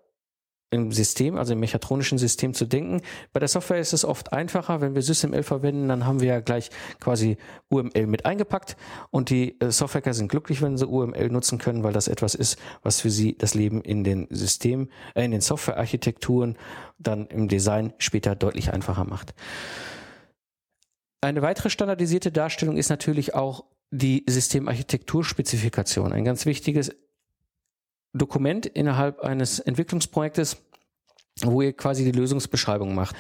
im 0.70 0.92
System, 0.92 1.37
also 1.37 1.54
im 1.54 1.61
mechatronischen 1.61 2.18
System 2.18 2.52
zu 2.52 2.66
denken. 2.66 3.00
Bei 3.33 3.40
der 3.40 3.48
Software 3.48 3.78
ist 3.78 3.92
es 3.92 4.04
oft 4.04 4.33
einfacher, 4.33 4.81
wenn 4.81 4.94
wir 4.94 5.02
SysML 5.02 5.42
verwenden, 5.42 5.88
dann 5.88 6.04
haben 6.04 6.20
wir 6.20 6.28
ja 6.28 6.40
gleich 6.40 6.70
quasi 7.00 7.38
UML 7.70 8.07
mit 8.07 8.26
eingepackt 8.26 8.76
und 9.11 9.31
die 9.31 9.59
äh, 9.61 9.70
Softwareker 9.70 10.12
sind 10.12 10.28
glücklich, 10.28 10.61
wenn 10.61 10.76
sie 10.76 10.87
UML 10.87 11.31
nutzen 11.31 11.59
können, 11.59 11.85
weil 11.85 11.92
das 11.92 12.09
etwas 12.09 12.35
ist, 12.35 12.59
was 12.83 13.00
für 13.00 13.11
sie 13.11 13.37
das 13.37 13.54
Leben 13.54 13.81
in 13.83 14.04
den 14.04 14.26
System, 14.31 14.90
äh, 15.14 15.24
in 15.24 15.30
den 15.30 15.40
Softwarearchitekturen 15.40 16.57
dann 16.99 17.26
im 17.28 17.49
Design 17.49 17.95
später 17.99 18.34
deutlich 18.34 18.72
einfacher 18.72 19.05
macht. 19.05 19.34
Eine 21.20 21.42
weitere 21.42 21.70
standardisierte 21.70 22.30
Darstellung 22.30 22.76
ist 22.76 22.90
natürlich 22.90 23.34
auch 23.34 23.64
die 23.90 24.24
Systemarchitekturspezifikation. 24.28 26.12
Ein 26.12 26.24
ganz 26.24 26.47
wichtiges 26.47 26.95
Dokument 28.12 28.66
innerhalb 28.66 29.20
eines 29.20 29.59
Entwicklungsprojektes, 29.59 30.57
wo 31.45 31.62
ihr 31.62 31.72
quasi 31.72 32.05
die 32.05 32.12
Lösungsbeschreibung 32.12 32.95
macht. 32.95 33.16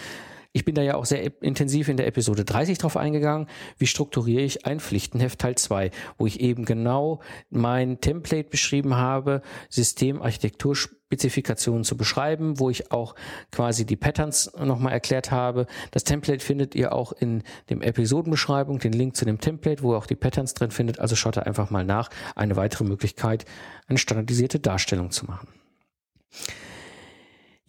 ich 0.52 0.64
bin 0.64 0.74
da 0.74 0.82
ja 0.82 0.94
auch 0.96 1.04
sehr 1.04 1.30
intensiv 1.42 1.88
in 1.88 1.96
der 1.96 2.06
Episode 2.06 2.44
30 2.44 2.78
drauf 2.78 2.96
eingegangen, 2.96 3.48
wie 3.76 3.86
strukturiere 3.86 4.42
ich 4.42 4.66
ein 4.66 4.80
Pflichtenheft 4.80 5.38
Teil 5.38 5.54
2, 5.54 5.90
wo 6.16 6.26
ich 6.26 6.40
eben 6.40 6.64
genau 6.64 7.20
mein 7.50 8.00
Template 8.00 8.48
beschrieben 8.48 8.96
habe, 8.96 9.42
Systemarchitektur 9.68 10.74
Spezifikationen 11.08 11.84
zu 11.84 11.96
beschreiben, 11.96 12.60
wo 12.60 12.68
ich 12.68 12.92
auch 12.92 13.14
quasi 13.50 13.86
die 13.86 13.96
Patterns 13.96 14.52
nochmal 14.58 14.92
erklärt 14.92 15.30
habe. 15.30 15.66
Das 15.90 16.04
Template 16.04 16.44
findet 16.44 16.74
ihr 16.74 16.92
auch 16.92 17.12
in 17.12 17.42
dem 17.70 17.80
Episodenbeschreibung, 17.80 18.78
den 18.78 18.92
Link 18.92 19.16
zu 19.16 19.24
dem 19.24 19.40
Template, 19.40 19.82
wo 19.82 19.94
ihr 19.94 19.96
auch 19.96 20.06
die 20.06 20.16
Patterns 20.16 20.52
drin 20.52 20.70
findet. 20.70 20.98
Also 20.98 21.16
schaut 21.16 21.38
da 21.38 21.42
einfach 21.42 21.70
mal 21.70 21.84
nach. 21.84 22.10
Eine 22.36 22.56
weitere 22.56 22.84
Möglichkeit, 22.84 23.46
eine 23.86 23.98
standardisierte 23.98 24.60
Darstellung 24.60 25.10
zu 25.10 25.24
machen. 25.24 25.48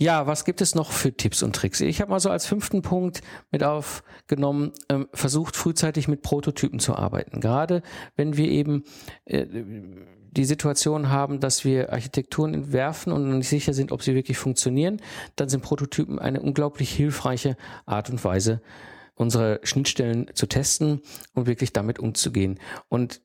Ja, 0.02 0.28
was 0.28 0.46
gibt 0.46 0.62
es 0.62 0.76
noch 0.76 0.94
für 0.94 1.12
Tipps 1.12 1.44
und 1.44 1.54
Tricks? 1.54 1.82
Ich 1.82 2.00
habe 2.00 2.10
mal 2.10 2.22
so 2.22 2.30
als 2.30 2.46
fünften 2.46 2.82
Punkt 2.82 3.20
mit 3.52 3.66
aufgenommen, 3.66 4.72
ähm, 4.88 5.10
versucht 5.14 5.58
frühzeitig 5.58 6.08
mit 6.08 6.22
Prototypen 6.22 6.80
zu 6.80 6.96
arbeiten. 6.96 7.42
Gerade 7.42 7.84
wenn 8.16 8.38
wir 8.38 8.48
eben 8.48 8.86
äh, 9.26 9.46
die 10.32 10.46
Situation 10.46 11.10
haben, 11.10 11.42
dass 11.42 11.66
wir 11.66 11.92
Architekturen 11.92 12.54
entwerfen 12.54 13.12
und 13.12 13.40
nicht 13.40 13.50
sicher 13.50 13.74
sind, 13.74 13.92
ob 13.92 14.02
sie 14.02 14.16
wirklich 14.16 14.38
funktionieren, 14.38 15.02
dann 15.36 15.50
sind 15.50 15.64
Prototypen 15.64 16.18
eine 16.18 16.40
unglaublich 16.42 16.92
hilfreiche 16.92 17.58
Art 17.86 18.10
und 18.10 18.24
Weise, 18.24 18.62
unsere 19.16 19.60
Schnittstellen 19.64 20.32
zu 20.34 20.48
testen 20.48 21.02
und 21.34 21.46
wirklich 21.46 21.74
damit 21.74 22.00
umzugehen. 22.00 22.58
Und 22.88 23.20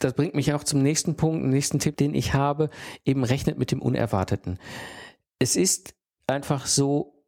das 0.00 0.14
bringt 0.14 0.34
mich 0.34 0.52
auch 0.54 0.64
zum 0.64 0.82
nächsten 0.82 1.14
Punkt, 1.14 1.46
nächsten 1.46 1.78
Tipp, 1.78 1.96
den 1.96 2.14
ich 2.14 2.34
habe, 2.34 2.68
eben 3.04 3.22
rechnet 3.22 3.58
mit 3.58 3.70
dem 3.70 3.80
Unerwarteten 3.80 4.58
es 5.42 5.56
ist 5.56 5.94
einfach 6.28 6.66
so, 6.66 7.24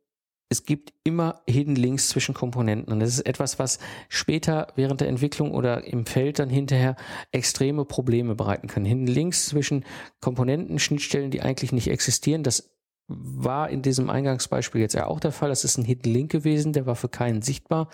es 0.48 0.64
gibt 0.64 0.92
immer 1.02 1.42
Hidden 1.48 1.74
Links 1.74 2.10
zwischen 2.10 2.32
Komponenten 2.32 2.92
und 2.92 3.00
das 3.00 3.08
ist 3.08 3.26
etwas, 3.26 3.58
was 3.58 3.80
später 4.08 4.68
während 4.76 5.00
der 5.00 5.08
Entwicklung 5.08 5.50
oder 5.50 5.82
im 5.82 6.06
Feld 6.06 6.38
dann 6.38 6.48
hinterher 6.48 6.94
extreme 7.32 7.84
Probleme 7.84 8.36
bereiten 8.36 8.68
kann. 8.68 8.84
Hidden 8.84 9.08
Links 9.08 9.46
zwischen 9.46 9.84
Komponenten, 10.20 10.78
Schnittstellen, 10.78 11.32
die 11.32 11.42
eigentlich 11.42 11.72
nicht 11.72 11.88
existieren, 11.88 12.44
das 12.44 12.70
war 13.08 13.68
in 13.68 13.82
diesem 13.82 14.08
Eingangsbeispiel 14.08 14.80
jetzt 14.80 14.94
ja 14.94 15.08
auch 15.08 15.18
der 15.18 15.32
Fall. 15.32 15.48
Das 15.48 15.64
ist 15.64 15.76
ein 15.76 15.84
Hidden 15.84 16.12
Link 16.12 16.30
gewesen, 16.30 16.72
der 16.72 16.86
war 16.86 16.94
für 16.94 17.08
keinen 17.08 17.42
sichtbar. 17.42 17.90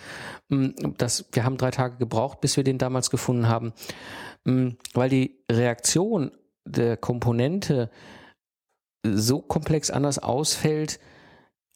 Mm, 0.48 0.68
das, 0.98 1.24
wir 1.32 1.44
haben 1.44 1.56
drei 1.56 1.70
Tage 1.70 1.96
gebraucht, 1.96 2.42
bis 2.42 2.58
wir 2.58 2.62
den 2.62 2.78
damals 2.78 3.10
gefunden 3.10 3.48
haben, 3.48 3.72
mm, 4.44 4.68
weil 4.92 5.08
die 5.08 5.38
Reaktion 5.50 6.30
der 6.66 6.98
Komponente 6.98 7.90
so 9.04 9.40
komplex 9.40 9.90
anders 9.90 10.18
ausfällt, 10.18 11.00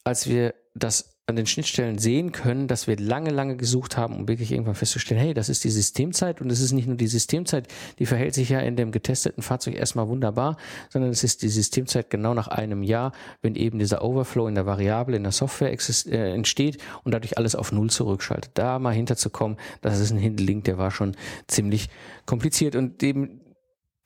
als 0.03 0.27
wir 0.27 0.53
das 0.73 1.15
an 1.27 1.35
den 1.35 1.47
Schnittstellen 1.47 1.97
sehen 1.97 2.31
können, 2.31 2.67
dass 2.67 2.85
wir 2.85 2.97
lange, 2.97 3.31
lange 3.31 3.57
gesucht 3.57 3.97
haben, 3.97 4.15
um 4.15 4.27
wirklich 4.27 4.51
irgendwann 4.51 4.75
festzustellen, 4.75 5.19
hey, 5.19 5.33
das 5.33 5.49
ist 5.49 5.63
die 5.63 5.71
Systemzeit 5.71 6.39
und 6.39 6.51
es 6.51 6.61
ist 6.61 6.71
nicht 6.71 6.87
nur 6.87 6.97
die 6.97 7.07
Systemzeit, 7.07 7.67
die 7.97 8.05
verhält 8.05 8.35
sich 8.35 8.49
ja 8.49 8.59
in 8.59 8.75
dem 8.75 8.91
getesteten 8.91 9.41
Fahrzeug 9.41 9.75
erstmal 9.75 10.07
wunderbar, 10.07 10.57
sondern 10.89 11.09
es 11.09 11.23
ist 11.23 11.41
die 11.41 11.49
Systemzeit 11.49 12.11
genau 12.11 12.35
nach 12.35 12.47
einem 12.47 12.83
Jahr, 12.83 13.11
wenn 13.41 13.55
eben 13.55 13.79
dieser 13.79 14.03
Overflow 14.03 14.47
in 14.47 14.53
der 14.53 14.67
Variable, 14.67 15.17
in 15.17 15.23
der 15.23 15.31
Software 15.31 15.71
äh, 15.71 16.33
entsteht 16.35 16.77
und 17.03 17.11
dadurch 17.11 17.39
alles 17.39 17.55
auf 17.55 17.71
Null 17.71 17.89
zurückschaltet. 17.89 18.51
Da 18.53 18.77
mal 18.77 18.93
hinterzukommen, 18.93 19.57
das 19.81 19.99
ist 19.99 20.11
ein 20.11 20.19
Hinterlink, 20.19 20.65
der 20.65 20.77
war 20.77 20.91
schon 20.91 21.15
ziemlich 21.47 21.89
kompliziert 22.27 22.75
und 22.75 23.01
eben 23.01 23.41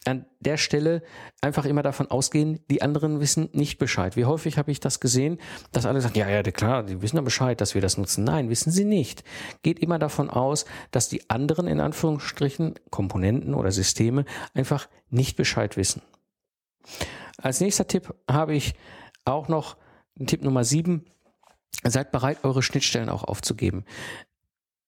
an 0.06 0.26
der 0.40 0.58
Stelle 0.58 1.04
einfach 1.42 1.66
immer 1.66 1.84
davon 1.84 2.08
ausgehen, 2.08 2.60
die 2.70 2.82
anderen 2.82 3.20
wissen 3.20 3.50
nicht 3.52 3.78
Bescheid. 3.78 4.16
Wie 4.16 4.26
häufig 4.26 4.58
habe 4.58 4.72
ich 4.72 4.80
das 4.80 5.00
gesehen, 5.00 5.40
dass 5.72 5.86
alle 5.86 6.02
sagen, 6.02 6.18
ja, 6.18 6.30
ja, 6.30 6.42
klar, 6.44 6.84
die 6.84 7.02
wissen 7.02 7.18
ja 7.18 7.22
Bescheid, 7.22 7.60
dass 7.60 7.76
wir 7.76 7.82
das 7.82 7.98
nutzen. 7.98 8.24
Nein, 8.24 8.50
wissen 8.50 8.72
sie 8.72 8.86
nicht. 8.86 9.24
Geht 9.62 9.80
immer 9.80 10.00
davon 10.00 10.30
aus, 10.30 10.66
dass 10.92 11.10
die 11.10 11.30
anderen 11.30 11.68
in 11.68 11.82
Anführungsstrichen 11.82 12.76
Komponenten 12.90 13.54
oder 13.54 13.72
Systeme 13.72 14.26
einfach 14.54 14.88
nicht 15.10 15.36
Bescheid 15.36 15.76
wissen. 15.76 16.02
Als 17.38 17.62
nächster 17.62 17.88
Tipp 17.88 18.14
habe 18.30 18.56
ich 18.56 18.76
auch 19.26 19.48
noch 19.48 19.78
Tipp 20.26 20.44
Nummer 20.44 20.64
sieben. 20.64 21.06
Seid 21.84 22.12
bereit, 22.12 22.40
eure 22.44 22.62
Schnittstellen 22.62 23.10
auch 23.10 23.24
aufzugeben. 23.24 23.86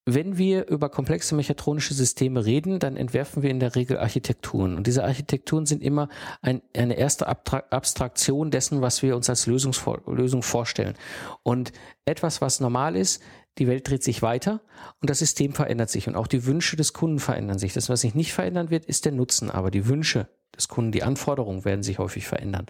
Wenn 0.05 0.39
wir 0.39 0.67
über 0.67 0.89
komplexe 0.89 1.35
mechatronische 1.35 1.93
Systeme 1.93 2.43
reden, 2.43 2.79
dann 2.79 2.97
entwerfen 2.97 3.43
wir 3.43 3.51
in 3.51 3.59
der 3.59 3.75
Regel 3.75 3.99
Architekturen. 3.99 4.75
Und 4.75 4.87
diese 4.87 5.03
Architekturen 5.03 5.67
sind 5.67 5.83
immer 5.83 6.09
ein, 6.41 6.63
eine 6.75 6.95
erste 6.97 7.27
Abstraktion 7.27 8.49
dessen, 8.49 8.81
was 8.81 9.03
wir 9.03 9.15
uns 9.15 9.29
als 9.29 9.45
Lösungsvor 9.45 10.01
Lösung 10.07 10.41
vorstellen. 10.41 10.95
Und 11.43 11.71
etwas, 12.05 12.41
was 12.41 12.59
normal 12.59 12.95
ist, 12.95 13.21
die 13.59 13.67
Welt 13.67 13.87
dreht 13.87 14.03
sich 14.03 14.23
weiter 14.23 14.61
und 15.01 15.09
das 15.09 15.19
System 15.19 15.53
verändert 15.53 15.89
sich 15.91 16.07
und 16.07 16.15
auch 16.15 16.27
die 16.27 16.45
Wünsche 16.45 16.77
des 16.77 16.93
Kunden 16.93 17.19
verändern 17.19 17.59
sich. 17.59 17.73
Das, 17.73 17.89
was 17.89 18.01
sich 18.01 18.15
nicht 18.15 18.33
verändern 18.33 18.71
wird, 18.71 18.85
ist 18.85 19.05
der 19.05 19.11
Nutzen, 19.11 19.51
aber 19.51 19.69
die 19.69 19.87
Wünsche 19.87 20.29
des 20.55 20.67
Kunden, 20.67 20.91
die 20.91 21.03
Anforderungen 21.03 21.65
werden 21.65 21.83
sich 21.83 21.99
häufig 21.99 22.27
verändern. 22.27 22.65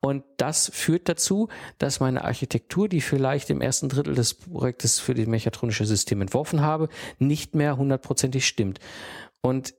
Und 0.00 0.24
das 0.36 0.70
führt 0.74 1.08
dazu, 1.08 1.48
dass 1.78 2.00
meine 2.00 2.24
Architektur, 2.24 2.88
die 2.88 3.00
vielleicht 3.00 3.50
im 3.50 3.60
ersten 3.60 3.88
Drittel 3.88 4.14
des 4.14 4.34
Projektes 4.34 4.98
für 4.98 5.14
die 5.14 5.26
mechatronische 5.26 5.86
System 5.86 6.20
entworfen 6.20 6.60
habe, 6.60 6.88
nicht 7.18 7.54
mehr 7.54 7.76
hundertprozentig 7.76 8.46
stimmt. 8.46 8.80
Und 9.40 9.74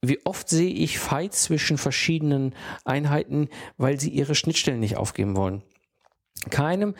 wie 0.00 0.24
oft 0.24 0.48
sehe 0.48 0.70
ich 0.70 0.98
Fights 0.98 1.44
zwischen 1.44 1.76
verschiedenen 1.76 2.54
Einheiten, 2.84 3.48
weil 3.76 3.98
sie 3.98 4.10
ihre 4.10 4.34
Schnittstellen 4.34 4.80
nicht 4.80 4.96
aufgeben 4.96 5.36
wollen. 5.36 5.62
Keinem 6.50 6.94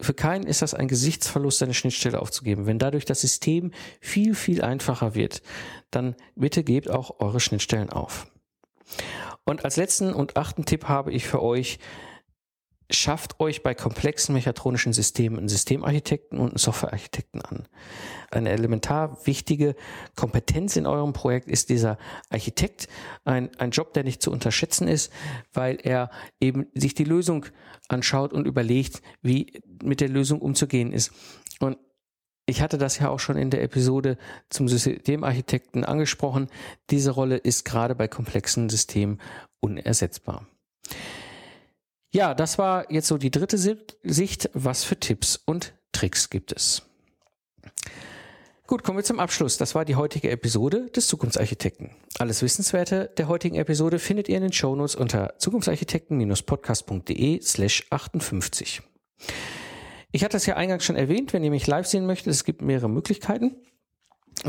für 0.00 0.12
keinen 0.12 0.44
ist 0.44 0.60
das 0.60 0.74
ein 0.74 0.88
Gesichtsverlust, 0.88 1.58
seine 1.58 1.72
Schnittstelle 1.72 2.20
aufzugeben. 2.20 2.66
Wenn 2.66 2.78
dadurch 2.78 3.04
das 3.04 3.20
System 3.20 3.72
viel, 4.00 4.34
viel 4.34 4.62
einfacher 4.62 5.14
wird, 5.14 5.40
dann 5.90 6.16
bitte 6.34 6.64
gebt 6.64 6.90
auch 6.90 7.20
eure 7.20 7.40
Schnittstellen 7.40 7.90
auf. 7.90 8.26
Und 9.44 9.64
als 9.64 9.76
letzten 9.76 10.12
und 10.12 10.36
achten 10.36 10.64
Tipp 10.64 10.84
habe 10.84 11.12
ich 11.12 11.26
für 11.26 11.42
euch, 11.42 11.78
schafft 12.90 13.40
euch 13.40 13.62
bei 13.62 13.74
komplexen 13.74 14.34
mechatronischen 14.34 14.92
Systemen 14.92 15.38
einen 15.38 15.48
Systemarchitekten 15.48 16.38
und 16.38 16.50
einen 16.50 16.58
Softwarearchitekten 16.58 17.42
an. 17.42 17.66
Eine 18.30 18.50
elementar 18.50 19.26
wichtige 19.26 19.74
Kompetenz 20.16 20.76
in 20.76 20.86
eurem 20.86 21.12
Projekt 21.12 21.48
ist 21.48 21.70
dieser 21.70 21.98
Architekt. 22.30 22.88
Ein, 23.24 23.54
ein 23.58 23.70
Job, 23.70 23.94
der 23.94 24.04
nicht 24.04 24.22
zu 24.22 24.30
unterschätzen 24.30 24.88
ist, 24.88 25.12
weil 25.52 25.78
er 25.82 26.10
eben 26.40 26.66
sich 26.74 26.94
die 26.94 27.04
Lösung 27.04 27.46
anschaut 27.88 28.32
und 28.32 28.46
überlegt, 28.46 29.02
wie 29.22 29.60
mit 29.82 30.00
der 30.00 30.08
Lösung 30.08 30.40
umzugehen 30.40 30.92
ist. 30.92 31.12
Und 31.60 31.78
ich 32.46 32.60
hatte 32.60 32.78
das 32.78 32.98
ja 32.98 33.08
auch 33.08 33.20
schon 33.20 33.36
in 33.36 33.50
der 33.50 33.62
Episode 33.62 34.18
zum 34.50 34.68
Systemarchitekten 34.68 35.84
angesprochen. 35.84 36.48
Diese 36.90 37.10
Rolle 37.10 37.36
ist 37.36 37.64
gerade 37.64 37.94
bei 37.94 38.08
komplexen 38.08 38.68
Systemen 38.68 39.20
unersetzbar. 39.60 40.46
Ja, 42.12 42.34
das 42.34 42.58
war 42.58 42.90
jetzt 42.92 43.08
so 43.08 43.18
die 43.18 43.30
dritte 43.30 43.58
Sicht. 43.58 44.50
Was 44.52 44.84
für 44.84 45.00
Tipps 45.00 45.40
und 45.44 45.74
Tricks 45.92 46.30
gibt 46.30 46.52
es? 46.52 46.82
Gut, 48.66 48.82
kommen 48.82 48.96
wir 48.98 49.04
zum 49.04 49.20
Abschluss. 49.20 49.58
Das 49.58 49.74
war 49.74 49.84
die 49.84 49.96
heutige 49.96 50.30
Episode 50.30 50.88
des 50.90 51.06
Zukunftsarchitekten. 51.08 51.90
Alles 52.18 52.40
Wissenswerte 52.40 53.10
der 53.18 53.28
heutigen 53.28 53.56
Episode 53.56 53.98
findet 53.98 54.26
ihr 54.28 54.36
in 54.36 54.42
den 54.42 54.52
Shownotes 54.52 54.94
unter 54.94 55.34
zukunftsarchitekten-podcast.de 55.38 57.42
slash 57.42 57.84
58. 57.90 58.80
Ich 60.14 60.22
hatte 60.22 60.36
es 60.36 60.46
ja 60.46 60.54
eingangs 60.54 60.84
schon 60.84 60.94
erwähnt, 60.94 61.32
wenn 61.32 61.42
ihr 61.42 61.50
mich 61.50 61.66
live 61.66 61.88
sehen 61.88 62.06
möchtet, 62.06 62.28
es 62.28 62.44
gibt 62.44 62.62
mehrere 62.62 62.88
Möglichkeiten. 62.88 63.56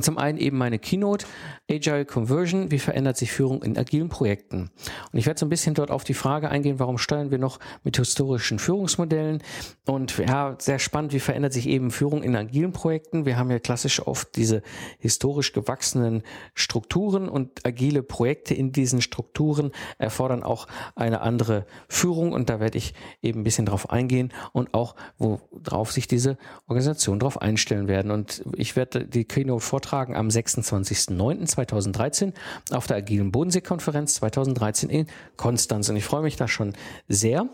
Zum 0.02 0.18
einen 0.18 0.38
eben 0.38 0.58
meine 0.58 0.80
Keynote, 0.80 1.26
Agile 1.70 2.06
Conversion, 2.06 2.70
wie 2.70 2.80
verändert 2.80 3.18
sich 3.18 3.32
Führung 3.32 3.64
in 3.64 3.78
agilen 3.78 4.10
Projekten? 4.10 4.72
Und 5.12 5.20
ich 5.20 5.26
werde 5.26 5.40
so 5.40 5.46
ein 5.46 5.50
bisschen 5.50 5.74
dort 5.74 5.90
auf 5.90 6.04
die 6.04 6.14
Frage 6.14 6.50
eingehen, 6.50 6.80
warum 6.80 6.98
steuern 6.98 7.32
wir 7.32 7.38
noch 7.38 7.60
mit 7.84 7.98
historischen 7.98 8.60
Führungsmodellen? 8.60 9.42
Und 9.86 10.18
ja, 10.18 10.56
sehr 10.60 10.80
spannend, 10.80 11.14
wie 11.14 11.20
verändert 11.20 11.54
sich 11.54 11.68
eben 11.68 11.92
Führung 11.92 12.24
in 12.24 12.36
agilen 12.36 12.72
Projekten? 12.72 13.26
Wir 13.26 13.38
haben 13.38 13.50
ja 13.52 13.60
klassisch 13.60 14.06
oft 14.06 14.36
diese 14.36 14.64
historisch 15.00 15.54
gewachsenen 15.54 16.24
Strukturen 16.54 17.30
und 17.30 17.66
agile 17.66 18.04
Projekte 18.04 18.54
in 18.54 18.72
diesen 18.72 19.02
Strukturen 19.02 19.72
erfordern 19.98 20.44
auch 20.44 20.68
eine 20.96 21.22
andere 21.22 21.66
Führung 21.88 22.34
und 22.34 22.50
da 22.50 22.60
werde 22.60 22.78
ich 22.78 22.94
eben 23.22 23.42
ein 23.42 23.44
bisschen 23.44 23.66
drauf 23.66 23.90
eingehen 23.90 24.34
und 24.52 24.74
auch, 24.74 24.96
worauf 25.18 25.92
sich 25.92 26.08
diese 26.08 26.38
Organisation 26.68 27.20
drauf 27.20 27.42
einstellen 27.42 27.88
werden. 27.88 28.12
Und 28.12 28.44
ich 28.56 28.76
werde 28.76 29.06
die 29.06 29.26
Keynote 29.26 29.64
vortragen 29.76 30.16
am 30.16 30.30
26.09.2013 30.30 32.32
auf 32.72 32.88
der 32.88 32.96
Agilen 32.96 33.34
Bodensee-Konferenz 33.34 34.16
2013 34.16 34.90
in 34.90 35.08
Konstanz. 35.36 35.90
Und 35.90 35.98
ich 35.98 36.06
freue 36.06 36.22
mich 36.22 36.38
da 36.38 36.48
schon 36.48 36.72
sehr, 37.10 37.50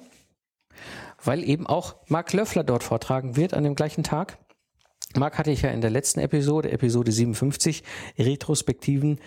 weil 1.24 1.44
eben 1.44 1.66
auch 1.66 1.96
Mark 2.10 2.32
Löffler 2.34 2.64
dort 2.64 2.84
vortragen 2.84 3.38
wird 3.38 3.56
an 3.56 3.64
dem 3.64 3.74
gleichen 3.74 4.04
Tag. 4.04 4.38
Mark 5.16 5.40
hatte 5.40 5.50
ich 5.50 5.64
ja 5.64 5.72
in 5.72 5.82
der 5.82 5.90
letzten 5.90 6.20
Episode, 6.20 6.72
Episode 6.72 7.12
57, 7.12 7.82
Retrospektiven 8.20 9.20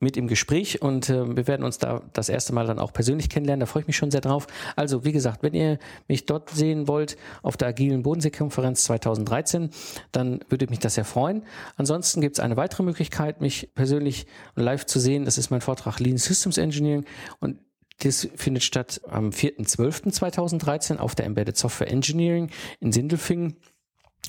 mit 0.00 0.16
im 0.16 0.26
Gespräch 0.26 0.82
und 0.82 1.08
äh, 1.08 1.36
wir 1.36 1.46
werden 1.46 1.64
uns 1.64 1.78
da 1.78 2.02
das 2.12 2.28
erste 2.28 2.52
Mal 2.52 2.66
dann 2.66 2.78
auch 2.78 2.92
persönlich 2.92 3.28
kennenlernen. 3.28 3.60
Da 3.60 3.66
freue 3.66 3.82
ich 3.82 3.86
mich 3.86 3.96
schon 3.96 4.10
sehr 4.10 4.20
drauf. 4.20 4.46
Also, 4.76 5.04
wie 5.04 5.12
gesagt, 5.12 5.42
wenn 5.42 5.54
ihr 5.54 5.78
mich 6.08 6.26
dort 6.26 6.50
sehen 6.50 6.88
wollt 6.88 7.16
auf 7.42 7.56
der 7.56 7.68
agilen 7.68 8.02
Bodenseekonferenz 8.02 8.84
2013, 8.84 9.70
dann 10.12 10.40
würde 10.48 10.66
mich 10.68 10.80
das 10.80 10.94
sehr 10.94 11.04
freuen. 11.04 11.44
Ansonsten 11.76 12.20
gibt 12.20 12.36
es 12.36 12.40
eine 12.40 12.56
weitere 12.56 12.82
Möglichkeit, 12.82 13.40
mich 13.40 13.70
persönlich 13.74 14.26
live 14.56 14.84
zu 14.86 15.00
sehen. 15.00 15.24
Das 15.24 15.38
ist 15.38 15.50
mein 15.50 15.60
Vortrag 15.60 15.98
Lean 16.00 16.18
Systems 16.18 16.58
Engineering 16.58 17.04
und 17.40 17.58
das 18.00 18.28
findet 18.34 18.64
statt 18.64 19.00
am 19.08 19.30
4.12.2013 19.30 20.96
auf 20.96 21.14
der 21.14 21.26
Embedded 21.26 21.56
Software 21.56 21.90
Engineering 21.90 22.50
in 22.80 22.92
Sindelfingen. 22.92 23.56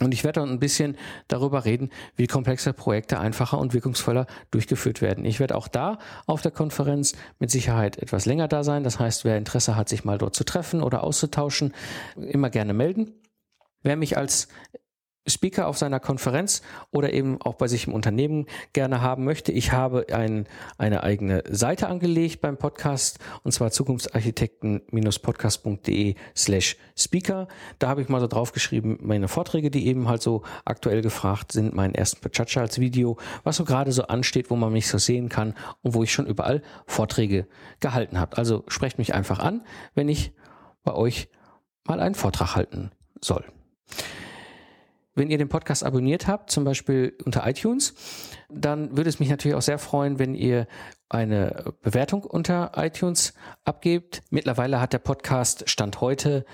Und 0.02 0.14
ich 0.14 0.26
werde 0.26 0.42
dann 0.42 0.50
ein 0.50 0.60
bisschen 0.60 0.98
darüber 1.30 1.64
reden, 1.64 1.90
wie 2.18 2.28
komplexe 2.28 2.74
Projekte 2.74 3.18
einfacher 3.20 3.58
und 3.58 3.74
wirkungsvoller 3.74 4.28
durchgeführt 4.52 5.02
werden. 5.02 5.24
Ich 5.24 5.40
werde 5.40 5.56
auch 5.56 5.70
da 5.70 6.00
auf 6.26 6.42
der 6.42 6.52
Konferenz 6.52 7.14
mit 7.40 7.50
Sicherheit 7.50 7.98
etwas 7.98 8.26
länger 8.26 8.50
da 8.50 8.64
sein. 8.64 8.84
Das 8.84 9.00
heißt, 9.00 9.24
wer 9.24 9.38
Interesse 9.38 9.78
hat, 9.78 9.88
sich 9.88 10.04
mal 10.04 10.18
dort 10.18 10.36
zu 10.36 10.44
treffen 10.44 10.84
oder 10.84 11.04
auszutauschen, 11.04 11.74
immer 12.18 12.50
gerne 12.50 12.74
melden. 12.74 13.14
Wer 13.84 13.96
mich 13.96 14.18
als 14.18 14.50
Speaker 15.28 15.68
auf 15.68 15.78
seiner 15.78 16.00
Konferenz 16.00 16.62
oder 16.92 17.12
eben 17.14 17.42
auch 17.42 17.56
bei 17.56 17.68
sich 17.68 17.88
im 17.88 17.94
Unternehmen 17.94 18.46
gerne 18.74 19.02
haben 19.02 19.26
möchte. 19.26 19.52
Ich 19.52 19.72
habe 19.72 20.06
ein, 20.12 20.46
eine 20.78 21.02
eigene 21.04 21.44
Seite 21.50 21.88
angelegt 21.88 22.42
beim 22.42 22.58
Podcast 22.58 23.18
und 23.44 23.52
zwar 23.52 23.72
zukunftsarchitekten-podcast.de 23.72 26.16
slash 26.36 26.78
speaker. 26.96 27.48
Da 27.80 27.88
habe 27.90 28.02
ich 28.02 28.10
mal 28.10 28.22
so 28.22 28.28
draufgeschrieben, 28.28 29.00
meine 29.02 29.28
Vorträge, 29.28 29.72
die 29.72 29.88
eben 29.88 30.08
halt 30.08 30.22
so 30.22 30.44
aktuell 30.64 31.02
gefragt 31.02 31.52
sind, 31.52 31.74
meinen 31.74 31.96
ersten 31.96 32.22
Pachacha 32.22 32.62
als 32.62 32.78
Video, 32.80 33.18
was 33.44 33.56
so 33.58 33.66
gerade 33.66 33.92
so 33.92 34.04
ansteht, 34.04 34.52
wo 34.52 34.56
man 34.56 34.72
mich 34.72 34.88
so 34.88 35.00
sehen 35.00 35.30
kann 35.30 35.56
und 35.82 35.96
wo 35.96 36.04
ich 36.04 36.14
schon 36.14 36.28
überall 36.28 36.62
Vorträge 36.86 37.48
gehalten 37.80 38.20
habe. 38.20 38.38
Also 38.38 38.64
sprecht 38.68 39.00
mich 39.00 39.16
einfach 39.16 39.40
an, 39.40 39.66
wenn 39.96 40.10
ich 40.10 40.34
bei 40.84 40.94
euch 40.94 41.30
mal 41.86 42.00
einen 42.00 42.16
Vortrag 42.16 42.56
halten 42.56 42.92
soll. 43.22 43.46
Wenn 45.16 45.32
ihr 45.32 45.38
den 45.38 45.48
Podcast 45.50 45.84
abonniert 45.84 46.28
habt, 46.28 46.52
zum 46.52 46.66
Beispiel 46.66 47.18
unter 47.24 47.48
iTunes, 47.48 47.94
dann 48.50 48.98
würde 48.98 49.10
es 49.10 49.20
mich 49.20 49.30
natürlich 49.30 49.56
auch 49.56 49.62
sehr 49.62 49.80
freuen, 49.80 50.20
wenn 50.20 50.36
ihr 50.36 50.68
eine 51.08 51.74
Bewertung 51.82 52.24
unter 52.24 52.74
iTunes 52.76 53.34
abgebt. 53.64 54.24
Mittlerweile 54.30 54.82
hat 54.82 54.92
der 54.92 55.00
Podcast 55.00 55.70
Stand 55.70 56.02
heute 56.02 56.46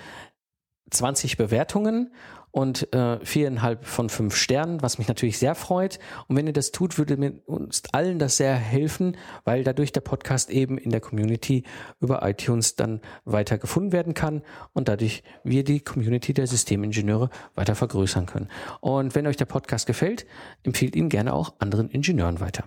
20 0.90 1.36
Bewertungen 1.36 2.14
und 2.52 2.92
äh, 2.94 3.18
viereinhalb 3.24 3.84
von 3.84 4.08
fünf 4.08 4.36
Sternen, 4.36 4.82
was 4.82 4.98
mich 4.98 5.08
natürlich 5.08 5.38
sehr 5.38 5.54
freut. 5.54 5.98
Und 6.28 6.36
wenn 6.36 6.46
ihr 6.46 6.52
das 6.52 6.70
tut, 6.70 6.98
würde 6.98 7.16
mir 7.16 7.32
uns 7.46 7.82
allen 7.92 8.18
das 8.18 8.36
sehr 8.36 8.54
helfen, 8.54 9.16
weil 9.44 9.64
dadurch 9.64 9.90
der 9.90 10.02
Podcast 10.02 10.50
eben 10.50 10.78
in 10.78 10.90
der 10.90 11.00
Community 11.00 11.64
über 12.00 12.26
iTunes 12.28 12.76
dann 12.76 13.00
weiter 13.24 13.58
gefunden 13.58 13.92
werden 13.92 14.14
kann 14.14 14.42
und 14.74 14.88
dadurch 14.88 15.22
wir 15.42 15.64
die 15.64 15.80
Community 15.80 16.34
der 16.34 16.46
Systemingenieure 16.46 17.30
weiter 17.54 17.74
vergrößern 17.74 18.26
können. 18.26 18.48
Und 18.80 19.14
wenn 19.14 19.26
euch 19.26 19.36
der 19.36 19.46
Podcast 19.46 19.86
gefällt, 19.86 20.26
empfiehlt 20.62 20.94
ihn 20.94 21.08
gerne 21.08 21.32
auch 21.32 21.54
anderen 21.58 21.88
Ingenieuren 21.88 22.40
weiter. 22.40 22.64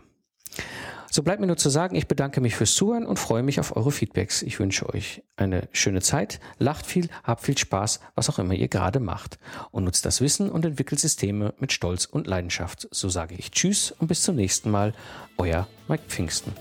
So 1.15 1.23
bleibt 1.23 1.39
mir 1.39 1.47
nur 1.47 1.55
zu 1.55 1.69
sagen, 1.69 1.95
ich 1.95 2.09
bedanke 2.09 2.41
mich 2.41 2.57
fürs 2.57 2.73
Zuhören 2.73 3.05
und 3.05 3.19
freue 3.19 3.41
mich 3.41 3.61
auf 3.61 3.77
eure 3.77 3.93
Feedbacks. 3.93 4.41
Ich 4.41 4.59
wünsche 4.59 4.93
euch 4.93 5.23
eine 5.37 5.69
schöne 5.71 6.01
Zeit, 6.01 6.41
lacht 6.57 6.85
viel, 6.85 7.07
habt 7.23 7.41
viel 7.41 7.57
Spaß, 7.57 8.01
was 8.15 8.29
auch 8.29 8.37
immer 8.37 8.53
ihr 8.53 8.67
gerade 8.67 8.99
macht 8.99 9.39
und 9.71 9.85
nutzt 9.85 10.05
das 10.05 10.19
Wissen 10.19 10.51
und 10.51 10.65
entwickelt 10.65 10.99
Systeme 10.99 11.53
mit 11.57 11.71
Stolz 11.71 12.03
und 12.03 12.27
Leidenschaft. 12.27 12.89
So 12.91 13.07
sage 13.07 13.35
ich 13.35 13.51
Tschüss 13.51 13.91
und 13.91 14.07
bis 14.07 14.23
zum 14.23 14.35
nächsten 14.35 14.69
Mal, 14.69 14.93
euer 15.37 15.69
Mike 15.87 16.03
Pfingsten. 16.09 16.51